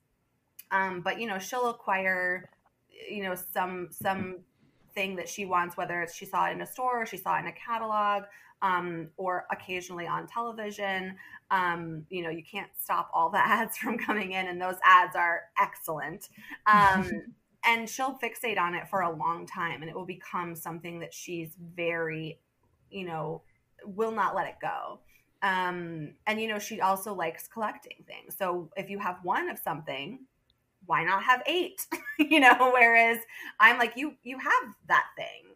Um, 0.70 1.00
but 1.02 1.20
you 1.20 1.26
know, 1.26 1.38
she'll 1.38 1.68
acquire, 1.68 2.50
you 3.10 3.22
know, 3.22 3.34
some 3.34 3.88
some 3.90 4.40
thing 4.94 5.16
that 5.16 5.28
she 5.28 5.44
wants, 5.44 5.76
whether 5.76 6.00
it's 6.02 6.14
she 6.14 6.24
saw 6.24 6.48
it 6.48 6.52
in 6.52 6.60
a 6.62 6.66
store, 6.66 7.02
or 7.02 7.06
she 7.06 7.16
saw 7.16 7.36
it 7.36 7.40
in 7.40 7.46
a 7.46 7.52
catalog, 7.52 8.24
um, 8.62 9.08
or 9.16 9.46
occasionally 9.50 10.06
on 10.06 10.26
television. 10.26 11.16
Um, 11.50 12.04
you 12.10 12.22
know, 12.22 12.30
you 12.30 12.42
can't 12.42 12.70
stop 12.76 13.10
all 13.12 13.30
the 13.30 13.38
ads 13.44 13.78
from 13.78 13.98
coming 13.98 14.32
in, 14.32 14.46
and 14.46 14.60
those 14.60 14.76
ads 14.84 15.16
are 15.16 15.42
excellent. 15.60 16.28
Um, 16.66 17.10
and 17.64 17.88
she'll 17.88 18.18
fixate 18.22 18.58
on 18.58 18.74
it 18.74 18.88
for 18.88 19.02
a 19.02 19.14
long 19.14 19.46
time, 19.46 19.82
and 19.82 19.90
it 19.90 19.94
will 19.94 20.06
become 20.06 20.54
something 20.54 21.00
that 21.00 21.12
she's 21.12 21.50
very, 21.74 22.38
you 22.90 23.04
know, 23.04 23.42
will 23.84 24.12
not 24.12 24.34
let 24.34 24.46
it 24.46 24.56
go 24.60 25.00
um 25.42 26.12
and 26.26 26.40
you 26.40 26.48
know 26.48 26.58
she 26.58 26.80
also 26.80 27.14
likes 27.14 27.46
collecting 27.46 28.04
things 28.06 28.34
so 28.36 28.68
if 28.76 28.90
you 28.90 28.98
have 28.98 29.18
one 29.22 29.48
of 29.48 29.58
something 29.58 30.18
why 30.86 31.04
not 31.04 31.22
have 31.22 31.42
eight 31.46 31.86
you 32.18 32.40
know 32.40 32.70
whereas 32.72 33.18
i'm 33.60 33.78
like 33.78 33.92
you 33.96 34.14
you 34.24 34.36
have 34.38 34.74
that 34.88 35.06
thing 35.16 35.54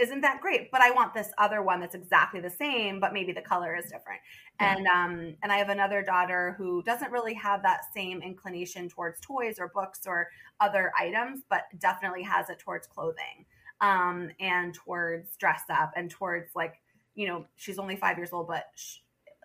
isn't 0.00 0.20
that 0.20 0.40
great 0.40 0.70
but 0.70 0.80
i 0.80 0.90
want 0.90 1.12
this 1.14 1.28
other 1.38 1.62
one 1.62 1.80
that's 1.80 1.94
exactly 1.94 2.40
the 2.40 2.50
same 2.50 3.00
but 3.00 3.12
maybe 3.12 3.32
the 3.32 3.42
color 3.42 3.76
is 3.76 3.84
different 3.84 4.20
yeah. 4.60 4.76
and 4.76 4.86
um 4.86 5.34
and 5.42 5.52
i 5.52 5.56
have 5.56 5.68
another 5.68 6.02
daughter 6.02 6.54
who 6.58 6.82
doesn't 6.82 7.10
really 7.12 7.34
have 7.34 7.62
that 7.62 7.80
same 7.94 8.22
inclination 8.22 8.88
towards 8.88 9.20
toys 9.20 9.56
or 9.58 9.68
books 9.74 10.00
or 10.06 10.28
other 10.60 10.92
items 10.98 11.42
but 11.48 11.62
definitely 11.78 12.22
has 12.22 12.48
it 12.50 12.58
towards 12.58 12.86
clothing 12.86 13.44
um 13.80 14.30
and 14.40 14.74
towards 14.74 15.36
dress 15.36 15.62
up 15.70 15.92
and 15.96 16.10
towards 16.10 16.50
like 16.54 16.74
you 17.18 17.26
know, 17.26 17.44
she's 17.56 17.80
only 17.80 17.96
five 17.96 18.16
years 18.16 18.32
old, 18.32 18.46
but 18.46 18.66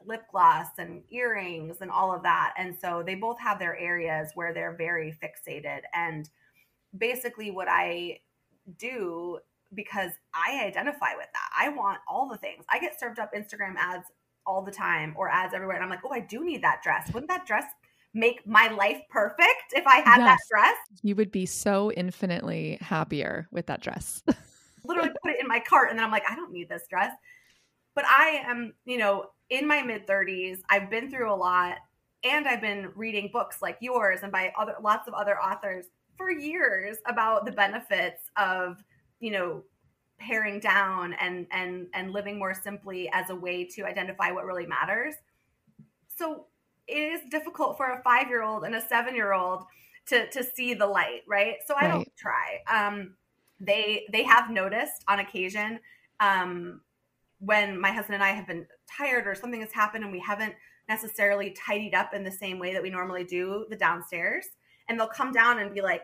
lip 0.06 0.22
gloss 0.32 0.68
and 0.78 1.02
earrings 1.10 1.78
and 1.82 1.90
all 1.90 2.14
of 2.14 2.22
that. 2.22 2.54
And 2.56 2.76
so 2.80 3.02
they 3.04 3.16
both 3.16 3.40
have 3.40 3.58
their 3.58 3.76
areas 3.80 4.30
where 4.36 4.54
they're 4.54 4.76
very 4.76 5.12
fixated. 5.12 5.80
And 5.92 6.30
basically, 6.96 7.50
what 7.50 7.68
I 7.68 8.20
do 8.78 9.40
because 9.76 10.12
I 10.34 10.64
identify 10.66 11.16
with 11.16 11.28
that. 11.34 11.50
I 11.58 11.70
want 11.70 12.00
all 12.10 12.28
the 12.30 12.38
things. 12.38 12.66
I 12.70 12.80
get 12.80 13.00
served 13.00 13.20
up 13.20 13.34
Instagram 13.34 13.76
ads 13.78 14.06
all 14.46 14.62
the 14.62 14.72
time 14.72 15.14
or 15.18 15.30
ads 15.30 15.54
everywhere. 15.54 15.76
And 15.76 15.84
I'm 15.84 15.90
like, 15.90 16.02
oh, 16.06 16.12
I 16.12 16.20
do 16.20 16.44
need 16.44 16.64
that 16.64 16.82
dress. 16.84 17.12
Wouldn't 17.14 17.30
that 17.30 17.46
dress 17.46 17.66
make 18.14 18.46
my 18.46 18.68
life 18.70 19.02
perfect 19.10 19.74
if 19.74 19.88
I 19.88 19.98
had 19.98 20.18
yes. 20.18 20.28
that 20.28 20.38
dress? 20.50 20.78
You 21.02 21.16
would 21.16 21.32
be 21.32 21.46
so 21.46 21.92
infinitely 21.92 22.78
happier 22.82 23.48
with 23.52 23.68
that 23.68 23.82
dress. 23.82 24.24
Literally 24.86 25.12
put 25.24 25.32
it 25.32 25.40
in 25.40 25.48
my 25.48 25.60
cart 25.60 25.90
and 25.90 25.98
then 25.98 26.06
I'm 26.06 26.12
like, 26.12 26.30
I 26.30 26.36
don't 26.36 26.52
need 26.52 26.70
this 26.70 26.84
dress 26.90 27.14
but 27.96 28.06
I 28.06 28.44
am, 28.46 28.74
you 28.86 28.98
know, 28.98 29.28
in 29.50 29.68
my 29.68 29.82
mid 29.82 30.08
30s. 30.08 30.60
I've 30.70 30.90
been 30.90 31.10
through 31.12 31.32
a 31.32 31.36
lot 31.36 31.78
and 32.24 32.48
I've 32.48 32.62
been 32.62 32.90
reading 32.96 33.30
books 33.32 33.62
like 33.62 33.78
yours 33.82 34.20
and 34.24 34.32
by 34.32 34.52
other 34.58 34.76
lots 34.82 35.08
of 35.08 35.14
other 35.14 35.40
authors 35.40 35.86
for 36.18 36.32
years 36.32 36.98
about 37.08 37.46
the 37.46 37.52
benefits 37.52 38.30
of, 38.38 38.84
you 39.24 39.32
know, 39.32 39.64
paring 40.20 40.60
down 40.60 41.14
and 41.14 41.48
and 41.52 41.88
and 41.94 42.12
living 42.12 42.38
more 42.38 42.54
simply 42.54 43.10
as 43.14 43.30
a 43.30 43.36
way 43.36 43.64
to 43.64 43.86
identify 43.86 44.32
what 44.32 44.46
really 44.46 44.66
matters. 44.66 45.16
So 46.18 46.48
it 46.88 46.98
is 46.98 47.22
difficult 47.32 47.78
for 47.78 47.86
a 47.94 48.04
5-year-old 48.04 48.66
and 48.66 48.76
a 48.76 48.82
7-year-old 48.82 49.64
to 50.08 50.30
to 50.30 50.44
see 50.44 50.74
the 50.74 50.86
light, 50.86 51.22
right? 51.26 51.56
So 51.66 51.74
I 51.74 51.84
right. 51.84 51.92
don't 51.94 52.16
try. 52.18 52.60
Um 52.70 53.16
they 53.62 54.06
they 54.12 54.24
have 54.24 54.50
noticed 54.50 55.06
on 55.08 55.20
occasion 55.20 55.80
um 56.20 56.82
when 57.40 57.80
my 57.80 57.92
husband 57.92 58.16
and 58.16 58.24
I 58.24 58.32
have 58.32 58.46
been 58.48 58.68
tired 58.98 59.26
or 59.26 59.36
something 59.36 59.62
has 59.62 59.72
happened 59.72 60.04
and 60.04 60.12
we 60.12 60.20
haven't 60.20 60.54
necessarily 60.90 61.52
tidied 61.52 61.96
up 61.96 62.14
in 62.14 62.26
the 62.26 62.32
same 62.32 62.60
way 62.60 62.74
that 62.74 62.84
we 62.84 62.90
normally 62.90 63.24
do 63.24 63.66
the 63.70 63.78
downstairs 63.78 64.46
and 64.90 65.00
they'll 65.00 65.08
come 65.08 65.32
down 65.32 65.60
and 65.60 65.74
be 65.74 65.82
like 65.82 66.04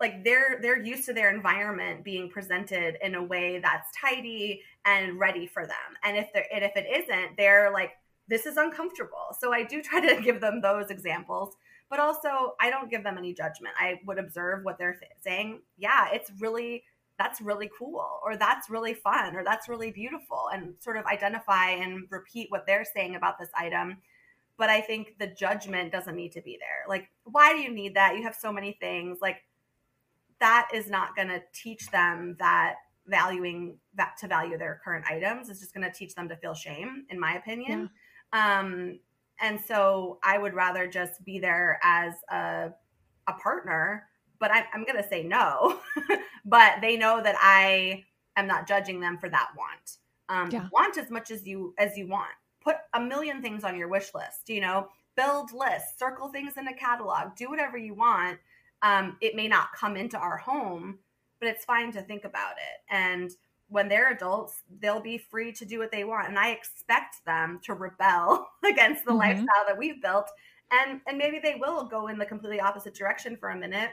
like 0.00 0.24
they're 0.24 0.58
they're 0.60 0.82
used 0.82 1.04
to 1.06 1.12
their 1.12 1.34
environment 1.34 2.04
being 2.04 2.28
presented 2.28 2.96
in 3.02 3.14
a 3.14 3.22
way 3.22 3.58
that's 3.58 3.90
tidy 3.98 4.60
and 4.84 5.18
ready 5.18 5.46
for 5.46 5.66
them. 5.66 5.76
And 6.04 6.16
if 6.16 6.32
they're 6.32 6.46
and 6.52 6.64
if 6.64 6.72
it 6.76 6.86
isn't 7.04 7.36
they're 7.36 7.72
like 7.72 7.92
this 8.28 8.46
is 8.46 8.56
uncomfortable. 8.56 9.34
So 9.38 9.52
i 9.52 9.62
do 9.62 9.82
try 9.82 10.00
to 10.00 10.20
give 10.24 10.40
them 10.40 10.60
those 10.60 10.90
examples 10.90 11.56
but 11.88 12.00
also 12.00 12.56
i 12.60 12.68
don't 12.68 12.90
give 12.90 13.04
them 13.04 13.16
any 13.18 13.32
judgment. 13.32 13.74
I 13.78 14.00
would 14.06 14.18
observe 14.18 14.64
what 14.64 14.78
they're 14.78 14.98
th- 14.98 15.12
saying 15.22 15.62
yeah 15.78 16.08
it's 16.12 16.30
really 16.40 16.84
that's 17.18 17.40
really 17.40 17.70
cool 17.78 18.20
or 18.22 18.36
that's 18.36 18.68
really 18.68 18.92
fun 18.92 19.34
or 19.34 19.42
that's 19.42 19.70
really 19.70 19.90
beautiful 19.90 20.50
and 20.52 20.74
sort 20.80 20.98
of 20.98 21.06
identify 21.06 21.70
and 21.70 22.04
repeat 22.10 22.48
what 22.50 22.66
they're 22.66 22.84
saying 22.84 23.14
about 23.14 23.38
this 23.38 23.48
item. 23.56 23.96
But 24.58 24.68
i 24.68 24.82
think 24.82 25.14
the 25.18 25.28
judgment 25.28 25.90
doesn't 25.90 26.16
need 26.16 26.32
to 26.32 26.42
be 26.42 26.58
there. 26.60 26.84
Like 26.86 27.08
why 27.24 27.54
do 27.54 27.60
you 27.60 27.72
need 27.72 27.94
that? 27.94 28.16
You 28.16 28.24
have 28.24 28.34
so 28.34 28.52
many 28.52 28.76
things. 28.78 29.18
Like 29.22 29.38
that 30.40 30.68
is 30.74 30.88
not 30.88 31.14
going 31.16 31.28
to 31.28 31.42
teach 31.54 31.90
them 31.90 32.36
that 32.38 32.76
valuing 33.06 33.78
that 33.94 34.16
to 34.20 34.26
value 34.26 34.58
their 34.58 34.80
current 34.84 35.04
items 35.08 35.48
is 35.48 35.60
just 35.60 35.72
going 35.72 35.88
to 35.88 35.96
teach 35.96 36.14
them 36.14 36.28
to 36.28 36.36
feel 36.36 36.54
shame 36.54 37.06
in 37.10 37.20
my 37.20 37.34
opinion 37.34 37.88
yeah. 38.34 38.58
um 38.58 38.98
and 39.40 39.60
so 39.60 40.18
i 40.24 40.36
would 40.36 40.54
rather 40.54 40.88
just 40.88 41.24
be 41.24 41.38
there 41.38 41.78
as 41.84 42.14
a 42.30 42.70
a 43.28 43.32
partner 43.34 44.08
but 44.38 44.50
I, 44.50 44.64
I'm 44.72 44.84
going 44.84 45.02
to 45.02 45.08
say 45.08 45.22
no. 45.22 45.80
but 46.44 46.74
they 46.80 46.96
know 46.96 47.22
that 47.22 47.36
I 47.40 48.04
am 48.36 48.46
not 48.46 48.66
judging 48.66 49.00
them 49.00 49.18
for 49.18 49.28
that 49.28 49.48
want. 49.56 49.98
Um, 50.28 50.50
yeah. 50.50 50.68
Want 50.72 50.98
as 50.98 51.10
much 51.10 51.30
as 51.30 51.46
you 51.46 51.74
as 51.78 51.96
you 51.96 52.08
want. 52.08 52.30
Put 52.62 52.76
a 52.94 53.00
million 53.00 53.40
things 53.40 53.62
on 53.62 53.76
your 53.76 53.88
wish 53.88 54.12
list. 54.14 54.48
You 54.48 54.60
know, 54.60 54.88
build 55.16 55.52
lists, 55.52 55.98
circle 55.98 56.28
things 56.28 56.54
in 56.56 56.66
a 56.66 56.74
catalog, 56.74 57.36
do 57.36 57.48
whatever 57.48 57.78
you 57.78 57.94
want. 57.94 58.38
Um, 58.82 59.16
it 59.20 59.34
may 59.34 59.48
not 59.48 59.72
come 59.74 59.96
into 59.96 60.18
our 60.18 60.36
home, 60.36 60.98
but 61.40 61.48
it's 61.48 61.64
fine 61.64 61.92
to 61.92 62.02
think 62.02 62.24
about 62.24 62.52
it. 62.52 62.94
And 62.94 63.30
when 63.68 63.88
they're 63.88 64.12
adults, 64.12 64.62
they'll 64.80 65.00
be 65.00 65.18
free 65.18 65.52
to 65.52 65.64
do 65.64 65.78
what 65.78 65.90
they 65.90 66.04
want. 66.04 66.28
And 66.28 66.38
I 66.38 66.50
expect 66.50 67.24
them 67.24 67.60
to 67.64 67.74
rebel 67.74 68.48
against 68.64 69.04
the 69.04 69.10
mm-hmm. 69.10 69.18
lifestyle 69.18 69.64
that 69.66 69.78
we've 69.78 70.00
built. 70.00 70.30
And 70.70 71.00
and 71.06 71.16
maybe 71.16 71.38
they 71.38 71.56
will 71.60 71.86
go 71.86 72.08
in 72.08 72.18
the 72.18 72.26
completely 72.26 72.60
opposite 72.60 72.94
direction 72.94 73.36
for 73.36 73.50
a 73.50 73.56
minute 73.56 73.90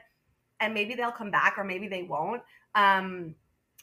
and 0.60 0.74
maybe 0.74 0.96
they'll 0.96 1.12
come 1.12 1.30
back 1.30 1.56
or 1.58 1.64
maybe 1.64 1.88
they 1.88 2.04
won't. 2.04 2.42
Um, 2.76 3.36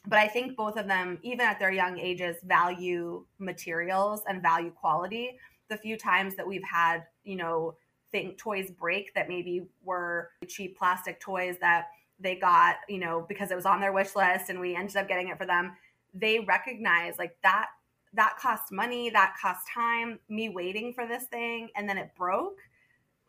but 0.07 0.17
I 0.17 0.27
think 0.27 0.57
both 0.57 0.77
of 0.77 0.87
them, 0.87 1.19
even 1.21 1.41
at 1.41 1.59
their 1.59 1.71
young 1.71 1.99
ages, 1.99 2.37
value 2.43 3.25
materials 3.37 4.21
and 4.27 4.41
value 4.41 4.71
quality. 4.71 5.37
The 5.69 5.77
few 5.77 5.95
times 5.95 6.35
that 6.35 6.47
we've 6.47 6.63
had, 6.63 7.03
you 7.23 7.35
know, 7.35 7.75
think 8.11 8.37
toys 8.37 8.71
break 8.71 9.13
that 9.15 9.27
maybe 9.27 9.67
were 9.83 10.29
cheap 10.47 10.77
plastic 10.77 11.19
toys 11.19 11.55
that 11.61 11.87
they 12.19 12.35
got, 12.35 12.75
you 12.87 12.99
know, 12.99 13.25
because 13.27 13.51
it 13.51 13.55
was 13.55 13.65
on 13.65 13.79
their 13.79 13.93
wish 13.93 14.15
list 14.15 14.49
and 14.49 14.59
we 14.59 14.75
ended 14.75 14.95
up 14.95 15.07
getting 15.07 15.29
it 15.29 15.37
for 15.37 15.45
them, 15.45 15.71
they 16.13 16.39
recognize 16.39 17.17
like 17.17 17.35
that 17.43 17.67
that 18.13 18.35
cost 18.37 18.73
money, 18.73 19.09
that 19.09 19.35
cost 19.41 19.65
time, 19.73 20.19
me 20.27 20.49
waiting 20.49 20.93
for 20.93 21.07
this 21.07 21.23
thing 21.25 21.69
and 21.75 21.87
then 21.87 21.97
it 21.97 22.11
broke. 22.17 22.59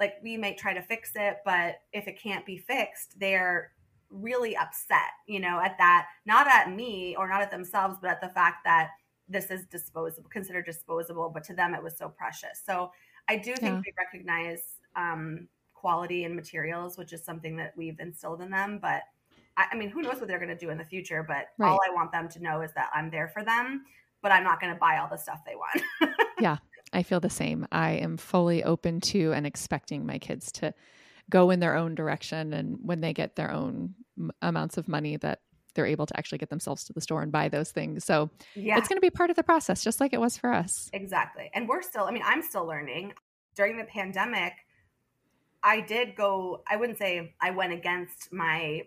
Like 0.00 0.14
we 0.22 0.36
might 0.36 0.58
try 0.58 0.74
to 0.74 0.82
fix 0.82 1.12
it, 1.14 1.38
but 1.44 1.76
if 1.92 2.08
it 2.08 2.20
can't 2.20 2.44
be 2.44 2.58
fixed, 2.58 3.18
they're 3.20 3.70
really 4.10 4.56
upset, 4.56 5.12
you 5.26 5.38
know, 5.38 5.60
at 5.60 5.78
that, 5.78 6.08
not 6.26 6.48
at 6.48 6.72
me 6.72 7.14
or 7.16 7.28
not 7.28 7.42
at 7.42 7.50
themselves, 7.50 7.96
but 8.02 8.10
at 8.10 8.20
the 8.20 8.28
fact 8.28 8.64
that 8.64 8.90
this 9.28 9.50
is 9.50 9.64
disposable, 9.66 10.28
considered 10.28 10.66
disposable, 10.66 11.30
but 11.32 11.44
to 11.44 11.54
them 11.54 11.74
it 11.74 11.82
was 11.82 11.96
so 11.96 12.08
precious. 12.08 12.60
So 12.66 12.90
I 13.32 13.36
do 13.36 13.54
think 13.54 13.62
yeah. 13.62 13.80
they 13.86 13.94
recognize 13.96 14.62
um, 14.94 15.48
quality 15.72 16.24
and 16.24 16.36
materials, 16.36 16.98
which 16.98 17.14
is 17.14 17.24
something 17.24 17.56
that 17.56 17.72
we've 17.78 17.98
instilled 17.98 18.42
in 18.42 18.50
them. 18.50 18.78
But 18.80 19.04
I, 19.56 19.68
I 19.72 19.74
mean, 19.74 19.88
who 19.88 20.02
knows 20.02 20.16
what 20.16 20.28
they're 20.28 20.38
going 20.38 20.50
to 20.50 20.56
do 20.56 20.68
in 20.68 20.76
the 20.76 20.84
future? 20.84 21.24
But 21.26 21.46
right. 21.56 21.70
all 21.70 21.80
I 21.88 21.94
want 21.94 22.12
them 22.12 22.28
to 22.28 22.42
know 22.42 22.60
is 22.60 22.72
that 22.74 22.90
I'm 22.94 23.10
there 23.10 23.28
for 23.28 23.42
them, 23.42 23.84
but 24.20 24.32
I'm 24.32 24.44
not 24.44 24.60
going 24.60 24.72
to 24.74 24.78
buy 24.78 24.98
all 24.98 25.08
the 25.08 25.16
stuff 25.16 25.40
they 25.46 25.54
want. 25.54 26.14
yeah, 26.40 26.58
I 26.92 27.02
feel 27.02 27.20
the 27.20 27.30
same. 27.30 27.66
I 27.72 27.92
am 27.92 28.18
fully 28.18 28.62
open 28.64 29.00
to 29.00 29.32
and 29.32 29.46
expecting 29.46 30.04
my 30.04 30.18
kids 30.18 30.52
to 30.52 30.74
go 31.30 31.48
in 31.48 31.60
their 31.60 31.74
own 31.74 31.94
direction. 31.94 32.52
And 32.52 32.76
when 32.82 33.00
they 33.00 33.14
get 33.14 33.36
their 33.36 33.50
own 33.50 33.94
amounts 34.42 34.76
of 34.76 34.88
money, 34.88 35.16
that 35.16 35.40
they're 35.74 35.86
able 35.86 36.06
to 36.06 36.16
actually 36.16 36.38
get 36.38 36.50
themselves 36.50 36.84
to 36.84 36.92
the 36.92 37.00
store 37.00 37.22
and 37.22 37.32
buy 37.32 37.48
those 37.48 37.70
things. 37.70 38.04
So 38.04 38.30
yeah. 38.54 38.78
it's 38.78 38.88
going 38.88 38.96
to 38.96 39.02
be 39.02 39.10
part 39.10 39.30
of 39.30 39.36
the 39.36 39.42
process, 39.42 39.82
just 39.82 40.00
like 40.00 40.12
it 40.12 40.20
was 40.20 40.36
for 40.36 40.52
us. 40.52 40.90
Exactly. 40.92 41.50
And 41.54 41.68
we're 41.68 41.82
still, 41.82 42.04
I 42.04 42.10
mean, 42.10 42.22
I'm 42.24 42.42
still 42.42 42.66
learning. 42.66 43.12
During 43.54 43.76
the 43.76 43.84
pandemic, 43.84 44.52
I 45.62 45.80
did 45.80 46.16
go, 46.16 46.62
I 46.68 46.76
wouldn't 46.76 46.98
say 46.98 47.34
I 47.40 47.50
went 47.50 47.72
against 47.72 48.32
my 48.32 48.82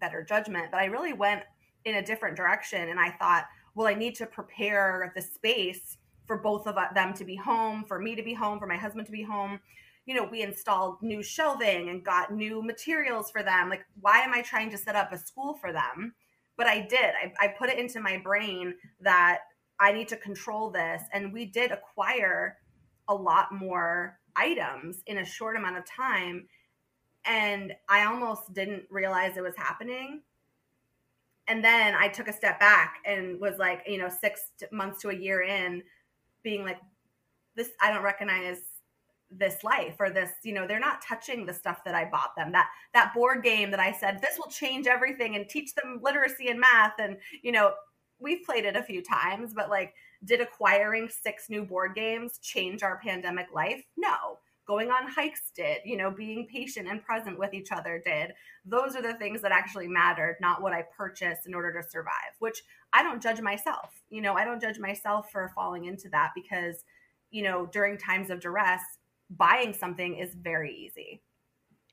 better 0.00 0.24
judgment, 0.24 0.68
but 0.70 0.80
I 0.80 0.86
really 0.86 1.12
went 1.12 1.42
in 1.84 1.96
a 1.96 2.02
different 2.02 2.36
direction. 2.36 2.88
And 2.88 2.98
I 2.98 3.10
thought, 3.10 3.46
well, 3.74 3.86
I 3.86 3.94
need 3.94 4.14
to 4.16 4.26
prepare 4.26 5.12
the 5.14 5.22
space 5.22 5.98
for 6.26 6.36
both 6.36 6.66
of 6.66 6.76
uh, 6.76 6.86
them 6.94 7.14
to 7.14 7.24
be 7.24 7.36
home, 7.36 7.84
for 7.86 7.98
me 7.98 8.14
to 8.14 8.22
be 8.22 8.34
home, 8.34 8.58
for 8.58 8.66
my 8.66 8.76
husband 8.76 9.06
to 9.06 9.12
be 9.12 9.22
home. 9.22 9.60
You 10.08 10.14
know, 10.14 10.24
we 10.24 10.40
installed 10.40 11.02
new 11.02 11.22
shelving 11.22 11.90
and 11.90 12.02
got 12.02 12.32
new 12.32 12.62
materials 12.62 13.30
for 13.30 13.42
them. 13.42 13.68
Like, 13.68 13.84
why 14.00 14.20
am 14.20 14.32
I 14.32 14.40
trying 14.40 14.70
to 14.70 14.78
set 14.78 14.96
up 14.96 15.12
a 15.12 15.18
school 15.18 15.54
for 15.60 15.70
them? 15.72 16.14
But 16.56 16.66
I 16.66 16.80
did. 16.80 17.12
I, 17.22 17.32
I 17.38 17.48
put 17.48 17.68
it 17.68 17.78
into 17.78 18.00
my 18.00 18.16
brain 18.16 18.74
that 19.00 19.40
I 19.78 19.92
need 19.92 20.08
to 20.08 20.16
control 20.16 20.70
this. 20.70 21.02
And 21.12 21.32
we 21.32 21.44
did 21.44 21.72
acquire 21.72 22.56
a 23.06 23.14
lot 23.14 23.52
more 23.52 24.18
items 24.34 25.02
in 25.06 25.18
a 25.18 25.24
short 25.24 25.56
amount 25.56 25.76
of 25.76 25.84
time 25.84 26.48
and 27.28 27.74
I 27.88 28.06
almost 28.06 28.54
didn't 28.54 28.84
realize 28.90 29.36
it 29.36 29.42
was 29.42 29.56
happening. 29.56 30.22
And 31.46 31.64
then 31.64 31.94
I 31.94 32.08
took 32.08 32.28
a 32.28 32.32
step 32.32 32.58
back 32.58 32.96
and 33.04 33.38
was 33.40 33.58
like, 33.58 33.82
you 33.86 33.98
know, 33.98 34.08
six 34.08 34.50
months 34.72 35.02
to 35.02 35.10
a 35.10 35.14
year 35.14 35.42
in, 35.42 35.82
being 36.42 36.64
like, 36.64 36.78
this, 37.54 37.70
I 37.80 37.92
don't 37.92 38.02
recognize 38.02 38.60
this 39.30 39.62
life 39.62 39.96
or 39.98 40.10
this, 40.10 40.30
you 40.42 40.54
know, 40.54 40.66
they're 40.66 40.80
not 40.80 41.02
touching 41.02 41.44
the 41.44 41.52
stuff 41.52 41.84
that 41.84 41.94
I 41.94 42.06
bought 42.06 42.34
them. 42.36 42.52
That 42.52 42.68
that 42.94 43.12
board 43.14 43.42
game 43.42 43.70
that 43.70 43.80
I 43.80 43.92
said 43.92 44.20
this 44.20 44.38
will 44.38 44.50
change 44.50 44.86
everything 44.86 45.36
and 45.36 45.48
teach 45.48 45.74
them 45.74 46.00
literacy 46.02 46.48
and 46.48 46.60
math. 46.60 46.94
And, 46.98 47.18
you 47.42 47.52
know, 47.52 47.72
we've 48.18 48.44
played 48.44 48.64
it 48.64 48.76
a 48.76 48.82
few 48.82 49.02
times, 49.02 49.52
but 49.54 49.70
like 49.70 49.94
did 50.24 50.40
acquiring 50.40 51.08
six 51.08 51.48
new 51.48 51.64
board 51.64 51.94
games 51.94 52.38
change 52.38 52.82
our 52.82 52.98
pandemic 52.98 53.46
life? 53.52 53.84
No. 53.96 54.38
Going 54.66 54.90
on 54.90 55.08
hikes 55.08 55.50
did, 55.56 55.78
you 55.84 55.96
know, 55.96 56.10
being 56.10 56.46
patient 56.46 56.88
and 56.88 57.02
present 57.02 57.38
with 57.38 57.54
each 57.54 57.72
other 57.72 58.02
did. 58.04 58.32
Those 58.66 58.96
are 58.96 59.02
the 59.02 59.14
things 59.14 59.40
that 59.40 59.52
actually 59.52 59.88
mattered, 59.88 60.36
not 60.42 60.60
what 60.60 60.74
I 60.74 60.84
purchased 60.94 61.46
in 61.46 61.54
order 61.54 61.72
to 61.72 61.88
survive, 61.88 62.34
which 62.38 62.62
I 62.92 63.02
don't 63.02 63.22
judge 63.22 63.40
myself. 63.40 64.02
You 64.10 64.20
know, 64.20 64.34
I 64.34 64.44
don't 64.44 64.60
judge 64.60 64.78
myself 64.78 65.30
for 65.30 65.50
falling 65.54 65.86
into 65.86 66.10
that 66.10 66.32
because, 66.34 66.84
you 67.30 67.42
know, 67.42 67.66
during 67.72 67.96
times 67.96 68.28
of 68.28 68.40
duress, 68.40 68.82
buying 69.30 69.72
something 69.72 70.16
is 70.16 70.34
very 70.34 70.74
easy. 70.74 71.20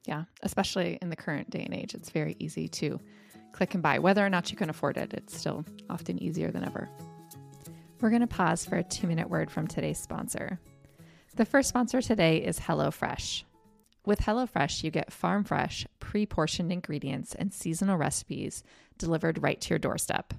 Yeah, 0.06 0.26
especially 0.44 1.00
in 1.02 1.10
the 1.10 1.16
current 1.16 1.50
day 1.50 1.64
and 1.64 1.74
age, 1.74 1.94
it's 1.94 2.10
very 2.10 2.36
easy 2.40 2.68
to 2.70 3.00
click 3.52 3.74
and 3.74 3.82
buy. 3.82 4.00
Whether 4.00 4.26
or 4.26 4.30
not 4.30 4.52
you 4.52 4.58
can 4.58 4.70
afford 4.70 4.98
it, 4.98 5.14
it's 5.14 5.38
still 5.38 5.66
often 5.90 6.22
easier 6.22 6.52
than 6.52 6.64
ever. 6.64 6.90
We're 8.02 8.10
going 8.10 8.22
to 8.22 8.28
pause 8.28 8.66
for 8.66 8.76
a 8.76 8.84
two 8.84 9.08
minute 9.08 9.30
word 9.30 9.50
from 9.50 9.68
today's 9.68 9.98
sponsor. 9.98 10.60
The 11.36 11.46
first 11.46 11.70
sponsor 11.70 12.02
today 12.02 12.38
is 12.38 12.60
HelloFresh. 12.60 13.44
With 14.06 14.20
HelloFresh, 14.20 14.84
you 14.84 14.92
get 14.92 15.12
farm 15.12 15.44
fresh, 15.44 15.88
pre 16.00 16.26
portioned 16.26 16.72
ingredients 16.72 17.34
and 17.34 17.54
seasonal 17.54 17.98
recipes 17.98 18.64
delivered 18.98 19.42
right 19.42 19.60
to 19.62 19.70
your 19.70 19.80
doorstep. 19.80 20.34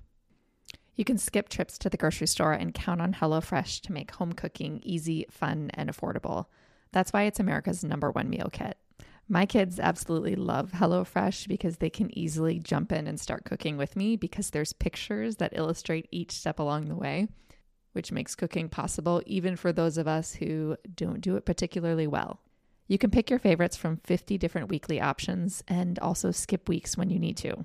You 0.95 1.05
can 1.05 1.19
skip 1.19 1.49
trips 1.49 1.77
to 1.79 1.91
the 1.91 1.97
grocery 1.99 2.27
store 2.27 2.53
and 2.53 2.73
count 2.73 3.03
on 3.03 3.15
HelloFresh 3.15 3.81
to 3.83 3.93
make 3.93 4.13
home 4.13 4.33
cooking 4.33 4.81
easy, 4.83 5.27
fun, 5.31 5.71
and 5.75 5.91
affordable. 5.91 6.47
That's 6.93 7.13
why 7.13 7.25
it's 7.25 7.41
America's 7.41 7.85
number 7.85 8.11
one 8.11 8.31
meal 8.31 8.49
kit. 8.53 8.77
My 9.29 9.45
kids 9.45 9.81
absolutely 9.81 10.37
love 10.37 10.71
HelloFresh 10.73 11.49
because 11.49 11.79
they 11.79 11.91
can 11.91 12.17
easily 12.17 12.59
jump 12.61 12.93
in 12.93 13.07
and 13.07 13.19
start 13.19 13.45
cooking 13.45 13.77
with 13.77 13.97
me 13.97 14.17
because 14.17 14.51
there's 14.51 14.73
pictures 14.73 15.37
that 15.37 15.57
illustrate 15.57 16.09
each 16.13 16.33
step 16.33 16.59
along 16.59 16.89
the 16.89 16.95
way 16.95 17.29
which 17.97 18.13
makes 18.13 18.35
cooking 18.35 18.69
possible 18.69 19.23
even 19.25 19.57
for 19.57 19.73
those 19.73 19.97
of 19.97 20.07
us 20.07 20.35
who 20.35 20.77
don't 20.95 21.23
do 21.23 21.35
it 21.37 21.47
particularly 21.47 22.07
well. 22.07 22.39
You 22.89 22.99
can 22.99 23.11
pick 23.11 23.31
your 23.31 23.39
favorites 23.39 23.75
from 23.75 23.97
50 23.97 24.37
different 24.37 24.69
weekly 24.69 25.01
options 25.01 25.65
and 25.67 25.99
also 26.01 26.31
skip 26.31 26.69
weeks 26.69 26.99
when 26.99 27.09
you 27.09 27.19
need 27.19 27.39
to. 27.39 27.65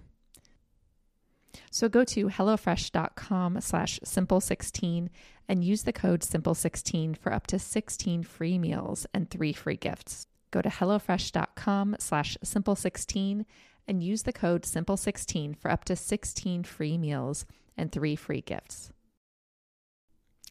So 1.70 1.90
go 1.90 2.06
to 2.06 2.28
HelloFresh.com 2.28 3.60
slash 3.60 4.00
Simple16 4.06 5.10
and 5.52 5.66
use 5.66 5.84
the 5.84 5.92
code 5.92 6.22
Simple16 6.22 7.18
for 7.18 7.34
up 7.34 7.46
to 7.48 7.60
16 7.60 8.24
free 8.24 8.58
meals 8.58 9.06
and 9.14 9.30
three 9.30 9.52
free 9.52 9.76
gifts. 9.76 10.26
Go 10.50 10.62
to 10.62 10.70
HelloFresh.com 10.70 11.98
slash 12.00 12.38
Simple16 12.42 13.44
and 13.86 14.02
use 14.02 14.24
the 14.24 14.32
code 14.32 14.64
Simple16 14.64 15.58
for 15.58 15.70
up 15.70 15.84
to 15.84 15.98
16 15.98 16.64
free 16.64 16.98
meals 16.98 17.46
and 17.76 17.92
three 17.92 18.16
free 18.16 18.40
gifts. 18.40 18.94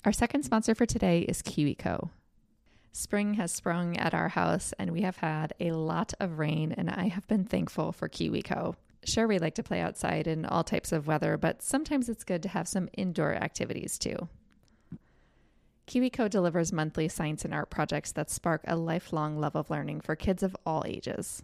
Our 0.04 0.12
second 0.12 0.42
sponsor 0.42 0.74
for 0.74 0.84
today 0.84 1.20
is 1.20 1.40
KiwiCo. 1.40 2.10
Spring 2.92 3.34
has 3.34 3.52
sprung 3.52 3.96
at 3.96 4.12
our 4.12 4.28
house 4.28 4.74
and 4.78 4.90
we 4.90 5.00
have 5.00 5.16
had 5.16 5.54
a 5.60 5.72
lot 5.72 6.12
of 6.20 6.38
rain, 6.38 6.72
and 6.76 6.90
I 6.90 7.08
have 7.08 7.26
been 7.26 7.46
thankful 7.46 7.92
for 7.92 8.10
KiwiCo. 8.10 8.74
Sure, 9.06 9.26
we 9.26 9.38
like 9.38 9.54
to 9.54 9.62
play 9.62 9.80
outside 9.80 10.26
in 10.26 10.44
all 10.44 10.62
types 10.62 10.92
of 10.92 11.06
weather, 11.06 11.38
but 11.38 11.62
sometimes 11.62 12.10
it's 12.10 12.22
good 12.22 12.42
to 12.42 12.50
have 12.50 12.68
some 12.68 12.90
indoor 12.98 13.32
activities 13.32 13.98
too. 13.98 14.28
KiwiCo 15.90 16.30
delivers 16.30 16.72
monthly 16.72 17.08
science 17.08 17.44
and 17.44 17.52
art 17.52 17.68
projects 17.68 18.12
that 18.12 18.30
spark 18.30 18.62
a 18.68 18.76
lifelong 18.76 19.40
love 19.40 19.56
of 19.56 19.70
learning 19.70 20.00
for 20.00 20.14
kids 20.14 20.44
of 20.44 20.56
all 20.64 20.84
ages. 20.86 21.42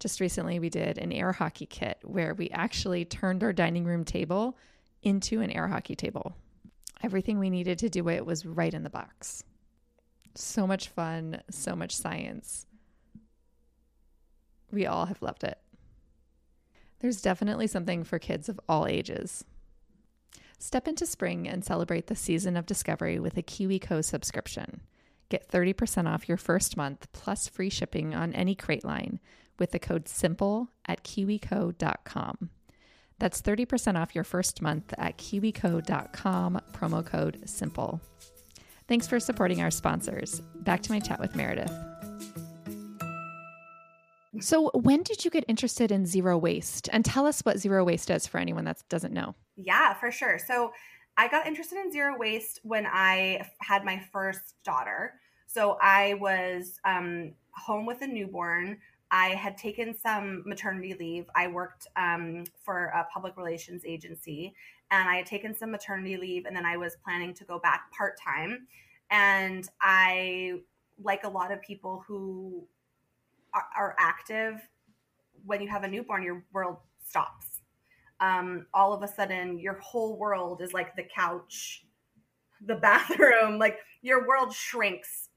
Just 0.00 0.20
recently, 0.20 0.58
we 0.58 0.70
did 0.70 0.96
an 0.96 1.12
air 1.12 1.32
hockey 1.32 1.66
kit 1.66 1.98
where 2.02 2.32
we 2.32 2.48
actually 2.48 3.04
turned 3.04 3.44
our 3.44 3.52
dining 3.52 3.84
room 3.84 4.04
table 4.04 4.56
into 5.02 5.42
an 5.42 5.50
air 5.50 5.68
hockey 5.68 5.94
table. 5.94 6.34
Everything 7.02 7.38
we 7.38 7.50
needed 7.50 7.78
to 7.80 7.90
do 7.90 8.08
it 8.08 8.24
was 8.24 8.46
right 8.46 8.72
in 8.72 8.84
the 8.84 8.90
box. 8.90 9.44
So 10.34 10.66
much 10.66 10.88
fun, 10.88 11.42
so 11.50 11.76
much 11.76 11.94
science. 11.94 12.64
We 14.72 14.86
all 14.86 15.04
have 15.04 15.20
loved 15.20 15.44
it. 15.44 15.58
There's 17.00 17.20
definitely 17.20 17.66
something 17.66 18.02
for 18.02 18.18
kids 18.18 18.48
of 18.48 18.58
all 18.66 18.86
ages. 18.86 19.44
Step 20.58 20.88
into 20.88 21.06
spring 21.06 21.48
and 21.48 21.64
celebrate 21.64 22.08
the 22.08 22.16
season 22.16 22.56
of 22.56 22.66
discovery 22.66 23.18
with 23.18 23.36
a 23.36 23.42
KiwiCo 23.42 24.04
subscription. 24.04 24.80
Get 25.28 25.48
30% 25.48 26.12
off 26.12 26.28
your 26.28 26.36
first 26.38 26.76
month 26.76 27.06
plus 27.12 27.48
free 27.48 27.70
shipping 27.70 28.14
on 28.14 28.32
any 28.32 28.54
crate 28.54 28.84
line 28.84 29.20
with 29.58 29.70
the 29.70 29.78
code 29.78 30.08
SIMPLE 30.08 30.68
at 30.86 31.04
kiwico.com. 31.04 32.50
That's 33.18 33.42
30% 33.42 34.00
off 34.00 34.14
your 34.14 34.24
first 34.24 34.62
month 34.62 34.94
at 34.96 35.18
kiwico.com, 35.18 36.60
promo 36.72 37.04
code 37.04 37.42
SIMPLE. 37.44 38.00
Thanks 38.88 39.06
for 39.06 39.20
supporting 39.20 39.60
our 39.60 39.70
sponsors. 39.70 40.40
Back 40.54 40.82
to 40.82 40.92
my 40.92 41.00
chat 41.00 41.20
with 41.20 41.36
Meredith. 41.36 41.97
So, 44.40 44.70
when 44.74 45.02
did 45.02 45.24
you 45.24 45.30
get 45.30 45.44
interested 45.48 45.90
in 45.90 46.06
zero 46.06 46.36
waste? 46.38 46.88
And 46.92 47.04
tell 47.04 47.26
us 47.26 47.40
what 47.42 47.58
zero 47.58 47.84
waste 47.84 48.10
is 48.10 48.26
for 48.26 48.38
anyone 48.38 48.64
that 48.64 48.82
doesn't 48.88 49.12
know. 49.12 49.34
Yeah, 49.56 49.94
for 49.94 50.10
sure. 50.10 50.38
So, 50.38 50.72
I 51.16 51.28
got 51.28 51.46
interested 51.46 51.78
in 51.78 51.90
zero 51.90 52.16
waste 52.18 52.60
when 52.62 52.86
I 52.86 53.48
had 53.60 53.84
my 53.84 54.00
first 54.12 54.54
daughter. 54.64 55.14
So, 55.46 55.78
I 55.80 56.14
was 56.14 56.78
um, 56.84 57.32
home 57.52 57.86
with 57.86 58.02
a 58.02 58.06
newborn 58.06 58.78
I 59.10 59.28
had 59.30 59.56
taken 59.56 59.96
some 59.96 60.42
maternity 60.44 60.94
leave. 60.98 61.26
I 61.34 61.48
worked 61.48 61.86
um, 61.96 62.44
for 62.64 62.86
a 62.86 63.06
public 63.12 63.36
relations 63.36 63.82
agency 63.86 64.54
and 64.90 65.08
I 65.08 65.16
had 65.16 65.26
taken 65.26 65.54
some 65.54 65.70
maternity 65.70 66.16
leave 66.16 66.44
and 66.44 66.54
then 66.54 66.66
I 66.66 66.76
was 66.76 66.96
planning 67.02 67.32
to 67.34 67.44
go 67.44 67.58
back 67.58 67.90
part 67.96 68.18
time. 68.20 68.66
And 69.10 69.68
I 69.80 70.60
like 71.02 71.24
a 71.24 71.28
lot 71.28 71.52
of 71.52 71.62
people 71.62 72.04
who 72.06 72.66
are, 73.54 73.66
are 73.76 73.96
active, 73.98 74.60
when 75.44 75.60
you 75.60 75.68
have 75.68 75.84
a 75.84 75.88
newborn, 75.88 76.22
your 76.22 76.44
world 76.52 76.78
stops. 77.04 77.62
Um, 78.20 78.66
all 78.74 78.92
of 78.92 79.02
a 79.02 79.08
sudden, 79.08 79.58
your 79.58 79.74
whole 79.74 80.18
world 80.18 80.60
is 80.60 80.72
like 80.72 80.96
the 80.96 81.04
couch, 81.04 81.84
the 82.66 82.74
bathroom, 82.88 83.58
like 83.58 83.78
your 84.02 84.26
world 84.26 84.52
shrinks 84.52 85.28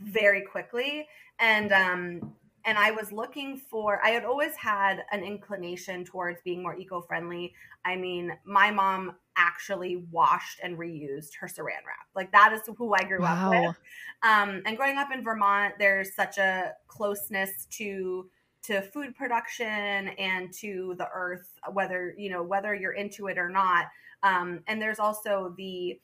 very 0.00 0.42
quickly. 0.42 1.06
And 1.38 1.72
um, 1.72 2.34
and 2.66 2.76
I 2.76 2.90
was 2.90 3.12
looking 3.12 3.56
for, 3.56 4.04
I 4.04 4.10
had 4.10 4.24
always 4.24 4.56
had 4.56 5.04
an 5.12 5.22
inclination 5.22 6.04
towards 6.04 6.40
being 6.42 6.62
more 6.64 6.76
eco 6.76 7.00
friendly. 7.00 7.54
I 7.84 7.94
mean, 7.94 8.36
my 8.44 8.72
mom 8.72 9.14
actually 9.36 9.96
washed 10.10 10.60
and 10.62 10.78
reused 10.78 11.34
her 11.40 11.46
saran 11.46 11.84
wrap. 11.86 12.06
Like 12.14 12.32
that 12.32 12.52
is 12.52 12.62
who 12.76 12.94
I 12.94 13.02
grew 13.04 13.20
wow. 13.20 13.52
up 13.52 13.66
with. 13.66 13.76
Um, 14.22 14.62
and 14.64 14.76
growing 14.76 14.98
up 14.98 15.08
in 15.12 15.22
Vermont, 15.22 15.74
there's 15.78 16.14
such 16.14 16.38
a 16.38 16.72
closeness 16.88 17.66
to 17.72 18.28
to 18.62 18.82
food 18.82 19.14
production 19.14 20.08
and 20.18 20.52
to 20.52 20.96
the 20.98 21.06
earth, 21.14 21.48
whether 21.72 22.14
you 22.18 22.30
know 22.30 22.42
whether 22.42 22.74
you're 22.74 22.92
into 22.92 23.28
it 23.28 23.38
or 23.38 23.48
not. 23.48 23.86
Um, 24.22 24.62
and 24.66 24.80
there's 24.80 24.98
also 24.98 25.54
the 25.56 26.00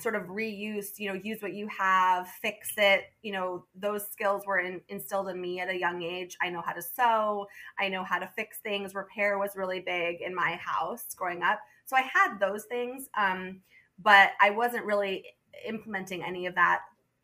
sort 0.00 0.14
of 0.14 0.24
reuse, 0.24 0.98
you 0.98 1.08
know, 1.08 1.20
use 1.22 1.40
what 1.40 1.54
you 1.54 1.68
have, 1.68 2.28
fix 2.28 2.72
it. 2.76 3.04
You 3.22 3.32
know, 3.32 3.64
those 3.74 4.06
skills 4.10 4.42
were 4.46 4.58
in, 4.58 4.80
instilled 4.88 5.28
in 5.28 5.40
me 5.40 5.60
at 5.60 5.68
a 5.68 5.78
young 5.78 6.02
age. 6.02 6.36
I 6.42 6.50
know 6.50 6.62
how 6.64 6.72
to 6.72 6.82
sew, 6.82 7.46
I 7.78 7.88
know 7.88 8.02
how 8.02 8.18
to 8.18 8.26
fix 8.26 8.58
things. 8.58 8.94
Repair 8.94 9.38
was 9.38 9.50
really 9.54 9.80
big 9.80 10.20
in 10.20 10.34
my 10.34 10.56
house 10.56 11.14
growing 11.14 11.42
up. 11.42 11.60
So 11.86 11.96
I 11.96 12.02
had 12.02 12.38
those 12.38 12.64
things, 12.64 13.08
um, 13.16 13.60
but 14.02 14.30
I 14.40 14.50
wasn't 14.50 14.84
really 14.84 15.24
implementing 15.66 16.22
any 16.22 16.46
of 16.46 16.54
that 16.54 16.80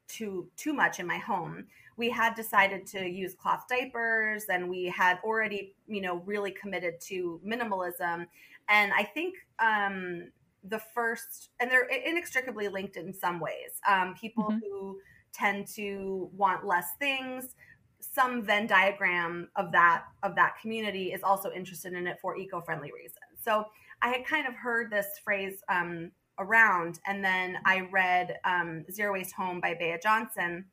too 0.08 0.48
too 0.56 0.72
much 0.72 1.00
in 1.00 1.06
my 1.06 1.18
home. 1.18 1.66
We 1.96 2.10
had 2.10 2.34
decided 2.34 2.86
to 2.88 3.08
use 3.08 3.34
cloth 3.34 3.64
diapers, 3.68 4.44
and 4.48 4.68
we 4.68 4.86
had 4.86 5.18
already, 5.22 5.74
you 5.86 6.00
know, 6.00 6.16
really 6.26 6.50
committed 6.50 7.00
to 7.02 7.40
minimalism. 7.46 8.26
And 8.68 8.92
I 8.92 9.04
think 9.04 9.34
um, 9.58 10.30
the 10.64 10.78
first, 10.78 11.50
and 11.60 11.70
they're 11.70 11.88
inextricably 11.88 12.68
linked 12.68 12.96
in 12.96 13.12
some 13.12 13.40
ways. 13.40 13.80
Um, 13.88 14.14
people 14.14 14.44
mm-hmm. 14.44 14.58
who 14.60 14.98
tend 15.32 15.66
to 15.74 16.30
want 16.36 16.66
less 16.66 16.88
things. 16.98 17.54
Some 18.00 18.42
Venn 18.42 18.66
diagram 18.66 19.48
of 19.56 19.70
that 19.72 20.04
of 20.22 20.34
that 20.36 20.54
community 20.60 21.12
is 21.12 21.22
also 21.22 21.52
interested 21.52 21.92
in 21.92 22.06
it 22.06 22.18
for 22.20 22.36
eco-friendly 22.36 22.90
reasons. 22.92 23.38
So 23.44 23.66
I 24.02 24.08
had 24.08 24.26
kind 24.26 24.46
of 24.46 24.54
heard 24.54 24.90
this 24.90 25.06
phrase 25.22 25.62
um, 25.68 26.12
around, 26.38 27.00
and 27.06 27.24
then 27.24 27.58
I 27.64 27.88
read 27.92 28.38
um, 28.44 28.84
Zero 28.90 29.12
Waste 29.12 29.34
Home 29.34 29.60
by 29.60 29.74
Bea 29.74 29.96
Johnson, 30.02 30.66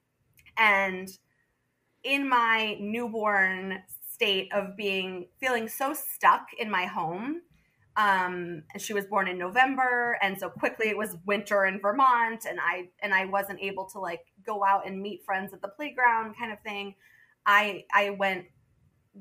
and 0.57 1.09
in 2.03 2.27
my 2.27 2.77
newborn 2.79 3.83
state 4.11 4.51
of 4.53 4.75
being 4.75 5.27
feeling 5.39 5.67
so 5.67 5.93
stuck 5.93 6.47
in 6.57 6.71
my 6.71 6.85
home 6.85 7.41
um, 7.97 8.61
and 8.71 8.81
she 8.81 8.93
was 8.93 9.05
born 9.05 9.27
in 9.27 9.39
November, 9.39 10.19
and 10.21 10.39
so 10.39 10.49
quickly 10.49 10.87
it 10.87 10.97
was 10.97 11.17
winter 11.25 11.65
in 11.65 11.79
Vermont, 11.81 12.45
and 12.47 12.59
I 12.59 12.89
and 13.01 13.11
I 13.11 13.25
wasn't 13.25 13.59
able 13.59 13.85
to 13.87 13.99
like 13.99 14.21
go 14.45 14.63
out 14.63 14.87
and 14.87 15.01
meet 15.01 15.25
friends 15.25 15.51
at 15.51 15.63
the 15.63 15.67
playground, 15.67 16.35
kind 16.39 16.53
of 16.53 16.61
thing. 16.61 16.93
I 17.47 17.85
I 17.91 18.11
went 18.11 18.45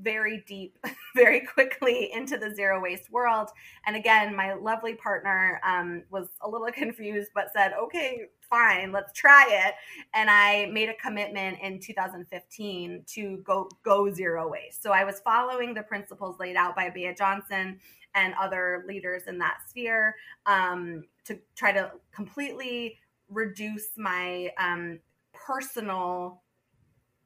very 0.02 0.44
deep, 0.46 0.78
very 1.14 1.40
quickly 1.40 2.10
into 2.12 2.36
the 2.36 2.54
zero 2.54 2.80
waste 2.80 3.10
world. 3.10 3.50
And 3.86 3.96
again, 3.96 4.34
my 4.34 4.54
lovely 4.54 4.94
partner 4.94 5.60
um, 5.64 6.02
was 6.10 6.28
a 6.40 6.48
little 6.48 6.66
confused, 6.72 7.30
but 7.34 7.52
said, 7.52 7.72
"Okay, 7.74 8.26
fine, 8.40 8.92
let's 8.92 9.12
try 9.12 9.46
it." 9.48 9.74
And 10.14 10.30
I 10.30 10.66
made 10.66 10.88
a 10.88 10.94
commitment 10.94 11.58
in 11.62 11.80
2015 11.80 13.04
to 13.06 13.36
go 13.38 13.68
go 13.82 14.12
zero 14.12 14.48
waste. 14.50 14.82
So 14.82 14.92
I 14.92 15.04
was 15.04 15.20
following 15.20 15.74
the 15.74 15.82
principles 15.82 16.38
laid 16.38 16.56
out 16.56 16.76
by 16.76 16.90
Bea 16.90 17.14
Johnson 17.16 17.78
and 18.14 18.34
other 18.40 18.84
leaders 18.88 19.24
in 19.26 19.38
that 19.38 19.58
sphere 19.68 20.16
um, 20.46 21.04
to 21.24 21.38
try 21.54 21.70
to 21.72 21.92
completely 22.12 22.98
reduce 23.28 23.88
my 23.96 24.50
um, 24.58 24.98
personal 25.32 26.42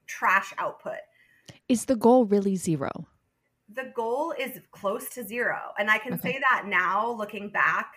trash 0.07 0.53
output. 0.59 0.99
Is 1.69 1.85
the 1.85 1.97
goal 1.97 2.25
really 2.27 2.57
zero? 2.57 3.07
The 3.73 3.93
goal 3.95 4.35
is 4.39 4.61
close 4.73 5.09
to 5.11 5.25
zero. 5.25 5.59
And 5.79 5.91
I 5.91 5.99
can 5.99 6.15
okay. 6.15 6.33
say 6.33 6.41
that 6.51 6.67
now, 6.67 7.11
looking 7.13 7.51
back, 7.51 7.95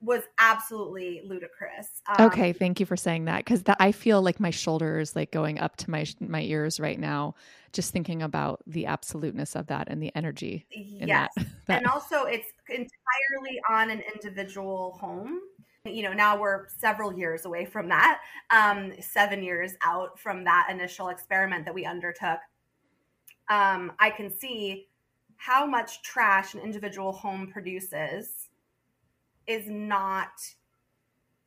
was 0.00 0.22
absolutely 0.38 1.22
ludicrous. 1.24 2.00
Um, 2.08 2.26
okay, 2.26 2.52
thank 2.52 2.80
you 2.80 2.86
for 2.86 2.96
saying 2.96 3.26
that 3.26 3.44
because 3.44 3.62
I 3.78 3.92
feel 3.92 4.22
like 4.22 4.40
my 4.40 4.50
shoulders 4.50 5.14
like 5.14 5.30
going 5.30 5.58
up 5.58 5.76
to 5.76 5.90
my 5.90 6.06
my 6.20 6.40
ears 6.42 6.80
right 6.80 6.98
now, 6.98 7.34
just 7.72 7.92
thinking 7.92 8.22
about 8.22 8.62
the 8.66 8.86
absoluteness 8.86 9.54
of 9.54 9.66
that 9.66 9.88
and 9.88 10.02
the 10.02 10.10
energy. 10.16 10.66
yes, 10.70 11.30
that, 11.36 11.46
that. 11.66 11.78
and 11.78 11.86
also 11.86 12.24
it's 12.24 12.48
entirely 12.68 13.60
on 13.68 13.90
an 13.90 14.02
individual 14.14 14.96
home. 15.00 15.40
You 15.84 16.02
know, 16.02 16.12
now 16.12 16.38
we're 16.38 16.66
several 16.68 17.12
years 17.12 17.46
away 17.46 17.64
from 17.64 17.88
that, 17.88 18.20
um, 18.50 18.92
seven 19.00 19.42
years 19.42 19.72
out 19.84 20.18
from 20.18 20.44
that 20.44 20.68
initial 20.70 21.08
experiment 21.08 21.64
that 21.64 21.74
we 21.74 21.86
undertook. 21.86 22.38
Um, 23.50 23.92
I 23.98 24.08
can 24.10 24.30
see 24.30 24.86
how 25.36 25.66
much 25.66 26.02
trash 26.02 26.54
an 26.54 26.60
individual 26.60 27.12
home 27.12 27.48
produces 27.48 28.48
is 29.46 29.68
not 29.68 30.30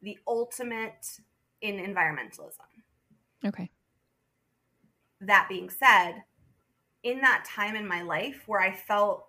the 0.02 0.20
ultimate 0.28 1.20
in 1.62 1.78
environmentalism. 1.78 2.68
Okay. 3.46 3.70
That 5.22 5.48
being 5.48 5.70
said, 5.70 6.24
in 7.04 7.22
that 7.22 7.46
time 7.46 7.76
in 7.76 7.88
my 7.88 8.02
life 8.02 8.44
where 8.48 8.62
I 8.62 8.74
felt 8.74 9.28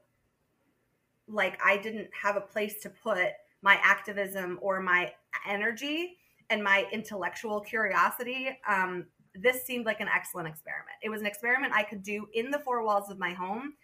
like 1.28 1.58
I 1.64 1.76
didn't 1.76 2.08
have 2.20 2.36
a 2.36 2.40
place 2.40 2.80
to 2.82 2.90
put 2.90 3.28
my 3.62 3.78
activism 3.82 4.58
or 4.60 4.80
my 4.80 5.12
energy 5.48 6.18
and 6.50 6.62
my 6.62 6.86
intellectual 6.92 7.60
curiosity, 7.60 8.58
um, 8.68 9.06
this 9.34 9.64
seemed 9.64 9.86
like 9.86 10.00
an 10.00 10.08
excellent 10.14 10.48
experiment. 10.48 10.96
It 11.02 11.10
was 11.10 11.20
an 11.20 11.26
experiment 11.26 11.72
I 11.74 11.82
could 11.82 12.02
do 12.02 12.26
in 12.34 12.50
the 12.50 12.60
four 12.60 12.84
walls 12.84 13.10
of 13.10 13.18
my 13.18 13.30
home 13.30 13.74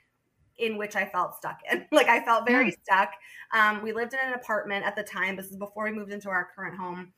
in 0.59 0.77
which 0.77 0.95
I 0.95 1.07
felt 1.07 1.37
stuck 1.37 1.61
in. 1.71 1.87
like 1.93 2.09
I 2.09 2.25
felt 2.25 2.47
very 2.47 2.67
yeah. 2.67 2.75
stuck. 2.83 3.13
Um, 3.53 3.83
we 3.83 3.93
lived 3.93 4.15
in 4.15 4.21
an 4.21 4.35
apartment 4.35 4.85
at 4.85 4.95
the 4.95 5.03
time. 5.03 5.37
This 5.37 5.47
is 5.47 5.57
before 5.57 5.85
we 5.85 5.93
moved 5.93 6.13
into 6.13 6.29
our 6.29 6.49
current 6.55 6.79
home. 6.79 7.13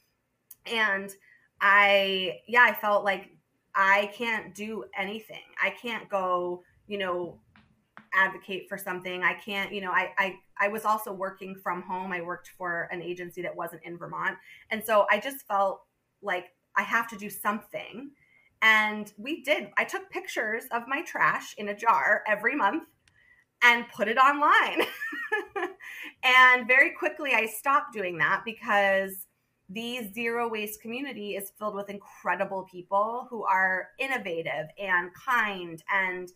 And 0.66 1.10
I, 1.60 2.40
yeah, 2.46 2.62
I 2.62 2.72
felt 2.72 3.04
like 3.04 3.30
I 3.74 4.10
can't 4.14 4.54
do 4.54 4.84
anything. 4.96 5.42
I 5.62 5.70
can't 5.70 6.08
go, 6.08 6.62
you 6.86 6.98
know, 6.98 7.40
advocate 8.14 8.68
for 8.68 8.76
something. 8.76 9.22
I 9.22 9.34
can't, 9.34 9.72
you 9.72 9.80
know, 9.80 9.90
I, 9.90 10.12
I, 10.18 10.34
I 10.60 10.68
was 10.68 10.84
also 10.84 11.12
working 11.12 11.56
from 11.62 11.82
home. 11.82 12.12
I 12.12 12.20
worked 12.20 12.50
for 12.56 12.88
an 12.92 13.02
agency 13.02 13.42
that 13.42 13.54
wasn't 13.54 13.82
in 13.84 13.96
Vermont. 13.96 14.36
And 14.70 14.82
so 14.84 15.06
I 15.10 15.18
just 15.18 15.46
felt 15.46 15.82
like 16.22 16.46
I 16.76 16.82
have 16.82 17.08
to 17.08 17.16
do 17.16 17.30
something. 17.30 18.10
And 18.62 19.12
we 19.18 19.42
did. 19.42 19.70
I 19.76 19.84
took 19.84 20.08
pictures 20.10 20.64
of 20.72 20.84
my 20.86 21.02
trash 21.02 21.54
in 21.58 21.68
a 21.68 21.76
jar 21.76 22.22
every 22.26 22.54
month 22.54 22.84
and 23.62 23.84
put 23.94 24.08
it 24.08 24.16
online. 24.16 24.86
and 26.22 26.66
very 26.66 26.90
quickly, 26.90 27.32
I 27.34 27.46
stopped 27.46 27.92
doing 27.92 28.18
that 28.18 28.42
because 28.44 29.26
the 29.72 30.08
zero 30.12 30.48
waste 30.48 30.80
community 30.80 31.36
is 31.36 31.52
filled 31.58 31.74
with 31.74 31.88
incredible 31.88 32.66
people 32.70 33.26
who 33.30 33.44
are 33.44 33.88
innovative 33.98 34.68
and 34.78 35.10
kind 35.14 35.82
and 35.92 36.32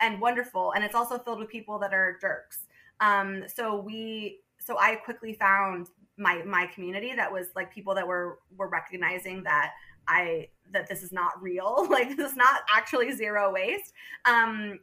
and 0.00 0.20
wonderful 0.20 0.72
and 0.72 0.84
it's 0.84 0.94
also 0.94 1.18
filled 1.18 1.40
with 1.40 1.48
people 1.48 1.78
that 1.78 1.92
are 1.92 2.16
jerks 2.20 2.66
um, 3.00 3.44
so 3.46 3.76
we 3.76 4.40
so 4.58 4.78
i 4.78 4.94
quickly 4.94 5.34
found 5.34 5.88
my 6.18 6.42
my 6.44 6.66
community 6.66 7.14
that 7.14 7.32
was 7.32 7.46
like 7.54 7.72
people 7.72 7.94
that 7.94 8.06
were 8.06 8.38
were 8.56 8.68
recognizing 8.68 9.42
that 9.44 9.72
i 10.08 10.48
that 10.72 10.88
this 10.88 11.02
is 11.02 11.12
not 11.12 11.40
real 11.40 11.86
like 11.90 12.16
this 12.16 12.32
is 12.32 12.36
not 12.36 12.60
actually 12.74 13.12
zero 13.12 13.52
waste 13.52 13.92
um, 14.24 14.78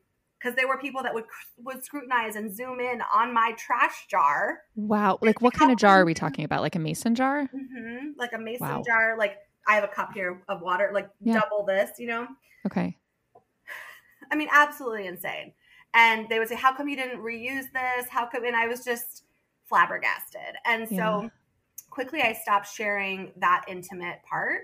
because 0.45 0.55
there 0.55 0.67
were 0.67 0.77
people 0.77 1.01
that 1.01 1.13
would 1.13 1.23
would 1.57 1.83
scrutinize 1.83 2.35
and 2.35 2.55
zoom 2.55 2.79
in 2.79 3.01
on 3.13 3.33
my 3.33 3.53
trash 3.57 4.05
jar. 4.09 4.59
Wow! 4.75 5.17
Like 5.21 5.41
what 5.41 5.53
kind 5.53 5.71
of 5.71 5.77
jar 5.77 6.01
are 6.01 6.05
we 6.05 6.13
talking 6.13 6.45
about? 6.45 6.61
Like 6.61 6.75
a 6.75 6.79
mason 6.79 7.15
jar? 7.15 7.43
Mm-hmm. 7.43 8.09
Like 8.17 8.33
a 8.33 8.37
mason 8.37 8.67
wow. 8.67 8.83
jar. 8.85 9.17
Like 9.17 9.37
I 9.67 9.73
have 9.75 9.83
a 9.83 9.87
cup 9.87 10.13
here 10.13 10.41
of 10.47 10.61
water, 10.61 10.91
like 10.93 11.09
yeah. 11.21 11.39
double 11.39 11.65
this. 11.65 11.91
You 11.97 12.07
know? 12.07 12.27
Okay. 12.65 12.95
I 14.31 14.35
mean, 14.35 14.49
absolutely 14.51 15.07
insane. 15.07 15.53
And 15.93 16.27
they 16.29 16.39
would 16.39 16.47
say, 16.47 16.55
"How 16.55 16.75
come 16.75 16.89
you 16.89 16.95
didn't 16.95 17.21
reuse 17.21 17.71
this? 17.73 18.07
How 18.09 18.27
come?" 18.27 18.45
And 18.45 18.55
I 18.55 18.67
was 18.67 18.83
just 18.83 19.23
flabbergasted. 19.67 20.55
And 20.65 20.87
so 20.87 20.95
yeah. 21.23 21.29
quickly, 21.89 22.21
I 22.21 22.33
stopped 22.33 22.67
sharing 22.67 23.31
that 23.37 23.65
intimate 23.67 24.19
part. 24.23 24.61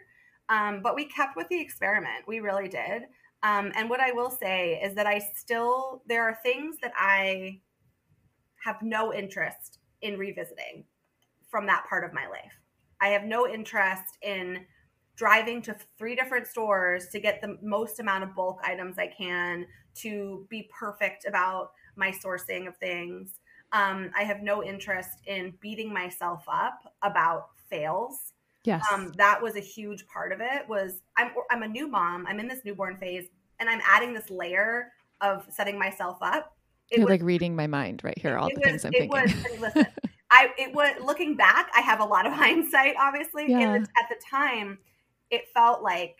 Um, 0.49 0.81
but 0.81 0.95
we 0.95 1.05
kept 1.05 1.35
with 1.37 1.47
the 1.49 1.59
experiment. 1.59 2.27
We 2.27 2.39
really 2.39 2.67
did. 2.67 3.03
Um, 3.43 3.71
and 3.75 3.89
what 3.89 3.99
I 3.99 4.11
will 4.11 4.29
say 4.29 4.79
is 4.83 4.93
that 4.95 5.07
I 5.07 5.19
still, 5.35 6.03
there 6.07 6.23
are 6.23 6.37
things 6.43 6.75
that 6.81 6.93
I 6.95 7.61
have 8.63 8.81
no 8.81 9.13
interest 9.13 9.79
in 10.01 10.17
revisiting 10.17 10.85
from 11.49 11.65
that 11.67 11.85
part 11.87 12.03
of 12.03 12.13
my 12.13 12.27
life. 12.27 12.53
I 12.99 13.07
have 13.09 13.23
no 13.23 13.47
interest 13.47 14.17
in 14.21 14.65
driving 15.15 15.61
to 15.63 15.75
three 15.97 16.15
different 16.15 16.47
stores 16.47 17.07
to 17.09 17.19
get 17.19 17.41
the 17.41 17.57
most 17.61 17.99
amount 17.99 18.23
of 18.23 18.35
bulk 18.35 18.59
items 18.63 18.97
I 18.97 19.07
can 19.07 19.65
to 19.95 20.45
be 20.49 20.69
perfect 20.71 21.25
about 21.25 21.71
my 21.95 22.11
sourcing 22.11 22.67
of 22.67 22.77
things. 22.77 23.39
Um, 23.73 24.11
I 24.17 24.23
have 24.23 24.41
no 24.41 24.63
interest 24.63 25.19
in 25.25 25.53
beating 25.61 25.93
myself 25.93 26.43
up 26.51 26.93
about 27.01 27.49
fails. 27.69 28.33
Yes. 28.63 28.85
Um, 28.91 29.11
that 29.17 29.41
was 29.41 29.55
a 29.55 29.61
huge 29.61 30.05
part 30.07 30.31
of 30.31 30.39
it. 30.41 30.67
Was 30.67 31.01
I'm 31.17 31.31
I'm 31.49 31.63
a 31.63 31.67
new 31.67 31.87
mom. 31.87 32.27
I'm 32.27 32.39
in 32.39 32.47
this 32.47 32.59
newborn 32.63 32.97
phase, 32.97 33.25
and 33.59 33.69
I'm 33.69 33.81
adding 33.85 34.13
this 34.13 34.29
layer 34.29 34.91
of 35.21 35.45
setting 35.49 35.79
myself 35.79 36.17
up. 36.21 36.55
It 36.89 36.97
You're 36.97 37.07
was, 37.07 37.11
like 37.11 37.23
reading 37.23 37.55
my 37.55 37.67
mind 37.67 38.01
right 38.03 38.17
here. 38.17 38.37
All 38.37 38.49
the 38.49 38.55
was, 38.55 38.63
things 38.63 38.85
I'm 38.85 38.91
thinking. 38.91 39.09
Was, 39.09 39.33
listen, 39.59 39.87
I 40.29 40.49
it 40.57 40.75
was 40.75 40.93
looking 41.03 41.35
back. 41.35 41.71
I 41.75 41.81
have 41.81 42.01
a 42.01 42.05
lot 42.05 42.27
of 42.27 42.33
hindsight, 42.45 42.95
obviously. 42.99 43.49
Yeah. 43.49 43.73
And 43.73 43.83
at 44.01 44.09
the 44.09 44.15
time, 44.29 44.77
it 45.31 45.45
felt 45.53 45.81
like 45.81 46.17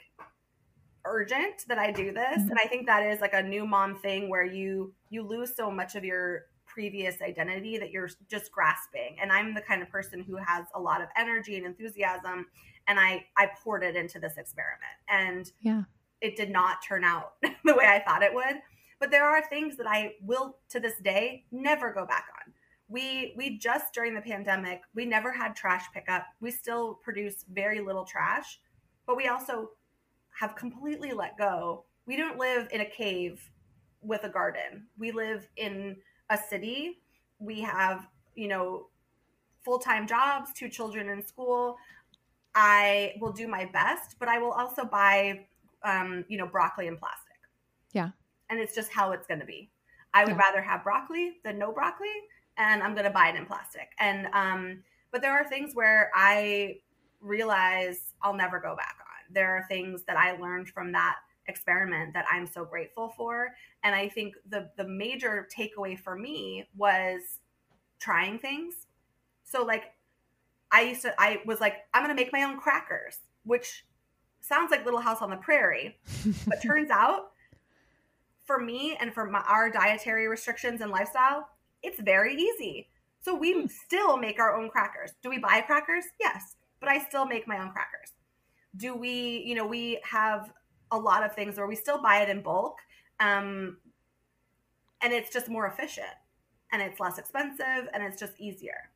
urgent 1.05 1.65
that 1.67 1.77
I 1.77 1.91
do 1.91 2.11
this, 2.11 2.37
mm-hmm. 2.39 2.49
and 2.49 2.59
I 2.59 2.67
think 2.67 2.87
that 2.87 3.03
is 3.03 3.21
like 3.21 3.33
a 3.33 3.43
new 3.43 3.65
mom 3.67 3.99
thing 3.99 4.29
where 4.29 4.45
you 4.45 4.93
you 5.09 5.21
lose 5.21 5.55
so 5.55 5.69
much 5.69 5.95
of 5.95 6.03
your 6.03 6.45
previous 6.73 7.21
identity 7.21 7.77
that 7.77 7.91
you're 7.91 8.09
just 8.29 8.51
grasping. 8.51 9.17
And 9.21 9.31
I'm 9.31 9.53
the 9.53 9.61
kind 9.61 9.81
of 9.81 9.89
person 9.89 10.21
who 10.21 10.37
has 10.37 10.65
a 10.75 10.79
lot 10.79 11.01
of 11.01 11.07
energy 11.17 11.57
and 11.57 11.65
enthusiasm, 11.65 12.47
and 12.87 12.99
I 12.99 13.25
I 13.37 13.49
poured 13.63 13.83
it 13.83 13.95
into 13.95 14.19
this 14.19 14.37
experiment, 14.37 14.97
and 15.09 15.51
yeah, 15.61 15.83
it 16.21 16.35
did 16.35 16.51
not 16.51 16.77
turn 16.87 17.03
out 17.03 17.33
the 17.41 17.75
way 17.75 17.85
I 17.85 17.99
thought 17.99 18.23
it 18.23 18.33
would. 18.33 18.61
But 18.99 19.11
there 19.11 19.25
are 19.25 19.41
things 19.47 19.77
that 19.77 19.87
I 19.87 20.13
will 20.21 20.57
to 20.69 20.79
this 20.79 20.99
day 21.03 21.45
never 21.51 21.91
go 21.91 22.05
back 22.05 22.25
on. 22.45 22.53
We 22.87 23.33
we 23.37 23.57
just 23.57 23.93
during 23.93 24.13
the 24.13 24.21
pandemic 24.21 24.81
we 24.93 25.05
never 25.05 25.31
had 25.31 25.55
trash 25.55 25.85
pickup. 25.93 26.25
We 26.39 26.51
still 26.51 26.95
produce 26.95 27.45
very 27.49 27.79
little 27.79 28.05
trash 28.05 28.59
but 29.11 29.17
we 29.17 29.27
also 29.27 29.71
have 30.39 30.55
completely 30.55 31.11
let 31.11 31.37
go. 31.37 31.83
We 32.05 32.15
don't 32.15 32.37
live 32.37 32.69
in 32.71 32.81
a 32.81 32.85
cave 32.85 33.49
with 34.01 34.23
a 34.23 34.29
garden. 34.29 34.87
We 34.97 35.11
live 35.11 35.47
in 35.57 35.97
a 36.31 36.37
city 36.49 36.97
we 37.39 37.61
have 37.61 38.07
you 38.35 38.47
know 38.47 38.87
full-time 39.63 40.07
jobs 40.07 40.51
two 40.53 40.67
children 40.67 41.09
in 41.09 41.23
school 41.23 41.77
i 42.55 43.13
will 43.21 43.31
do 43.31 43.47
my 43.47 43.65
best 43.65 44.15
but 44.19 44.27
i 44.27 44.39
will 44.39 44.51
also 44.51 44.83
buy 44.83 45.45
um, 45.83 46.25
you 46.27 46.37
know 46.37 46.47
broccoli 46.47 46.87
and 46.87 46.97
plastic 46.97 47.37
yeah 47.93 48.09
and 48.49 48.59
it's 48.59 48.73
just 48.73 48.91
how 48.91 49.11
it's 49.11 49.27
going 49.27 49.39
to 49.39 49.45
be 49.45 49.69
i 50.13 50.23
would 50.23 50.35
yeah. 50.35 50.41
rather 50.41 50.61
have 50.61 50.83
broccoli 50.83 51.37
than 51.43 51.59
no 51.59 51.71
broccoli 51.71 52.07
and 52.57 52.83
I'm 52.83 52.93
going 52.93 53.05
to 53.05 53.11
buy 53.11 53.29
it 53.29 53.35
in 53.35 53.45
plastic. 53.45 53.89
And 53.99 54.27
um, 54.33 54.83
but 55.11 55.21
there 55.21 55.31
are 55.31 55.47
things 55.47 55.73
where 55.73 56.11
I 56.13 56.77
realize 57.19 58.13
I'll 58.21 58.35
never 58.35 58.59
go 58.59 58.75
back 58.75 58.97
on. 58.99 59.33
There 59.33 59.55
are 59.55 59.65
things 59.67 60.03
that 60.07 60.17
I 60.17 60.37
learned 60.37 60.69
from 60.69 60.91
that 60.93 61.17
experiment 61.51 62.13
that 62.13 62.25
I'm 62.31 62.47
so 62.47 62.65
grateful 62.65 63.13
for. 63.15 63.49
And 63.83 63.93
I 63.93 64.09
think 64.09 64.35
the 64.49 64.69
the 64.77 64.87
major 64.87 65.47
takeaway 65.55 65.99
for 65.99 66.15
me 66.15 66.67
was 66.75 67.21
trying 67.99 68.39
things. 68.39 68.87
So 69.43 69.63
like 69.63 69.93
I 70.71 70.81
used 70.81 71.01
to 71.03 71.13
I 71.19 71.41
was 71.45 71.59
like 71.59 71.75
I'm 71.93 72.03
going 72.03 72.15
to 72.15 72.21
make 72.21 72.33
my 72.33 72.43
own 72.43 72.59
crackers, 72.59 73.19
which 73.43 73.85
sounds 74.41 74.71
like 74.71 74.85
Little 74.85 74.99
House 74.99 75.21
on 75.21 75.29
the 75.29 75.37
Prairie, 75.37 75.97
but 76.47 76.61
turns 76.63 76.89
out 76.89 77.31
for 78.45 78.59
me 78.59 78.97
and 78.99 79.13
for 79.13 79.29
my, 79.29 79.39
our 79.47 79.69
dietary 79.69 80.27
restrictions 80.27 80.81
and 80.81 80.91
lifestyle, 80.91 81.47
it's 81.83 82.01
very 82.01 82.35
easy. 82.35 82.89
So 83.21 83.35
we 83.35 83.53
hmm. 83.53 83.67
still 83.67 84.17
make 84.17 84.39
our 84.39 84.59
own 84.59 84.69
crackers. 84.69 85.11
Do 85.21 85.29
we 85.29 85.37
buy 85.37 85.61
crackers? 85.61 86.05
Yes, 86.19 86.55
but 86.79 86.89
I 86.89 86.99
still 86.99 87.25
make 87.25 87.47
my 87.47 87.59
own 87.59 87.71
crackers. 87.71 88.13
Do 88.75 88.95
we, 88.95 89.43
you 89.45 89.55
know, 89.55 89.65
we 89.65 89.99
have 90.03 90.51
a 90.91 90.97
lot 90.97 91.23
of 91.23 91.33
things 91.33 91.57
where 91.57 91.67
we 91.67 91.75
still 91.75 92.01
buy 92.01 92.21
it 92.21 92.29
in 92.29 92.41
bulk. 92.41 92.79
Um, 93.19 93.77
and 95.01 95.13
it's 95.13 95.31
just 95.31 95.49
more 95.49 95.67
efficient 95.67 96.07
and 96.71 96.81
it's 96.81 96.99
less 96.99 97.17
expensive 97.17 97.89
and 97.93 98.03
it's 98.03 98.19
just 98.19 98.33
easier. 98.39 98.89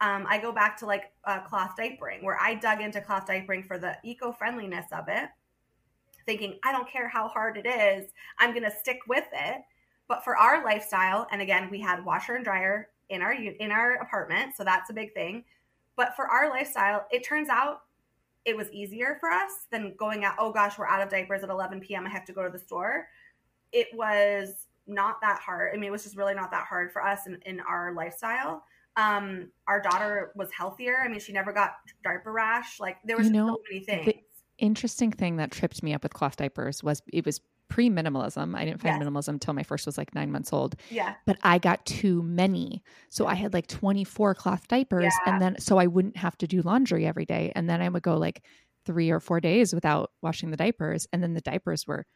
Um, 0.00 0.26
I 0.28 0.38
go 0.38 0.52
back 0.52 0.76
to 0.78 0.86
like 0.86 1.12
uh, 1.24 1.40
cloth 1.40 1.72
diapering, 1.78 2.22
where 2.22 2.38
I 2.40 2.54
dug 2.54 2.80
into 2.80 3.00
cloth 3.00 3.26
diapering 3.26 3.66
for 3.66 3.78
the 3.78 3.96
eco 4.04 4.30
friendliness 4.30 4.86
of 4.92 5.06
it, 5.08 5.30
thinking, 6.26 6.58
I 6.64 6.72
don't 6.72 6.88
care 6.88 7.08
how 7.08 7.28
hard 7.28 7.56
it 7.56 7.66
is, 7.66 8.10
I'm 8.38 8.50
going 8.50 8.64
to 8.64 8.76
stick 8.78 9.00
with 9.08 9.24
it. 9.32 9.62
But 10.08 10.22
for 10.22 10.36
our 10.36 10.62
lifestyle, 10.64 11.26
and 11.32 11.40
again, 11.40 11.68
we 11.70 11.80
had 11.80 12.04
washer 12.04 12.34
and 12.34 12.44
dryer 12.44 12.90
in 13.08 13.22
our 13.22 13.32
in 13.32 13.72
our 13.72 13.94
apartment, 13.94 14.54
so 14.56 14.62
that's 14.62 14.90
a 14.90 14.94
big 14.94 15.14
thing. 15.14 15.44
But 15.96 16.14
for 16.14 16.26
our 16.26 16.50
lifestyle, 16.50 17.06
it 17.10 17.24
turns 17.24 17.48
out 17.48 17.82
it 18.46 18.56
was 18.56 18.70
easier 18.70 19.16
for 19.20 19.30
us 19.30 19.66
than 19.70 19.94
going 19.98 20.24
out. 20.24 20.36
Oh 20.38 20.52
gosh, 20.52 20.78
we're 20.78 20.86
out 20.86 21.02
of 21.02 21.10
diapers 21.10 21.42
at 21.42 21.50
11 21.50 21.80
p.m. 21.80 22.06
I 22.06 22.10
have 22.10 22.24
to 22.26 22.32
go 22.32 22.44
to 22.44 22.48
the 22.48 22.58
store. 22.58 23.08
It 23.72 23.88
was 23.92 24.66
not 24.86 25.20
that 25.20 25.40
hard. 25.40 25.72
I 25.74 25.76
mean, 25.76 25.88
it 25.88 25.92
was 25.92 26.04
just 26.04 26.16
really 26.16 26.34
not 26.34 26.52
that 26.52 26.64
hard 26.64 26.92
for 26.92 27.04
us 27.04 27.26
in, 27.26 27.38
in 27.44 27.60
our 27.60 27.92
lifestyle. 27.92 28.62
Um, 28.96 29.50
our 29.66 29.82
daughter 29.82 30.32
was 30.36 30.50
healthier. 30.52 31.02
I 31.04 31.08
mean, 31.08 31.18
she 31.18 31.32
never 31.32 31.52
got 31.52 31.72
diaper 32.04 32.32
rash. 32.32 32.78
Like 32.78 32.98
there 33.04 33.16
was 33.16 33.26
you 33.26 33.32
know, 33.32 33.48
so 33.48 33.62
many 33.68 33.84
things. 33.84 34.06
The 34.06 34.16
interesting 34.58 35.10
thing 35.10 35.36
that 35.36 35.50
tripped 35.50 35.82
me 35.82 35.92
up 35.92 36.04
with 36.04 36.14
cloth 36.14 36.36
diapers 36.36 36.82
was 36.84 37.02
it 37.12 37.26
was 37.26 37.40
pre 37.68 37.90
minimalism. 37.90 38.56
I 38.56 38.64
didn't 38.64 38.80
find 38.80 39.00
yes. 39.00 39.08
minimalism 39.08 39.28
until 39.30 39.54
my 39.54 39.62
first 39.62 39.86
was 39.86 39.98
like 39.98 40.14
nine 40.14 40.30
months 40.30 40.52
old. 40.52 40.76
Yeah. 40.90 41.14
But 41.26 41.38
I 41.42 41.58
got 41.58 41.84
too 41.86 42.22
many. 42.22 42.82
So 43.08 43.26
I 43.26 43.34
had 43.34 43.52
like 43.52 43.66
24 43.66 44.34
cloth 44.34 44.68
diapers. 44.68 45.04
Yeah. 45.04 45.32
And 45.32 45.42
then 45.42 45.56
so 45.58 45.78
I 45.78 45.86
wouldn't 45.86 46.16
have 46.16 46.36
to 46.38 46.46
do 46.46 46.62
laundry 46.62 47.06
every 47.06 47.26
day. 47.26 47.52
And 47.54 47.68
then 47.68 47.80
I 47.80 47.88
would 47.88 48.02
go 48.02 48.16
like 48.16 48.42
three 48.84 49.10
or 49.10 49.20
four 49.20 49.40
days 49.40 49.74
without 49.74 50.10
washing 50.22 50.50
the 50.50 50.56
diapers. 50.56 51.06
And 51.12 51.22
then 51.22 51.34
the 51.34 51.40
diapers 51.40 51.86
were 51.86 52.06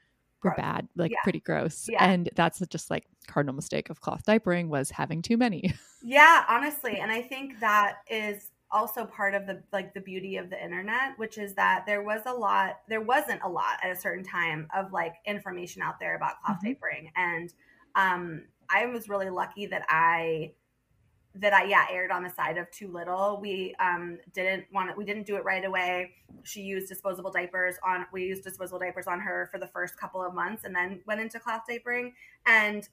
were 0.43 0.55
bad, 0.57 0.89
like 0.97 1.11
yeah. 1.11 1.19
pretty 1.23 1.41
gross. 1.41 1.87
Yeah. 1.89 2.05
And 2.05 2.31
that's 2.35 2.61
just 2.69 2.91
like 2.91 3.05
cardinal 3.27 3.55
mistake 3.55 3.91
of 3.91 4.01
cloth 4.01 4.25
diapering 4.27 4.69
was 4.69 4.91
having 4.91 5.23
too 5.23 5.37
many. 5.37 5.75
Yeah, 6.03 6.47
honestly. 6.49 6.97
And 6.97 7.13
I 7.13 7.21
think 7.21 7.61
that 7.61 7.99
is 8.11 8.50
also 8.73 9.05
part 9.05 9.35
of 9.35 9.47
the 9.47 9.63
like 9.73 9.93
the 9.95 10.01
beauty 10.01 10.37
of 10.37 10.49
the 10.49 10.63
internet 10.63 11.19
which 11.19 11.39
is 11.39 11.55
that 11.55 11.85
there 11.87 12.03
was 12.03 12.23
a 12.27 12.33
lot 12.33 12.81
there 12.89 13.01
wasn't 13.01 13.41
a 13.43 13.49
lot 13.49 13.79
at 13.83 13.91
a 13.91 13.97
certain 13.97 14.25
time 14.25 14.69
of 14.75 14.93
like 14.93 15.15
information 15.27 15.83
out 15.83 15.99
there 15.99 16.17
about 16.17 16.41
cloth 16.43 16.59
mm-hmm. 16.59 16.69
diapering. 16.69 17.11
And 17.17 17.53
um 17.97 18.43
i 18.69 18.87
was 18.87 19.09
really 19.09 19.31
lucky 19.31 19.67
that 19.67 19.85
i 19.89 20.53
that 21.35 21.53
i 21.53 21.65
yeah 21.65 21.87
aired 21.91 22.11
on 22.11 22.23
the 22.23 22.31
side 22.31 22.59
of 22.59 22.71
too 22.71 22.89
little. 22.89 23.39
We 23.41 23.75
um 23.81 24.19
didn't 24.33 24.67
want 24.73 24.91
it 24.91 24.97
we 24.97 25.05
didn't 25.05 25.27
do 25.27 25.37
it 25.37 25.45
right 25.45 25.65
away. 25.65 26.13
She 26.45 26.61
used 26.61 26.89
disposable 26.89 27.33
diapers 27.33 27.77
on 27.85 28.07
we 28.13 28.25
used 28.25 28.45
disposable 28.45 28.79
diapers 28.79 29.09
on 29.09 29.19
her 29.21 29.49
for 29.51 29.59
the 29.59 29.67
first 29.67 29.99
couple 29.99 30.23
of 30.25 30.33
months 30.33 30.65
and 30.65 30.75
then 30.75 31.01
went 31.07 31.21
into 31.21 31.41
cloth 31.41 31.63
diapering. 31.69 32.13
And 32.47 32.89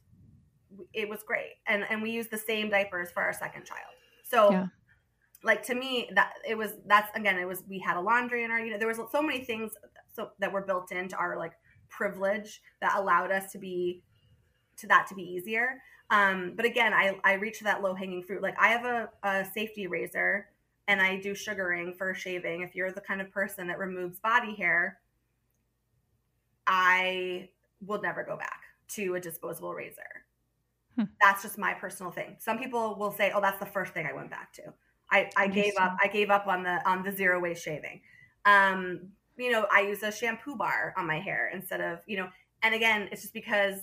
it 0.93 1.07
was 1.07 1.21
great. 1.21 1.53
And 1.67 1.86
and 1.89 2.01
we 2.01 2.09
used 2.09 2.32
the 2.32 2.38
same 2.38 2.69
diapers 2.69 3.11
for 3.11 3.21
our 3.21 3.34
second 3.34 3.65
child. 3.65 3.93
So 4.23 4.51
yeah 4.51 4.67
like 5.44 5.64
to 5.64 5.76
me 5.76 6.10
that 6.16 6.34
it 6.48 6.58
was 6.58 6.74
that's 6.88 7.16
again 7.16 7.38
it 7.38 7.48
was 7.48 7.64
we 7.70 7.80
had 7.80 7.98
a 7.98 8.02
laundry 8.02 8.44
in 8.44 8.52
our 8.52 8.60
you 8.60 8.72
know 8.72 8.78
there 8.78 8.88
was 8.88 9.00
so 9.12 9.22
many 9.22 9.44
things 9.44 9.74
so 10.16 10.32
that 10.40 10.52
were 10.52 10.62
built 10.62 10.92
into 10.92 11.16
our 11.16 11.38
like 11.38 11.54
privilege 11.90 12.62
that 12.82 12.96
allowed 12.98 13.32
us 13.32 13.52
to 13.52 13.58
be 13.58 14.04
to 14.78 14.88
that 14.88 15.08
to 15.08 15.16
be 15.16 15.24
easier. 15.24 15.82
Um 16.10 16.54
but 16.56 16.66
again 16.66 16.94
i 16.94 17.18
i 17.24 17.34
reach 17.34 17.60
that 17.62 17.82
low 17.82 17.94
hanging 17.94 18.24
fruit. 18.24 18.42
Like 18.42 18.56
i 18.60 18.70
have 18.70 18.86
a, 18.86 19.10
a 19.24 19.46
safety 19.46 19.88
razor 19.88 20.48
and 20.88 21.02
i 21.02 21.18
do 21.18 21.36
sugaring 21.36 21.94
for 21.94 22.14
shaving. 22.14 22.62
If 22.62 22.76
you're 22.76 22.92
the 22.92 23.02
kind 23.02 23.22
of 23.22 23.32
person 23.32 23.68
that 23.68 23.78
removes 23.78 24.20
body 24.20 24.56
hair 24.56 25.00
i 26.66 27.48
will 27.86 28.02
never 28.02 28.24
go 28.24 28.36
back 28.36 28.62
to 28.90 29.16
a 29.16 29.20
disposable 29.20 29.74
razor. 29.74 30.02
Hmm. 30.96 31.04
that's 31.22 31.44
just 31.44 31.60
my 31.60 31.76
personal 31.76 32.12
thing. 32.12 32.38
Some 32.40 32.58
people 32.58 32.96
will 32.98 33.12
say 33.12 33.32
oh 33.36 33.42
that's 33.42 33.60
the 33.60 33.68
first 33.68 33.94
thing 33.94 34.08
i 34.08 34.14
went 34.14 34.32
back 34.32 34.52
to 34.54 34.74
I, 35.12 35.30
I 35.38 35.47
gave 35.47 35.74
up. 35.80 35.97
I 36.03 36.08
gave 36.08 36.30
up 36.30 36.47
on 36.47 36.64
the 36.64 36.88
on 36.88 37.03
the 37.03 37.12
zero 37.12 37.39
waste 37.39 37.64
shaving. 37.64 38.01
Um, 38.45 39.10
you 39.38 39.51
know, 39.51 39.68
I 39.72 39.82
use 39.82 40.03
a 40.03 40.12
shampoo 40.12 40.55
bar 40.55 40.93
on 40.97 41.05
my 41.08 41.20
hair 41.20 41.49
instead 41.53 41.82
of 41.82 41.99
you 42.08 42.18
know. 42.18 42.30
And 42.64 42.74
again, 42.74 43.08
it's 43.12 43.22
just 43.22 43.34
because 43.34 43.80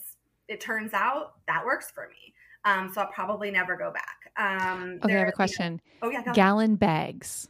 it 0.49 0.61
turns 0.61 0.93
out 0.93 1.35
that 1.47 1.64
works 1.64 1.91
for 1.91 2.09
me. 2.09 2.35
Um, 2.64 2.91
so 2.93 3.03
I'll 3.03 3.09
probably 3.09 3.51
never 3.51 3.77
go 3.77 3.93
back. 3.93 4.33
Um, 4.37 4.99
okay, 5.03 5.12
there, 5.12 5.16
I 5.18 5.20
have 5.20 5.29
a 5.29 5.33
question. 5.33 5.81
You 6.03 6.11
know, 6.11 6.18
oh 6.18 6.22
yeah, 6.25 6.33
gallon 6.33 6.77
bags. 6.77 7.49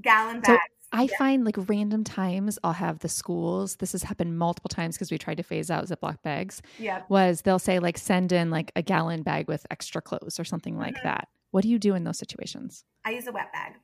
Gallon 0.00 0.40
bags. 0.40 0.48
So 0.50 0.58
I 0.92 1.02
yeah. 1.02 1.18
find 1.18 1.44
like 1.44 1.56
random 1.68 2.04
times 2.04 2.58
I'll 2.62 2.72
have 2.72 3.00
the 3.00 3.08
schools. 3.08 3.76
This 3.76 3.92
has 3.92 4.02
happened 4.02 4.38
multiple 4.38 4.68
times 4.68 4.96
because 4.96 5.10
we 5.10 5.18
tried 5.18 5.36
to 5.36 5.42
phase 5.42 5.70
out 5.70 5.86
Ziploc 5.86 6.22
bags. 6.22 6.62
Yeah. 6.78 7.02
Was 7.08 7.42
they'll 7.42 7.58
say 7.58 7.78
like 7.78 7.98
send 7.98 8.32
in 8.32 8.50
like 8.50 8.72
a 8.76 8.82
gallon 8.82 9.22
bag 9.22 9.48
with 9.48 9.66
extra 9.70 10.00
clothes 10.00 10.38
or 10.38 10.44
something 10.44 10.74
mm-hmm. 10.74 10.82
like 10.82 11.02
that. 11.02 11.28
What 11.50 11.62
do 11.62 11.68
you 11.68 11.78
do 11.78 11.94
in 11.94 12.04
those 12.04 12.18
situations? 12.18 12.84
I 13.04 13.10
use 13.10 13.26
a 13.26 13.32
wet 13.32 13.52
bag. 13.52 13.74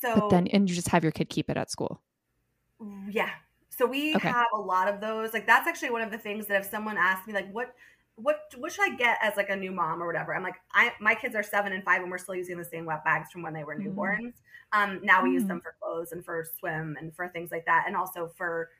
So 0.00 0.14
but 0.14 0.30
then 0.30 0.46
and 0.48 0.68
you 0.68 0.74
just 0.74 0.88
have 0.88 1.02
your 1.02 1.12
kid 1.12 1.28
keep 1.28 1.50
it 1.50 1.56
at 1.56 1.70
school. 1.70 2.00
Yeah. 3.08 3.30
So 3.68 3.86
we 3.86 4.14
okay. 4.16 4.28
have 4.28 4.46
a 4.54 4.60
lot 4.60 4.88
of 4.88 5.00
those. 5.00 5.32
Like 5.32 5.46
that's 5.46 5.66
actually 5.66 5.90
one 5.90 6.02
of 6.02 6.10
the 6.10 6.18
things 6.18 6.46
that 6.46 6.60
if 6.60 6.70
someone 6.70 6.96
asked 6.96 7.26
me 7.26 7.34
like 7.34 7.50
what 7.52 7.74
what 8.16 8.40
what 8.56 8.72
should 8.72 8.90
I 8.90 8.96
get 8.96 9.18
as 9.22 9.36
like 9.36 9.50
a 9.50 9.56
new 9.56 9.72
mom 9.72 10.02
or 10.02 10.06
whatever? 10.06 10.34
I'm 10.34 10.42
like, 10.42 10.56
I 10.74 10.92
my 11.00 11.14
kids 11.14 11.34
are 11.34 11.42
seven 11.42 11.72
and 11.72 11.84
five, 11.84 12.02
and 12.02 12.10
we're 12.10 12.18
still 12.18 12.34
using 12.34 12.58
the 12.58 12.64
same 12.64 12.84
wet 12.84 13.04
bags 13.04 13.30
from 13.30 13.42
when 13.42 13.52
they 13.52 13.64
were 13.64 13.76
mm. 13.76 13.86
newborns. 13.86 14.34
Um, 14.72 15.00
now 15.02 15.22
we 15.22 15.30
mm. 15.30 15.34
use 15.34 15.44
them 15.44 15.60
for 15.60 15.74
clothes 15.80 16.12
and 16.12 16.24
for 16.24 16.46
swim 16.58 16.96
and 17.00 17.14
for 17.14 17.28
things 17.28 17.50
like 17.50 17.66
that, 17.66 17.84
and 17.86 17.96
also 17.96 18.30
for 18.36 18.70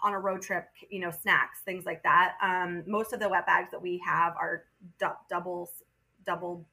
on 0.00 0.14
a 0.14 0.18
road 0.18 0.40
trip, 0.40 0.68
you 0.90 1.00
know, 1.00 1.10
snacks, 1.10 1.60
things 1.64 1.84
like 1.84 2.02
that. 2.04 2.36
Um, 2.42 2.84
most 2.86 3.12
of 3.12 3.20
the 3.20 3.28
wet 3.28 3.46
bags 3.46 3.70
that 3.72 3.82
we 3.82 4.00
have 4.06 4.34
are 4.36 4.64
du- 4.98 5.16
doubles, 5.28 5.70
double, 6.24 6.64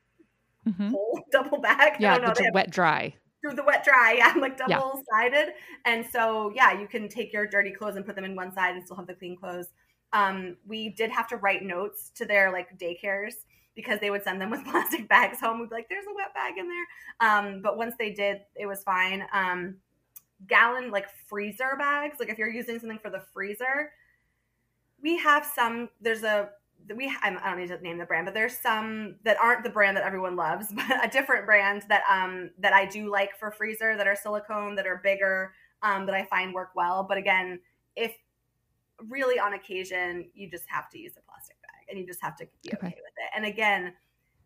mm-hmm. 0.67 0.89
whole, 0.89 1.21
double 1.31 1.59
bag. 1.59 1.93
Yeah, 1.99 2.17
the 2.17 2.51
wet 2.53 2.69
dry. 2.69 3.13
Through 3.41 3.55
the 3.55 3.63
wet 3.63 3.83
dry, 3.83 4.15
yeah, 4.17 4.33
like 4.39 4.57
double 4.57 5.01
sided. 5.11 5.47
Yeah. 5.47 5.51
And 5.85 6.05
so, 6.11 6.51
yeah, 6.55 6.79
you 6.79 6.87
can 6.87 7.07
take 7.07 7.31
your 7.31 7.45
dirty 7.45 7.71
clothes 7.71 7.95
and 7.95 8.05
put 8.05 8.15
them 8.15 8.25
in 8.25 8.35
one 8.35 8.53
side 8.53 8.75
and 8.75 8.83
still 8.83 8.97
have 8.97 9.07
the 9.07 9.13
clean 9.13 9.37
clothes. 9.37 9.67
Um, 10.13 10.57
we 10.65 10.89
did 10.89 11.11
have 11.11 11.27
to 11.27 11.37
write 11.37 11.63
notes 11.63 12.11
to 12.15 12.25
their 12.25 12.51
like 12.51 12.77
daycares 12.79 13.33
because 13.75 13.99
they 13.99 14.09
would 14.09 14.23
send 14.23 14.41
them 14.41 14.49
with 14.51 14.63
plastic 14.65 15.07
bags 15.07 15.39
home. 15.39 15.59
We'd 15.59 15.69
be 15.69 15.75
like, 15.75 15.89
"There's 15.89 16.05
a 16.05 16.15
wet 16.15 16.33
bag 16.33 16.57
in 16.57 16.67
there," 16.67 17.29
um, 17.29 17.61
but 17.61 17.77
once 17.77 17.95
they 17.99 18.11
did, 18.11 18.41
it 18.55 18.65
was 18.65 18.81
fine. 18.83 19.25
Um, 19.33 19.75
gallon 20.47 20.91
like 20.91 21.07
freezer 21.27 21.75
bags. 21.77 22.17
Like 22.19 22.29
if 22.29 22.37
you're 22.37 22.49
using 22.49 22.79
something 22.79 22.99
for 22.99 23.09
the 23.09 23.23
freezer, 23.33 23.91
we 25.01 25.17
have 25.17 25.45
some. 25.45 25.89
There's 26.01 26.23
a 26.23 26.49
we 26.95 27.15
I 27.21 27.29
don't 27.31 27.57
need 27.57 27.69
to 27.69 27.81
name 27.81 27.97
the 27.97 28.05
brand, 28.05 28.25
but 28.25 28.33
there's 28.33 28.57
some 28.57 29.15
that 29.23 29.37
aren't 29.41 29.63
the 29.63 29.69
brand 29.69 29.97
that 29.97 30.03
everyone 30.03 30.35
loves, 30.35 30.67
but 30.75 31.05
a 31.05 31.07
different 31.07 31.45
brand 31.45 31.83
that 31.89 32.03
um 32.09 32.51
that 32.59 32.73
I 32.73 32.85
do 32.85 33.09
like 33.09 33.37
for 33.39 33.51
freezer 33.51 33.97
that 33.97 34.07
are 34.07 34.15
silicone 34.15 34.75
that 34.75 34.87
are 34.87 35.01
bigger 35.03 35.53
um 35.81 36.05
that 36.05 36.15
I 36.15 36.25
find 36.25 36.53
work 36.53 36.71
well. 36.75 37.05
But 37.07 37.17
again, 37.17 37.59
if 37.95 38.13
really 39.07 39.39
on 39.39 39.53
occasion 39.53 40.29
you 40.33 40.49
just 40.49 40.65
have 40.67 40.89
to 40.89 40.99
use 40.99 41.13
a 41.17 41.21
plastic 41.29 41.57
bag 41.61 41.89
and 41.89 41.99
you 41.99 42.05
just 42.05 42.21
have 42.21 42.35
to 42.37 42.47
be 42.63 42.69
okay, 42.73 42.87
okay 42.87 42.97
with 42.97 43.13
it. 43.17 43.31
And 43.35 43.45
again, 43.45 43.93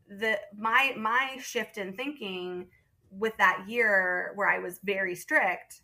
the 0.08 0.40
my 0.58 0.94
my 0.98 1.38
shift 1.42 1.78
in 1.78 1.94
thinking 1.94 2.68
with 3.12 3.36
that 3.38 3.66
year 3.68 4.32
where 4.36 4.50
I 4.50 4.60
was 4.60 4.80
very 4.84 5.16
strict 5.16 5.82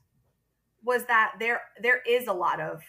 was 0.84 1.06
that 1.06 1.34
there 1.40 1.62
there 1.82 2.02
is 2.08 2.28
a 2.28 2.34
lot 2.34 2.60
of 2.60 2.84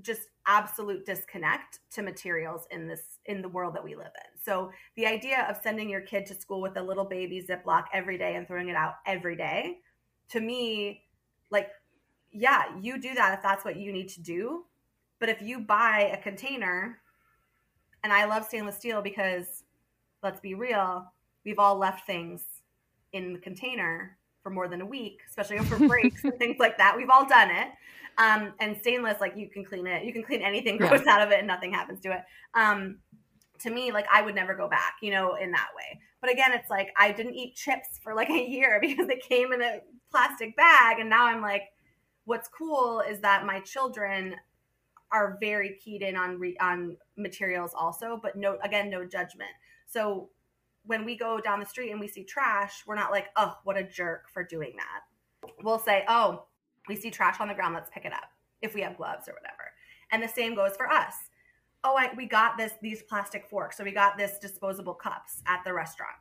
just 0.00 0.22
absolute 0.48 1.04
disconnect 1.06 1.80
to 1.92 2.02
materials 2.02 2.66
in 2.70 2.88
this 2.88 3.18
in 3.26 3.42
the 3.42 3.48
world 3.48 3.74
that 3.74 3.84
we 3.84 3.94
live 3.94 4.06
in. 4.06 4.40
So 4.42 4.72
the 4.96 5.06
idea 5.06 5.46
of 5.48 5.58
sending 5.62 5.88
your 5.88 6.00
kid 6.00 6.26
to 6.26 6.34
school 6.34 6.60
with 6.60 6.76
a 6.76 6.82
little 6.82 7.04
baby 7.04 7.46
Ziploc 7.46 7.84
every 7.92 8.18
day 8.18 8.34
and 8.34 8.48
throwing 8.48 8.68
it 8.68 8.74
out 8.74 8.94
every 9.06 9.36
day, 9.36 9.78
to 10.30 10.40
me, 10.40 11.04
like, 11.50 11.68
yeah, 12.32 12.64
you 12.80 13.00
do 13.00 13.14
that 13.14 13.34
if 13.34 13.42
that's 13.42 13.64
what 13.64 13.76
you 13.76 13.92
need 13.92 14.08
to 14.08 14.22
do. 14.22 14.64
But 15.20 15.28
if 15.28 15.42
you 15.42 15.60
buy 15.60 16.10
a 16.12 16.22
container, 16.22 16.98
and 18.02 18.12
I 18.12 18.24
love 18.24 18.44
stainless 18.44 18.76
steel 18.76 19.02
because 19.02 19.64
let's 20.22 20.40
be 20.40 20.54
real, 20.54 21.12
we've 21.44 21.58
all 21.58 21.76
left 21.76 22.06
things 22.06 22.42
in 23.12 23.32
the 23.32 23.38
container 23.38 24.17
for 24.48 24.54
more 24.54 24.68
than 24.68 24.80
a 24.80 24.86
week, 24.86 25.20
especially 25.28 25.58
for 25.58 25.78
breaks 25.88 26.24
and 26.24 26.36
things 26.38 26.56
like 26.58 26.78
that. 26.78 26.96
We've 26.96 27.10
all 27.10 27.28
done 27.28 27.50
it. 27.50 27.68
Um, 28.16 28.54
and 28.58 28.76
stainless, 28.80 29.20
like 29.20 29.34
you 29.36 29.48
can 29.48 29.64
clean 29.64 29.86
it, 29.86 30.04
you 30.04 30.12
can 30.12 30.24
clean 30.24 30.42
anything 30.42 30.76
gross 30.78 31.02
yeah. 31.06 31.14
out 31.14 31.22
of 31.22 31.30
it 31.30 31.38
and 31.38 31.46
nothing 31.46 31.72
happens 31.72 32.00
to 32.00 32.12
it. 32.12 32.20
Um, 32.54 32.98
to 33.60 33.70
me, 33.70 33.92
like 33.92 34.06
I 34.12 34.22
would 34.22 34.34
never 34.34 34.54
go 34.54 34.68
back, 34.68 34.94
you 35.02 35.10
know, 35.12 35.34
in 35.34 35.52
that 35.52 35.68
way. 35.76 36.00
But 36.20 36.32
again, 36.32 36.52
it's 36.52 36.70
like 36.70 36.88
I 36.96 37.12
didn't 37.12 37.34
eat 37.34 37.54
chips 37.54 38.00
for 38.02 38.14
like 38.14 38.30
a 38.30 38.48
year 38.48 38.78
because 38.80 39.06
they 39.06 39.20
came 39.28 39.52
in 39.52 39.62
a 39.62 39.80
plastic 40.10 40.56
bag. 40.56 40.98
And 40.98 41.10
now 41.10 41.26
I'm 41.26 41.42
like, 41.42 41.64
what's 42.24 42.48
cool 42.48 43.00
is 43.00 43.20
that 43.20 43.46
my 43.46 43.60
children 43.60 44.34
are 45.12 45.38
very 45.40 45.78
keyed 45.82 46.02
in 46.02 46.16
on 46.16 46.38
re- 46.38 46.56
on 46.60 46.96
materials 47.16 47.72
also, 47.74 48.18
but 48.20 48.36
no, 48.36 48.58
again, 48.62 48.90
no 48.90 49.04
judgment. 49.04 49.50
So 49.86 50.30
when 50.88 51.04
we 51.04 51.16
go 51.16 51.38
down 51.38 51.60
the 51.60 51.66
street 51.66 51.90
and 51.90 52.00
we 52.00 52.08
see 52.08 52.24
trash, 52.24 52.82
we're 52.86 52.94
not 52.94 53.10
like, 53.10 53.26
oh, 53.36 53.54
what 53.64 53.76
a 53.76 53.84
jerk 53.84 54.28
for 54.32 54.42
doing 54.42 54.72
that. 54.76 55.50
We'll 55.62 55.78
say, 55.78 56.04
oh, 56.08 56.46
we 56.88 56.96
see 56.96 57.10
trash 57.10 57.40
on 57.40 57.48
the 57.48 57.54
ground, 57.54 57.74
let's 57.74 57.90
pick 57.92 58.06
it 58.06 58.12
up 58.12 58.30
if 58.62 58.74
we 58.74 58.80
have 58.80 58.96
gloves 58.96 59.28
or 59.28 59.34
whatever. 59.34 59.70
And 60.10 60.22
the 60.22 60.28
same 60.28 60.54
goes 60.54 60.76
for 60.76 60.88
us. 60.88 61.14
Oh, 61.84 61.94
I, 61.96 62.10
we 62.16 62.26
got 62.26 62.56
this 62.56 62.72
these 62.82 63.02
plastic 63.02 63.48
forks, 63.48 63.76
so 63.76 63.84
we 63.84 63.92
got 63.92 64.16
this 64.16 64.38
disposable 64.38 64.94
cups 64.94 65.42
at 65.46 65.60
the 65.64 65.72
restaurant. 65.72 66.16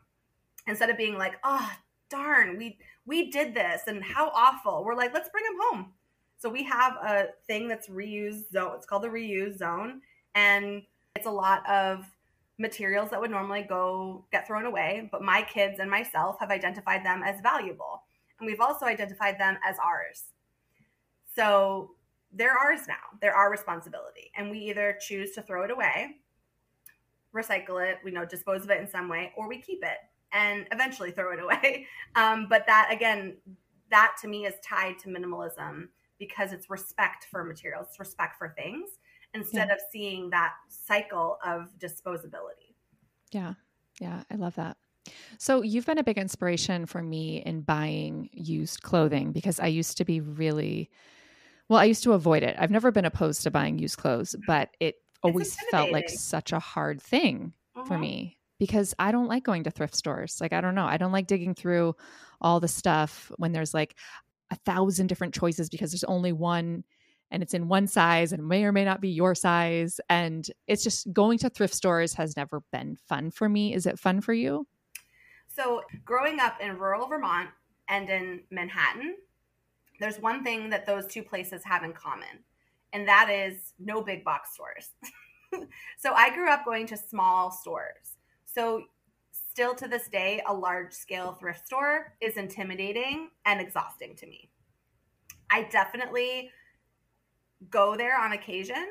Instead 0.68 0.89
of 0.89 0.97
being 0.97 1.18
like, 1.18 1.38
oh, 1.43 1.72
darn, 2.09 2.57
we 2.57 2.78
we 3.05 3.32
did 3.32 3.55
this 3.55 3.84
and 3.88 4.03
how 4.03 4.30
awful. 4.36 4.84
We're 4.84 4.95
like, 4.95 5.13
let's 5.13 5.30
bring 5.30 5.45
them 5.45 5.57
home. 5.59 5.93
So 6.38 6.49
we 6.49 6.63
have 6.65 6.93
a 6.97 7.28
thing 7.47 7.68
that's 7.68 7.88
reuse 7.88 8.51
zone. 8.51 8.74
It's 8.76 8.86
called 8.86 9.03
the 9.03 9.07
reuse 9.07 9.57
zone, 9.57 10.01
and 10.36 10.84
it's 11.15 11.26
a 11.26 11.32
lot 11.32 11.68
of 11.68 12.05
materials 12.57 13.09
that 13.11 13.21
would 13.21 13.31
normally 13.31 13.61
go 13.61 14.25
get 14.31 14.47
thrown 14.47 14.65
away, 14.65 15.09
but 15.11 15.21
my 15.21 15.43
kids 15.43 15.79
and 15.79 15.89
myself 15.89 16.37
have 16.39 16.49
identified 16.49 17.05
them 17.05 17.21
as 17.23 17.39
valuable. 17.41 18.03
And 18.39 18.47
we've 18.47 18.59
also 18.59 18.85
identified 18.85 19.39
them 19.39 19.57
as 19.67 19.77
ours. 19.83 20.23
So 21.35 21.91
they're 22.31 22.57
ours 22.57 22.81
now. 22.87 22.95
They're 23.21 23.35
our 23.35 23.51
responsibility. 23.51 24.31
And 24.35 24.49
we 24.49 24.59
either 24.59 24.97
choose 24.99 25.31
to 25.33 25.41
throw 25.41 25.63
it 25.63 25.71
away, 25.71 26.17
recycle 27.33 27.83
it, 27.87 27.97
we 28.03 28.11
know, 28.11 28.25
dispose 28.25 28.63
of 28.63 28.71
it 28.71 28.81
in 28.81 28.89
some 28.89 29.07
way, 29.07 29.33
or 29.37 29.47
we 29.47 29.61
keep 29.61 29.83
it 29.83 29.97
and 30.33 30.67
eventually 30.71 31.11
throw 31.11 31.33
it 31.33 31.39
away. 31.43 31.85
Um, 32.15 32.47
but 32.49 32.65
that, 32.67 32.89
again, 32.91 33.37
that 33.91 34.15
to 34.21 34.27
me 34.27 34.45
is 34.45 34.55
tied 34.63 34.97
to 34.99 35.09
minimalism 35.09 35.89
because 36.19 36.51
it's 36.51 36.69
respect 36.69 37.27
for 37.29 37.43
materials, 37.43 37.87
it's 37.89 37.99
respect 37.99 38.37
for 38.37 38.53
things 38.57 38.89
instead 39.34 39.67
yeah. 39.67 39.73
of 39.73 39.80
seeing 39.91 40.30
that 40.32 40.53
cycle 40.69 41.38
of 41.45 41.69
disposability. 41.80 42.75
Yeah. 43.32 43.53
Yeah. 43.99 44.23
I 44.32 44.36
love 44.36 44.55
that. 44.55 44.78
So, 45.38 45.61
you've 45.61 45.86
been 45.86 45.97
a 45.97 46.03
big 46.03 46.17
inspiration 46.17 46.86
for 46.86 47.01
me 47.01 47.41
in 47.45 47.61
buying 47.61 48.30
used 48.34 48.84
clothing 48.84 49.32
because 49.32 49.59
I 49.59 49.67
used 49.67 49.97
to 49.97 50.05
be 50.05 50.19
really, 50.19 50.89
well, 51.69 51.80
I 51.80 51.86
used 51.86 52.03
to 52.03 52.13
avoid 52.13 52.43
it. 52.43 52.57
I've 52.59 52.71
never 52.71 52.91
been 52.91 53.05
opposed 53.05 53.43
to 53.43 53.51
buying 53.51 53.80
used 53.80 53.97
clothes, 53.97 54.36
but 54.45 54.69
it 54.82 54.95
always 55.23 55.55
felt 55.71 55.91
like 55.91 56.09
such 56.09 56.51
a 56.51 56.59
hard 56.59 57.01
thing 57.01 57.53
uh-huh. 57.75 57.86
for 57.86 57.97
me 57.97 58.38
because 58.59 58.93
I 58.99 59.11
don't 59.11 59.28
like 59.28 59.43
going 59.43 59.63
to 59.63 59.71
thrift 59.71 59.95
stores. 59.95 60.39
Like, 60.41 60.53
I 60.53 60.61
don't 60.61 60.75
know. 60.75 60.86
I 60.86 60.97
don't 60.97 61.11
like 61.11 61.28
digging 61.28 61.55
through 61.55 61.95
all 62.41 62.59
the 62.59 62.67
stuff 62.67 63.32
when 63.38 63.51
there's 63.51 63.73
like 63.73 63.95
a 64.51 64.55
thousand 64.55 65.07
different 65.07 65.34
choices 65.34 65.69
because 65.69 65.91
there's 65.91 66.03
only 66.03 66.32
one 66.32 66.84
and 67.32 67.43
it's 67.43 67.53
in 67.53 67.67
one 67.67 67.88
size 67.88 68.32
and 68.32 68.47
may 68.47 68.63
or 68.63 68.71
may 68.71 68.86
not 68.86 69.01
be 69.01 69.09
your 69.09 69.36
size. 69.36 69.99
And 70.09 70.47
it's 70.67 70.84
just 70.84 71.11
going 71.11 71.38
to 71.39 71.49
thrift 71.49 71.73
stores 71.73 72.13
has 72.13 72.38
never 72.38 72.61
been 72.71 72.97
fun 73.07 73.32
for 73.32 73.49
me. 73.49 73.73
Is 73.73 73.86
it 73.86 73.99
fun 73.99 74.21
for 74.21 74.34
you? 74.34 74.67
So, 75.47 75.82
growing 76.05 76.39
up 76.39 76.57
in 76.61 76.78
rural 76.78 77.07
Vermont 77.07 77.49
and 77.89 78.09
in 78.09 78.41
Manhattan, 78.51 79.15
there's 79.99 80.19
one 80.19 80.43
thing 80.43 80.69
that 80.69 80.86
those 80.86 81.07
two 81.07 81.23
places 81.23 81.63
have 81.63 81.84
in 81.84 81.93
common, 81.93 82.43
and 82.93 83.07
that 83.07 83.30
is 83.32 83.73
no 83.80 84.03
big 84.03 84.23
box 84.23 84.53
stores. 84.53 84.89
so, 85.97 86.13
I 86.13 86.34
grew 86.36 86.49
up 86.49 86.63
going 86.63 86.86
to 86.88 86.97
small 86.97 87.49
stores. 87.49 88.17
So, 88.45 88.84
still 89.32 89.73
to 89.75 89.88
this 89.88 90.07
day, 90.09 90.43
a 90.47 90.53
large 90.53 90.93
scale 90.93 91.32
thrift 91.39 91.65
store 91.65 92.13
is 92.21 92.38
intimidating 92.38 93.30
and 93.43 93.59
exhausting 93.59 94.15
to 94.17 94.28
me. 94.28 94.51
I 95.49 95.63
definitely 95.63 96.51
go 97.69 97.95
there 97.95 98.19
on 98.19 98.33
occasion 98.33 98.85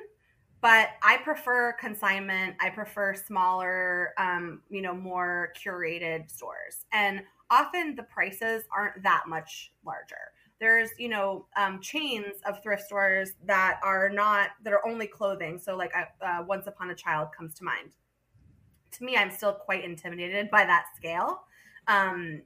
but 0.60 0.90
i 1.02 1.16
prefer 1.18 1.74
consignment. 1.74 2.56
I 2.60 2.70
prefer 2.70 3.14
smaller 3.14 4.12
um, 4.18 4.62
you 4.70 4.82
know 4.82 4.94
more 4.94 5.52
curated 5.56 6.30
stores. 6.30 6.86
And 6.92 7.22
often 7.50 7.94
the 7.94 8.02
prices 8.02 8.64
aren't 8.76 9.02
that 9.02 9.24
much 9.28 9.72
larger. 9.84 10.32
There's 10.58 10.90
you 10.98 11.08
know 11.08 11.46
um, 11.56 11.80
chains 11.80 12.40
of 12.46 12.62
thrift 12.62 12.82
stores 12.82 13.32
that 13.44 13.78
are 13.82 14.08
not 14.08 14.50
that 14.64 14.72
are 14.72 14.86
only 14.86 15.06
clothing. 15.06 15.58
So 15.58 15.76
like 15.76 15.92
uh, 16.20 16.42
once 16.46 16.66
upon 16.66 16.90
a 16.90 16.94
child 16.94 17.28
comes 17.36 17.54
to 17.54 17.64
mind. 17.64 17.92
To 18.92 19.04
me 19.04 19.16
i'm 19.16 19.30
still 19.30 19.52
quite 19.52 19.84
intimidated 19.84 20.50
by 20.50 20.64
that 20.64 20.86
scale. 20.96 21.42
Um, 21.86 22.42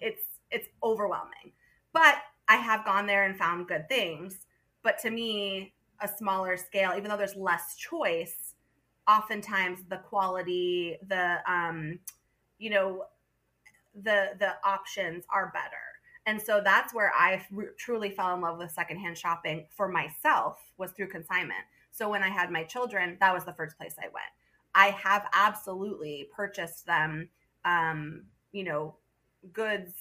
it's 0.00 0.24
it's 0.50 0.68
overwhelming. 0.82 1.52
But 1.92 2.16
i 2.48 2.56
have 2.56 2.84
gone 2.84 3.06
there 3.06 3.24
and 3.24 3.38
found 3.38 3.68
good 3.68 3.88
things 3.88 4.46
but 4.82 4.98
to 5.00 5.10
me, 5.10 5.74
a 6.00 6.08
smaller 6.08 6.56
scale, 6.56 6.92
even 6.96 7.10
though 7.10 7.16
there's 7.16 7.36
less 7.36 7.76
choice, 7.76 8.54
oftentimes 9.08 9.80
the 9.88 9.98
quality, 9.98 10.96
the 11.06 11.38
um, 11.46 11.98
you 12.58 12.70
know, 12.70 13.04
the 13.94 14.30
the 14.38 14.54
options 14.64 15.24
are 15.32 15.50
better. 15.52 15.76
And 16.26 16.40
so 16.40 16.60
that's 16.64 16.94
where 16.94 17.12
I 17.14 17.44
truly 17.76 18.10
fell 18.10 18.34
in 18.34 18.40
love 18.40 18.58
with 18.58 18.70
secondhand 18.70 19.18
shopping 19.18 19.66
for 19.76 19.88
myself 19.88 20.58
was 20.78 20.92
through 20.92 21.08
consignment. 21.08 21.64
So 21.90 22.08
when 22.08 22.22
I 22.22 22.28
had 22.28 22.50
my 22.50 22.62
children, 22.62 23.16
that 23.20 23.34
was 23.34 23.44
the 23.44 23.52
first 23.52 23.76
place 23.76 23.96
I 23.98 24.04
went. 24.04 24.30
I 24.74 24.90
have 24.90 25.28
absolutely 25.34 26.28
purchased 26.34 26.86
them, 26.86 27.28
um, 27.64 28.24
you 28.52 28.64
know, 28.64 28.96
goods 29.52 29.92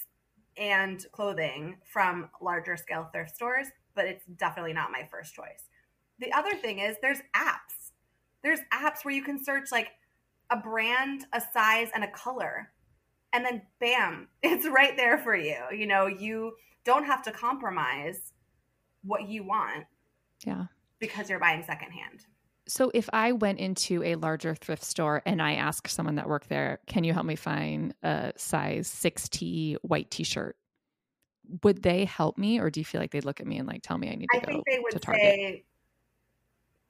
and 0.58 1.04
clothing 1.12 1.78
from 1.92 2.30
larger 2.40 2.78
scale 2.78 3.10
thrift 3.12 3.36
stores 3.36 3.68
but 3.96 4.06
it's 4.06 4.26
definitely 4.38 4.74
not 4.74 4.92
my 4.92 5.08
first 5.10 5.34
choice. 5.34 5.70
The 6.20 6.32
other 6.34 6.56
thing 6.56 6.80
is 6.80 6.98
there's 7.02 7.22
apps. 7.36 7.92
There's 8.44 8.60
apps 8.74 9.04
where 9.04 9.14
you 9.14 9.24
can 9.24 9.44
search 9.44 9.72
like 9.72 9.90
a 10.50 10.58
brand, 10.58 11.26
a 11.34 11.42
size, 11.54 11.90
and 11.94 12.04
a 12.04 12.12
color. 12.12 12.72
And 13.34 13.46
then 13.46 13.62
bam, 13.80 14.28
it's 14.44 14.68
right 14.68 14.96
there 14.98 15.18
for 15.18 15.36
you. 15.36 15.58
You 15.76 15.88
know, 15.88 16.08
you 16.08 16.54
don't 16.84 17.06
have 17.06 17.24
to 17.24 17.32
compromise 17.32 18.34
what 19.04 19.28
you 19.28 19.44
want. 19.44 19.86
Yeah. 20.46 20.66
Because 21.00 21.30
you're 21.30 21.40
buying 21.40 21.64
secondhand. 21.64 22.26
So 22.68 22.92
if 22.94 23.10
I 23.12 23.32
went 23.32 23.60
into 23.60 24.04
a 24.04 24.16
larger 24.16 24.56
thrift 24.56 24.84
store 24.84 25.22
and 25.26 25.42
I 25.42 25.56
asked 25.56 25.90
someone 25.90 26.16
that 26.16 26.30
worked 26.30 26.50
there, 26.50 26.80
can 26.86 27.04
you 27.04 27.14
help 27.14 27.26
me 27.26 27.36
find 27.36 27.94
a 28.04 28.34
size 28.38 28.88
6T 28.88 29.78
white 29.82 30.12
t-shirt? 30.12 30.56
Would 31.64 31.84
they 31.84 32.06
help 32.06 32.38
me 32.38 32.60
or 32.60 32.70
do 32.70 32.80
you 32.80 32.86
feel 32.86 33.02
like 33.02 33.12
they'd 33.12 33.26
look 33.26 33.40
at 33.40 33.48
me 33.48 33.58
and 33.58 33.68
like 33.68 33.82
tell 33.82 33.98
me 33.98 34.10
I 34.10 34.16
need 34.16 34.28
to 34.34 34.38
I 34.38 34.40
go 34.42 34.46
think 34.54 34.64
they 34.70 34.80
would 34.80 34.92
to 34.92 35.00
Target? 35.00 35.22
say 35.22 35.64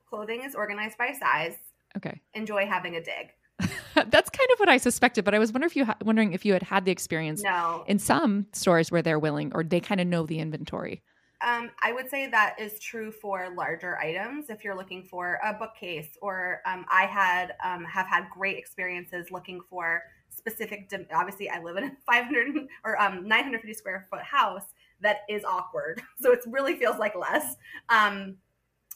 clothing 0.10 0.44
is 0.44 0.56
organized 0.56 0.98
by 0.98 1.14
size. 1.14 1.56
Okay. 1.98 2.20
Enjoy 2.34 2.66
having 2.66 2.96
a 2.96 3.02
dig. 3.02 3.32
That's 3.96 4.30
kind 4.30 4.50
of 4.54 4.60
what 4.60 4.70
I 4.70 4.78
suspected, 4.78 5.24
but 5.26 5.34
I 5.36 5.40
was 5.40 5.52
wondering 5.52 5.70
if 5.70 5.76
you 5.76 5.86
ha- 5.86 5.98
wondering 6.04 6.34
if 6.34 6.46
you 6.46 6.54
had 6.54 6.64
had 6.64 6.86
the 6.86 6.92
experience 6.92 7.42
No. 7.44 7.84
in 7.88 8.00
some 8.00 8.48
stores 8.54 8.92
where 8.92 9.02
they're 9.02 9.20
willing 9.20 9.52
or 9.54 9.64
they 9.64 9.80
kind 9.80 10.02
of 10.02 10.08
know 10.08 10.26
the 10.26 10.40
inventory. 10.40 11.02
Um, 11.44 11.72
I 11.82 11.92
would 11.92 12.10
say 12.10 12.28
that 12.28 12.60
is 12.60 12.80
true 12.80 13.12
for 13.12 13.50
larger 13.56 13.98
items. 14.00 14.50
If 14.50 14.64
you're 14.64 14.76
looking 14.76 15.04
for 15.04 15.40
a 15.44 15.54
bookcase, 15.54 16.18
or 16.22 16.62
um, 16.66 16.86
I 16.92 17.06
had 17.06 17.54
um, 17.64 17.84
have 17.86 18.08
had 18.08 18.26
great 18.30 18.58
experiences 18.58 19.32
looking 19.32 19.62
for 19.70 20.04
specific. 20.30 20.90
dim- 20.90 21.08
Obviously, 21.14 21.50
I 21.50 21.62
live 21.62 21.78
in 21.78 21.84
a 21.86 21.92
500 22.06 22.68
or 22.86 23.02
um, 23.02 23.28
950 23.28 23.74
square 23.74 24.08
foot 24.10 24.24
house 24.24 24.66
that 25.02 25.20
is 25.30 25.44
awkward, 25.44 26.02
so 26.22 26.32
it 26.32 26.42
really 26.48 26.76
feels 26.76 26.98
like 27.00 27.16
less. 27.16 27.56
Um, 27.90 28.38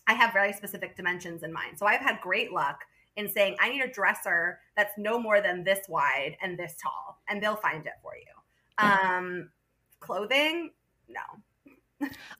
I 0.07 0.13
have 0.13 0.33
very 0.33 0.53
specific 0.53 0.95
dimensions 0.95 1.41
in 1.41 1.51
mind, 1.51 1.79
so 1.79 1.87
I've 1.87 2.01
had 2.01 2.21
great 2.21 2.51
luck 2.51 2.83
in 3.15 3.27
saying 3.29 3.55
I 3.59 3.69
need 3.69 3.81
a 3.81 3.87
dresser 3.91 4.59
that's 4.75 4.93
no 4.97 5.17
more 5.19 5.41
than 5.41 5.63
this 5.63 5.87
wide 5.89 6.37
and 6.41 6.59
this 6.59 6.75
tall, 6.81 7.19
and 7.27 7.41
they'll 7.41 7.55
find 7.55 7.85
it 7.85 7.93
for 8.03 8.13
you. 8.15 8.25
Um, 8.77 9.49
clothing, 9.99 10.71
no. 11.07 11.21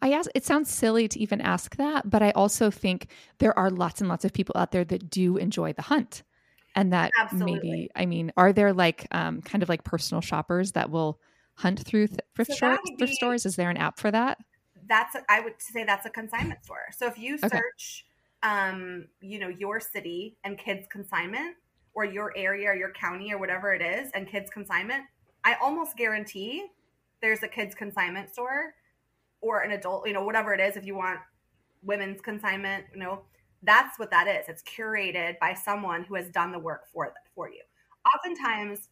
I 0.01 0.11
ask 0.13 0.29
it 0.35 0.43
sounds 0.45 0.69
silly 0.73 1.07
to 1.07 1.19
even 1.19 1.41
ask 1.41 1.75
that, 1.77 2.09
but 2.09 2.21
I 2.23 2.31
also 2.31 2.71
think 2.71 3.11
there 3.39 3.57
are 3.57 3.69
lots 3.69 4.01
and 4.01 4.09
lots 4.09 4.25
of 4.25 4.33
people 4.33 4.55
out 4.57 4.71
there 4.71 4.85
that 4.85 5.09
do 5.09 5.37
enjoy 5.37 5.73
the 5.73 5.81
hunt. 5.81 6.23
And 6.75 6.91
that 6.93 7.15
Absolutely. 7.17 7.25
maybe 7.31 7.89
I 7.95 8.05
mean, 8.05 8.31
are 8.37 8.53
there 8.53 8.73
like 8.73 9.07
um 9.11 9.41
kind 9.41 9.63
of 9.63 9.69
like 9.69 9.83
personal 9.83 10.21
shoppers 10.21 10.73
that 10.73 10.89
will 10.91 11.21
hunt 11.55 11.79
through 11.85 12.07
th- 12.07 12.19
thrift, 12.35 12.51
So 12.51 12.77
would 12.99 12.99
thrift 12.99 13.13
stores? 13.13 13.45
Is 13.45 13.55
there 13.55 13.69
an 13.69 13.77
app 13.77 13.99
for 13.99 14.11
that? 14.11 14.39
that's 14.87 15.15
a, 15.15 15.23
I 15.29 15.39
would 15.39 15.61
say 15.61 15.83
that's 15.83 16.05
a 16.05 16.09
consignment 16.09 16.63
store. 16.63 16.87
So 16.91 17.07
if 17.07 17.17
you 17.17 17.37
Okay. 17.43 17.61
search, 17.63 18.05
um, 18.43 19.07
you 19.21 19.39
know, 19.39 19.47
your 19.47 19.79
city 19.79 20.37
and 20.43 20.57
kids 20.57 20.87
consignment, 20.89 21.57
or 21.93 22.03
your 22.03 22.33
area 22.35 22.69
or 22.69 22.75
your 22.75 22.91
county 22.91 23.31
or 23.31 23.37
whatever 23.37 23.73
it 23.73 23.81
is, 23.81 24.11
and 24.13 24.27
kids 24.27 24.49
consignment, 24.49 25.05
I 25.45 25.55
almost 25.55 25.95
guarantee 25.95 26.67
there's 27.21 27.41
a 27.41 27.47
kids 27.47 27.73
consignment 27.73 28.31
store 28.33 28.73
or 29.45 29.61
an 29.61 29.71
adult, 29.71 30.07
you 30.07 30.13
know, 30.13 30.23
whatever 30.23 30.55
it 30.55 30.59
is. 30.59 30.75
If 30.75 30.85
you 30.85 30.95
want 30.95 31.19
women's 31.83 32.19
consignment, 32.19 32.85
you 32.91 32.99
know, 32.99 33.21
that's 33.61 33.99
what 33.99 34.09
that 34.09 34.27
is. 34.27 34.49
It's 34.49 34.63
curated 34.63 35.37
by 35.39 35.53
someone 35.53 36.03
who 36.03 36.15
has 36.15 36.29
done 36.29 36.51
the 36.51 36.57
work 36.57 36.87
for 36.91 37.13
for 37.35 37.49
you. 37.49 37.61
Oftentimes, 38.15 38.89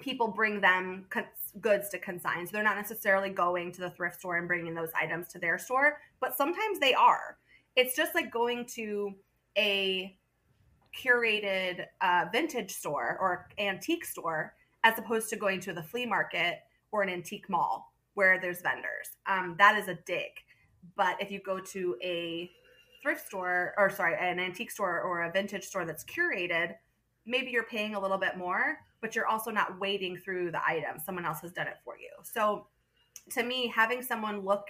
people 0.00 0.28
bring 0.28 0.60
them 0.60 1.06
goods 1.60 1.90
to 1.90 1.98
consign. 1.98 2.46
So 2.46 2.52
they're 2.52 2.64
not 2.64 2.76
necessarily 2.76 3.28
going 3.28 3.72
to 3.72 3.82
the 3.82 3.90
thrift 3.90 4.18
store 4.18 4.38
and 4.38 4.48
bringing 4.48 4.74
those 4.74 4.90
items 4.98 5.28
to 5.28 5.38
their 5.38 5.58
store, 5.58 5.98
but 6.18 6.36
sometimes 6.36 6.78
they 6.80 6.94
are. 6.94 7.36
It's 7.76 7.94
just 7.94 8.14
like 8.14 8.32
going 8.32 8.66
to 8.74 9.14
a 9.56 10.16
curated 10.98 11.86
uh, 12.00 12.26
vintage 12.32 12.72
store 12.72 13.18
or 13.20 13.48
antique 13.58 14.04
store 14.04 14.54
as 14.82 14.98
opposed 14.98 15.28
to 15.30 15.36
going 15.36 15.60
to 15.60 15.72
the 15.72 15.82
flea 15.82 16.06
market 16.06 16.60
or 16.90 17.02
an 17.02 17.08
antique 17.08 17.48
mall 17.48 17.93
where 18.14 18.40
there's 18.40 18.62
vendors. 18.62 19.10
Um, 19.26 19.56
that 19.58 19.78
is 19.78 19.88
a 19.88 19.94
dig. 20.06 20.30
But 20.96 21.20
if 21.20 21.30
you 21.30 21.40
go 21.44 21.58
to 21.58 21.96
a 22.02 22.50
thrift 23.02 23.26
store 23.26 23.74
or 23.76 23.90
sorry, 23.90 24.16
an 24.18 24.40
antique 24.40 24.70
store 24.70 25.02
or 25.02 25.22
a 25.22 25.32
vintage 25.32 25.64
store 25.64 25.84
that's 25.84 26.04
curated, 26.04 26.74
maybe 27.26 27.50
you're 27.50 27.64
paying 27.64 27.94
a 27.94 28.00
little 28.00 28.18
bit 28.18 28.36
more, 28.36 28.78
but 29.00 29.14
you're 29.14 29.26
also 29.26 29.50
not 29.50 29.78
wading 29.80 30.16
through 30.16 30.50
the 30.50 30.66
item. 30.66 30.98
Someone 31.04 31.24
else 31.24 31.40
has 31.40 31.52
done 31.52 31.66
it 31.66 31.76
for 31.84 31.96
you. 31.98 32.10
So 32.22 32.66
to 33.30 33.42
me, 33.42 33.72
having 33.74 34.02
someone 34.02 34.40
look 34.40 34.68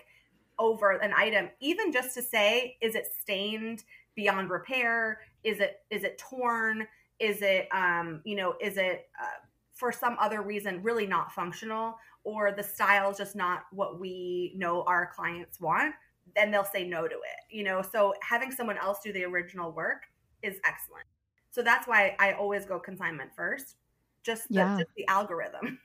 over 0.59 0.93
an 0.93 1.13
item, 1.17 1.49
even 1.61 1.93
just 1.93 2.15
to 2.15 2.23
say, 2.23 2.77
is 2.81 2.95
it 2.95 3.07
stained 3.21 3.85
beyond 4.15 4.51
repair? 4.51 5.21
Is 5.43 5.61
it 5.61 5.81
is 5.91 6.05
it 6.05 6.19
torn? 6.19 6.87
Is 7.19 7.43
it 7.43 7.69
um, 7.73 8.21
you 8.25 8.37
know, 8.37 8.55
is 8.61 8.77
it 8.77 9.09
uh, 9.21 9.47
for 9.73 9.91
some 9.91 10.17
other 10.21 10.43
reason 10.43 10.83
really 10.83 11.07
not 11.07 11.33
functional 11.33 11.97
or 12.25 12.53
the 12.53 12.63
style 12.63 13.11
is 13.11 13.19
just 13.19 13.37
not 13.37 13.65
what 13.71 14.01
we 14.01 14.53
know 14.57 14.83
our 14.85 15.07
clients 15.15 15.61
want? 15.61 15.95
Then 16.35 16.51
they'll 16.51 16.65
say 16.65 16.85
no 16.87 17.07
to 17.07 17.15
it. 17.15 17.55
You 17.55 17.65
know, 17.65 17.83
so 17.83 18.15
having 18.23 18.51
someone 18.51 18.79
else 18.79 19.01
do 19.05 19.13
the 19.13 19.25
original 19.25 19.73
work 19.73 20.07
is 20.43 20.59
excellent. 20.65 21.07
So 21.51 21.63
that's 21.63 21.87
why 21.87 22.17
I 22.19 22.33
always 22.33 22.65
go 22.65 22.81
consignment 22.81 23.31
first. 23.37 23.77
Just 24.23 24.49
the, 24.49 24.55
Yeah. 24.55 24.79
just 24.79 24.91
the 24.97 25.07
algorithm. 25.07 25.79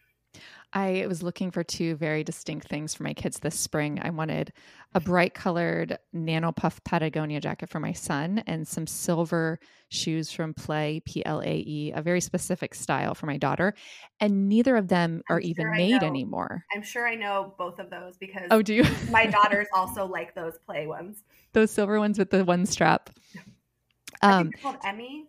I 0.71 1.05
was 1.07 1.23
looking 1.23 1.49
for 1.49 1.63
two 1.63 1.95
very 1.95 2.23
distinct 2.23 2.67
things 2.67 2.93
for 2.93 3.01
my 3.03 3.13
kids 3.13 3.39
this 3.39 3.59
spring. 3.59 3.99
I 4.03 4.11
wanted 4.11 4.53
a 4.93 4.99
bright 4.99 5.33
colored 5.33 5.97
nano 6.13 6.51
puff 6.51 6.83
Patagonia 6.83 7.39
jacket 7.41 7.69
for 7.69 7.79
my 7.79 7.91
son 7.91 8.43
and 8.45 8.67
some 8.67 8.85
silver 8.85 9.59
shoes 9.89 10.31
from 10.31 10.53
Play, 10.53 11.01
P 11.05 11.25
L 11.25 11.41
A 11.41 11.57
E, 11.57 11.91
a 11.95 12.03
very 12.03 12.21
specific 12.21 12.75
style 12.75 13.15
for 13.15 13.25
my 13.25 13.37
daughter. 13.37 13.73
And 14.19 14.47
neither 14.47 14.75
of 14.75 14.87
them 14.87 15.23
I'm 15.29 15.37
are 15.37 15.39
even 15.39 15.67
I 15.69 15.77
made 15.77 16.01
know. 16.03 16.11
anure. 16.11 16.59
I'm 16.75 16.83
sure 16.83 17.07
I 17.07 17.15
know 17.15 17.55
both 17.57 17.79
of 17.79 17.89
those 17.89 18.17
because 18.17 18.47
Oh, 18.51 18.61
do 18.61 18.75
you? 18.75 18.83
my 19.09 19.25
daughters 19.25 19.67
also 19.73 20.05
like 20.05 20.35
those 20.35 20.59
play 20.65 20.85
ones. 20.85 21.23
Those 21.53 21.71
silver 21.71 21.97
ones 21.99 22.19
with 22.19 22.29
the 22.29 22.45
one 22.45 22.67
strap. 22.67 23.09
I 24.21 24.33
Um, 24.33 24.43
think 24.51 24.61
called 24.61 24.77
Emmy. 24.83 25.28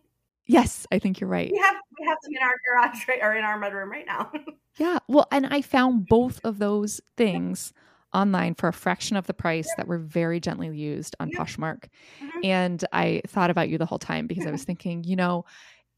Yes, 0.51 0.87
I 0.93 0.99
think 0.99 1.21
you're 1.21 1.31
right. 1.31 1.51
We 1.53 1.59
have 1.59 1.77
we 1.99 2.07
have 2.07 2.19
them 2.23 2.33
in 2.35 2.43
our 2.43 2.57
garage 2.67 3.09
right, 3.09 3.21
or 3.23 3.35
in 3.35 3.45
our 3.45 3.61
mudroom 3.61 3.89
right 3.91 4.07
now. 4.07 4.31
Yeah. 4.79 4.99
Well, 5.09 5.27
and 5.31 5.47
I 5.47 5.61
found 5.63 6.07
both 6.09 6.41
of 6.45 6.59
those 6.59 7.01
things 7.17 7.73
online 8.15 8.55
for 8.55 8.69
a 8.69 8.73
fraction 8.73 9.17
of 9.17 9.27
the 9.27 9.35
price 9.35 9.69
that 9.77 9.87
were 9.89 9.99
very 9.99 10.41
gently 10.41 10.75
used 10.75 11.15
on 11.21 11.29
Yep. 11.29 11.39
Poshmark. 11.39 11.85
Mhm. 12.23 12.45
And 12.45 12.85
I 12.93 13.21
thought 13.27 13.51
about 13.51 13.69
you 13.69 13.79
the 13.79 13.85
whole 13.85 13.99
time 13.99 14.27
because 14.27 14.47
I 14.47 14.51
was 14.53 14.65
thinking, 14.65 15.05
you 15.05 15.17
know, 15.17 15.45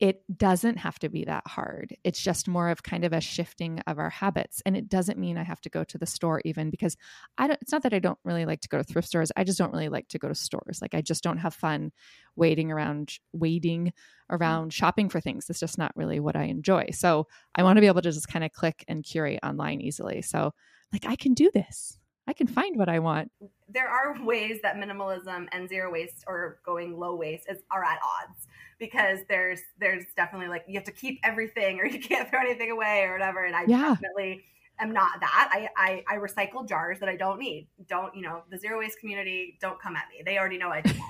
it 0.02 0.24
doesn't 0.36 0.78
have 0.78 0.98
to 0.98 1.08
be 1.08 1.24
that 1.24 1.46
hard. 1.46 1.96
It's 2.02 2.20
just 2.20 2.48
more 2.48 2.70
of 2.70 2.82
kind 2.82 3.04
of 3.04 3.12
a 3.12 3.20
shifting 3.20 3.78
of 3.86 4.00
our 4.00 4.10
habits. 4.10 4.60
And 4.66 4.76
it 4.76 4.88
doesn't 4.88 5.16
mean 5.16 5.38
I 5.38 5.44
have 5.44 5.60
to 5.60 5.70
go 5.70 5.84
to 5.84 5.96
the 5.96 6.06
store 6.06 6.42
even 6.44 6.70
because 6.70 6.96
I 7.38 7.46
don't, 7.46 7.62
it's 7.62 7.70
not 7.70 7.84
that 7.84 7.94
I 7.94 8.00
don't 8.00 8.18
really 8.24 8.44
like 8.44 8.62
to 8.62 8.68
go 8.68 8.78
to 8.78 8.82
thrift 8.82 9.06
stores. 9.06 9.30
I 9.36 9.44
just 9.44 9.58
don't 9.58 9.72
really 9.72 9.88
like 9.88 10.08
to 10.08 10.18
go 10.18 10.26
to 10.26 10.34
stores. 10.34 10.80
Like 10.82 10.94
I 10.94 11.02
just 11.02 11.22
don't 11.22 11.38
have 11.38 11.54
fun 11.54 11.92
waiting 12.34 12.72
around, 12.72 13.16
waiting 13.32 13.86
mm-hmm. 13.86 14.34
around 14.34 14.72
shopping 14.72 15.08
for 15.08 15.20
things. 15.20 15.48
It's 15.48 15.60
just 15.60 15.78
not 15.78 15.92
really 15.94 16.18
what 16.18 16.34
I 16.34 16.46
enjoy. 16.46 16.86
So 16.90 17.28
I 17.54 17.62
want 17.62 17.76
to 17.76 17.80
be 17.80 17.86
able 17.86 18.02
to 18.02 18.10
just 18.10 18.26
kind 18.26 18.44
of 18.44 18.50
click 18.50 18.84
and 18.88 19.04
curate 19.04 19.38
online 19.44 19.80
easily. 19.80 20.20
So 20.22 20.52
like 20.92 21.06
I 21.06 21.14
can 21.14 21.32
do 21.32 21.48
this. 21.54 21.96
I 22.26 22.32
can 22.32 22.46
find 22.46 22.76
what 22.78 22.88
I 22.88 22.98
want. 22.98 23.30
there 23.68 23.88
are 23.88 24.22
ways 24.24 24.60
that 24.62 24.76
minimalism 24.76 25.48
and 25.52 25.68
zero 25.68 25.90
waste 25.92 26.24
or 26.26 26.60
going 26.64 26.98
low 26.98 27.16
waste 27.16 27.46
is 27.50 27.58
are 27.70 27.84
at 27.84 27.98
odds 28.02 28.46
because 28.78 29.20
there's 29.28 29.60
there's 29.78 30.04
definitely 30.16 30.48
like 30.48 30.64
you 30.66 30.74
have 30.74 30.84
to 30.84 30.92
keep 30.92 31.20
everything 31.22 31.80
or 31.80 31.86
you 31.94 32.00
can't 32.00 32.28
throw 32.30 32.40
anything 32.40 32.70
away 32.70 33.02
or 33.04 33.12
whatever. 33.12 33.44
And 33.44 33.54
I 33.56 33.64
Yeah. 33.66 33.90
definitely 33.90 34.44
am 34.78 34.92
not 34.92 35.20
that. 35.20 35.50
I, 35.52 35.68
I 35.76 36.04
I 36.14 36.18
recycle 36.18 36.66
jars 36.68 36.98
that 37.00 37.08
I 37.08 37.16
don't 37.16 37.38
need. 37.38 37.68
Don't 37.88 38.14
you 38.14 38.22
know 38.22 38.42
the 38.50 38.58
zero 38.58 38.78
waste 38.78 38.98
community? 39.00 39.58
Don't 39.60 39.80
come 39.80 39.96
at 39.96 40.04
me. 40.08 40.22
They 40.24 40.38
already 40.38 40.58
know 40.58 40.68
I 40.70 40.80
do. 40.82 40.92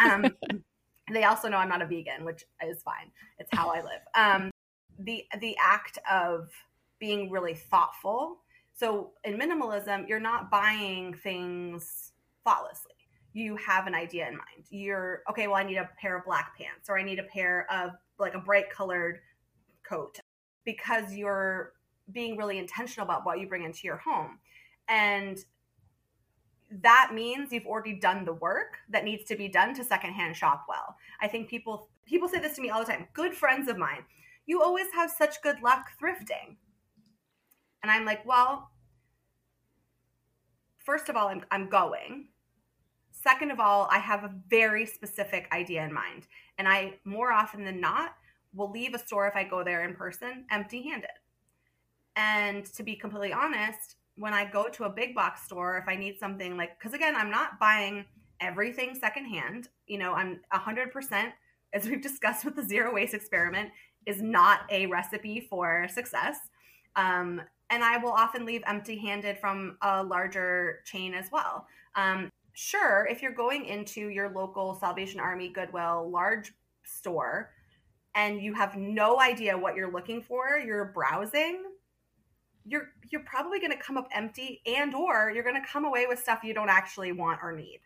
Um, 0.00 0.36
they 1.12 1.24
also 1.24 1.48
know 1.48 1.56
I'm 1.56 1.68
not 1.68 1.82
a 1.82 1.86
vegan, 1.86 2.24
which 2.24 2.44
is 2.64 2.82
fine. 2.82 3.10
It's 3.40 3.48
how 3.52 3.70
I 3.70 3.82
live. 3.82 4.00
Um, 4.14 4.50
the 5.00 5.24
the 5.40 5.56
act 5.60 5.98
of 6.08 6.50
being 7.00 7.30
really 7.30 7.54
thoughtful. 7.54 8.38
So 8.78 9.10
in 9.24 9.36
minimalism, 9.36 10.08
you're 10.08 10.20
not 10.20 10.52
buying 10.52 11.12
things 11.12 12.12
thoughtlessly. 12.44 12.92
You 13.32 13.56
have 13.56 13.88
an 13.88 13.94
idea 13.94 14.28
in 14.28 14.34
mind. 14.34 14.66
You're 14.70 15.22
okay. 15.28 15.48
Well, 15.48 15.56
I 15.56 15.64
need 15.64 15.78
a 15.78 15.90
pair 16.00 16.16
of 16.16 16.24
black 16.24 16.56
pants, 16.56 16.88
or 16.88 16.96
I 16.96 17.02
need 17.02 17.18
a 17.18 17.24
pair 17.24 17.66
of 17.72 17.90
like 18.20 18.34
a 18.34 18.38
bright 18.38 18.70
colored 18.70 19.18
coat, 19.82 20.20
because 20.64 21.12
you're 21.12 21.72
being 22.12 22.36
really 22.36 22.58
intentional 22.58 23.04
about 23.04 23.26
what 23.26 23.40
you 23.40 23.48
bring 23.48 23.64
into 23.64 23.80
your 23.82 23.96
home, 23.96 24.38
and 24.88 25.44
that 26.70 27.10
means 27.12 27.52
you've 27.52 27.66
already 27.66 27.94
done 27.94 28.24
the 28.24 28.34
work 28.34 28.76
that 28.90 29.04
needs 29.04 29.24
to 29.24 29.34
be 29.34 29.48
done 29.48 29.74
to 29.74 29.82
secondhand 29.82 30.36
shop 30.36 30.66
well. 30.68 30.96
I 31.20 31.26
think 31.26 31.48
people 31.48 31.88
people 32.06 32.28
say 32.28 32.38
this 32.38 32.54
to 32.56 32.62
me 32.62 32.70
all 32.70 32.78
the 32.78 32.90
time. 32.92 33.08
Good 33.12 33.34
friends 33.34 33.68
of 33.68 33.76
mine, 33.76 34.04
you 34.46 34.62
always 34.62 34.86
have 34.94 35.10
such 35.10 35.42
good 35.42 35.60
luck 35.62 35.90
thrifting. 36.00 36.56
And 37.82 37.90
I'm 37.90 38.04
like, 38.04 38.26
well, 38.26 38.70
first 40.78 41.08
of 41.08 41.16
all, 41.16 41.28
I'm, 41.28 41.44
I'm 41.50 41.68
going. 41.68 42.28
Second 43.12 43.50
of 43.50 43.60
all, 43.60 43.88
I 43.90 43.98
have 43.98 44.24
a 44.24 44.34
very 44.48 44.86
specific 44.86 45.48
idea 45.52 45.84
in 45.84 45.92
mind. 45.92 46.26
And 46.58 46.68
I, 46.68 46.94
more 47.04 47.32
often 47.32 47.64
than 47.64 47.80
not, 47.80 48.14
will 48.54 48.70
leave 48.70 48.94
a 48.94 48.98
store 48.98 49.26
if 49.28 49.36
I 49.36 49.44
go 49.44 49.62
there 49.62 49.84
in 49.84 49.94
person 49.94 50.44
empty 50.50 50.82
handed. 50.82 51.10
And 52.16 52.64
to 52.74 52.82
be 52.82 52.96
completely 52.96 53.32
honest, 53.32 53.96
when 54.16 54.32
I 54.32 54.44
go 54.44 54.68
to 54.68 54.84
a 54.84 54.90
big 54.90 55.14
box 55.14 55.44
store, 55.44 55.78
if 55.78 55.88
I 55.88 55.94
need 55.94 56.18
something 56.18 56.56
like, 56.56 56.78
because 56.78 56.92
again, 56.94 57.14
I'm 57.14 57.30
not 57.30 57.60
buying 57.60 58.04
everything 58.40 58.94
secondhand. 58.94 59.68
You 59.86 59.98
know, 59.98 60.14
I'm 60.14 60.40
100%, 60.52 61.32
as 61.72 61.86
we've 61.86 62.02
discussed 62.10 62.44
with 62.44 62.56
the 62.56 62.64
zero 62.64 62.92
waste 62.92 63.14
experiment, 63.14 63.70
is 64.06 64.22
not 64.22 64.60
a 64.70 64.86
recipe 64.86 65.46
for 65.48 65.86
success. 65.88 66.38
Um, 66.96 67.42
and 67.70 67.84
I 67.84 67.98
will 67.98 68.12
often 68.12 68.44
leave 68.46 68.62
empty 68.66 68.96
handed 68.98 69.38
from 69.38 69.76
a 69.82 70.02
larger 70.02 70.80
chain 70.84 71.14
as 71.14 71.30
well. 71.30 71.66
Um, 71.94 72.30
sure, 72.54 73.06
if 73.10 73.22
you're 73.22 73.32
going 73.32 73.66
into 73.66 74.08
your 74.08 74.30
local 74.30 74.74
Salvation 74.74 75.20
Army, 75.20 75.48
Goodwill, 75.48 76.10
large 76.10 76.52
store, 76.84 77.50
and 78.14 78.42
you 78.42 78.54
have 78.54 78.76
no 78.76 79.20
idea 79.20 79.56
what 79.56 79.76
you're 79.76 79.92
looking 79.92 80.22
for, 80.22 80.58
you're 80.58 80.86
browsing, 80.86 81.62
you're 82.64 82.90
you're 83.10 83.22
probably 83.22 83.58
going 83.60 83.72
to 83.72 83.78
come 83.78 83.96
up 83.96 84.08
empty 84.12 84.60
and 84.66 84.94
or 84.94 85.30
you're 85.34 85.44
going 85.44 85.60
to 85.60 85.66
come 85.66 85.84
away 85.84 86.06
with 86.06 86.18
stuff 86.18 86.40
you 86.42 86.52
don't 86.52 86.68
actually 86.68 87.12
want 87.12 87.40
or 87.42 87.52
need. 87.52 87.80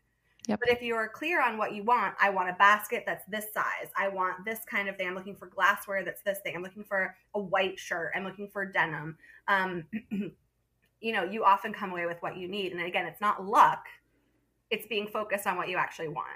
Yep. 0.49 0.61
But 0.61 0.71
if 0.71 0.83
you 0.83 0.97
are 0.97 1.09
clear 1.09 1.41
on 1.41 1.57
what 1.57 1.73
you 1.73 1.85
want, 1.85 2.15
I 2.21 2.31
want 2.31 2.51
a 2.51 2.55
basket 2.55 3.05
that's 3.07 3.25
this 3.27 3.47
size. 3.55 3.91
I 3.97 4.09
want 4.09 4.45
this 4.45 4.61
kind 4.69 4.89
of 4.89 4.97
thing. 4.97 5.07
I'm 5.07 5.15
looking 5.15 5.37
for 5.37 5.47
glassware 5.47 6.05
that's 6.05 6.23
this 6.23 6.39
thing. 6.41 6.57
I'm 6.57 6.63
looking 6.63 6.83
for 6.85 7.15
a 7.35 7.41
white 7.41 7.79
shirt. 7.79 8.13
I'm 8.17 8.25
looking 8.25 8.49
for 8.49 8.67
denim. 8.67 9.17
Um, 9.47 9.85
you 11.01 11.13
know, 11.13 11.23
you 11.23 11.45
often 11.45 11.73
come 11.73 11.91
away 11.93 12.07
with 12.07 12.17
what 12.21 12.37
you 12.37 12.49
need. 12.49 12.73
And 12.73 12.81
again, 12.81 13.07
it's 13.07 13.21
not 13.21 13.47
luck, 13.47 13.87
it's 14.71 14.87
being 14.87 15.07
focused 15.07 15.47
on 15.47 15.57
what 15.57 15.69
you 15.69 15.77
actually 15.77 16.09
want. 16.09 16.29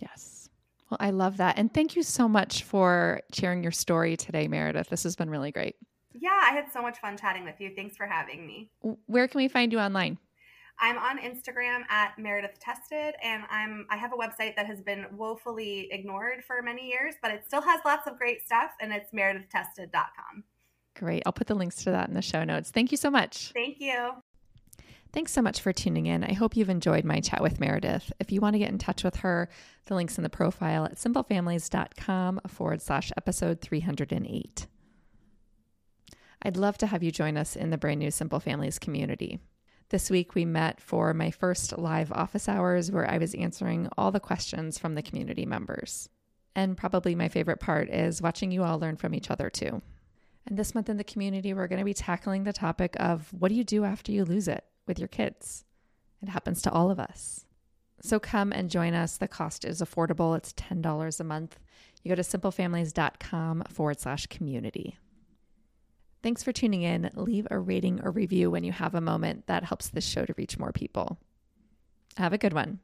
Yes. 0.00 0.50
Well, 0.90 0.98
I 1.00 1.10
love 1.10 1.36
that. 1.38 1.58
And 1.58 1.72
thank 1.72 1.96
you 1.96 2.02
so 2.02 2.28
much 2.28 2.64
for 2.64 3.20
sharing 3.32 3.62
your 3.62 3.72
story 3.72 4.16
today, 4.16 4.48
Meredith. 4.48 4.88
This 4.88 5.02
has 5.04 5.16
been 5.16 5.30
really 5.30 5.52
great. 5.52 5.76
Yeah, 6.14 6.40
I 6.42 6.52
had 6.52 6.72
so 6.72 6.82
much 6.82 6.98
fun 6.98 7.16
chatting 7.16 7.44
with 7.44 7.60
you. 7.60 7.72
Thanks 7.76 7.96
for 7.96 8.06
having 8.06 8.46
me. 8.46 8.70
Where 9.06 9.28
can 9.28 9.38
we 9.38 9.48
find 9.48 9.72
you 9.72 9.78
online? 9.78 10.18
I'm 10.80 10.98
on 10.98 11.18
Instagram 11.18 11.82
at 11.90 12.18
Meredith 12.18 12.58
Tested, 12.60 13.14
and 13.22 13.42
I'm 13.50 13.86
I 13.90 13.96
have 13.96 14.12
a 14.12 14.16
website 14.16 14.54
that 14.56 14.66
has 14.66 14.80
been 14.80 15.06
woefully 15.16 15.88
ignored 15.90 16.44
for 16.44 16.62
many 16.62 16.86
years, 16.86 17.14
but 17.20 17.30
it 17.30 17.44
still 17.46 17.62
has 17.62 17.80
lots 17.84 18.06
of 18.06 18.18
great 18.18 18.44
stuff, 18.44 18.70
and 18.80 18.92
it's 18.92 19.12
meredithtested.com. 19.12 20.44
Great. 20.94 21.22
I'll 21.26 21.32
put 21.32 21.46
the 21.46 21.54
links 21.54 21.84
to 21.84 21.90
that 21.90 22.08
in 22.08 22.14
the 22.14 22.22
show 22.22 22.44
notes. 22.44 22.70
Thank 22.70 22.90
you 22.90 22.96
so 22.96 23.10
much. 23.10 23.52
Thank 23.52 23.80
you. 23.80 24.12
Thanks 25.12 25.32
so 25.32 25.40
much 25.40 25.60
for 25.60 25.72
tuning 25.72 26.06
in. 26.06 26.22
I 26.22 26.34
hope 26.34 26.56
you've 26.56 26.68
enjoyed 26.68 27.04
my 27.04 27.20
chat 27.20 27.42
with 27.42 27.60
Meredith. 27.60 28.12
If 28.20 28.30
you 28.30 28.40
want 28.40 28.54
to 28.54 28.58
get 28.58 28.68
in 28.68 28.78
touch 28.78 29.02
with 29.02 29.16
her, 29.16 29.48
the 29.86 29.94
link's 29.94 30.18
in 30.18 30.22
the 30.22 30.28
profile 30.28 30.84
at 30.84 30.96
simplefamilies.com 30.96 32.40
forward 32.46 32.82
slash 32.82 33.10
episode 33.16 33.60
308. 33.60 34.66
I'd 36.42 36.56
love 36.56 36.78
to 36.78 36.86
have 36.86 37.02
you 37.02 37.10
join 37.10 37.36
us 37.36 37.56
in 37.56 37.70
the 37.70 37.78
brand 37.78 38.00
new 38.00 38.10
Simple 38.10 38.38
Families 38.38 38.78
community. 38.78 39.40
This 39.90 40.10
week, 40.10 40.34
we 40.34 40.44
met 40.44 40.82
for 40.82 41.14
my 41.14 41.30
first 41.30 41.78
live 41.78 42.12
office 42.12 42.46
hours 42.46 42.92
where 42.92 43.10
I 43.10 43.16
was 43.16 43.34
answering 43.34 43.88
all 43.96 44.10
the 44.10 44.20
questions 44.20 44.78
from 44.78 44.94
the 44.94 45.02
community 45.02 45.46
members. 45.46 46.10
And 46.54 46.76
probably 46.76 47.14
my 47.14 47.28
favorite 47.28 47.58
part 47.58 47.88
is 47.88 48.20
watching 48.20 48.50
you 48.50 48.64
all 48.64 48.78
learn 48.78 48.96
from 48.96 49.14
each 49.14 49.30
other 49.30 49.48
too. 49.48 49.80
And 50.46 50.58
this 50.58 50.74
month 50.74 50.90
in 50.90 50.98
the 50.98 51.04
community, 51.04 51.54
we're 51.54 51.68
going 51.68 51.78
to 51.78 51.86
be 51.86 51.94
tackling 51.94 52.44
the 52.44 52.52
topic 52.52 52.96
of 53.00 53.32
what 53.32 53.48
do 53.48 53.54
you 53.54 53.64
do 53.64 53.84
after 53.84 54.12
you 54.12 54.26
lose 54.26 54.46
it 54.46 54.62
with 54.86 54.98
your 54.98 55.08
kids? 55.08 55.64
It 56.22 56.28
happens 56.28 56.60
to 56.62 56.70
all 56.70 56.90
of 56.90 57.00
us. 57.00 57.46
So 58.02 58.20
come 58.20 58.52
and 58.52 58.70
join 58.70 58.92
us. 58.92 59.16
The 59.16 59.26
cost 59.26 59.64
is 59.64 59.80
affordable, 59.80 60.36
it's 60.36 60.52
$10 60.52 61.20
a 61.20 61.24
month. 61.24 61.58
You 62.02 62.10
go 62.10 62.14
to 62.14 62.22
simplefamilies.com 62.22 63.64
forward 63.70 64.00
slash 64.00 64.26
community. 64.26 64.98
Thanks 66.22 66.42
for 66.42 66.52
tuning 66.52 66.82
in. 66.82 67.10
Leave 67.14 67.46
a 67.50 67.58
rating 67.58 68.00
or 68.02 68.10
review 68.10 68.50
when 68.50 68.64
you 68.64 68.72
have 68.72 68.94
a 68.94 69.00
moment. 69.00 69.46
That 69.46 69.64
helps 69.64 69.88
this 69.88 70.06
show 70.06 70.24
to 70.24 70.34
reach 70.36 70.58
more 70.58 70.72
people. 70.72 71.18
Have 72.16 72.32
a 72.32 72.38
good 72.38 72.52
one. 72.52 72.80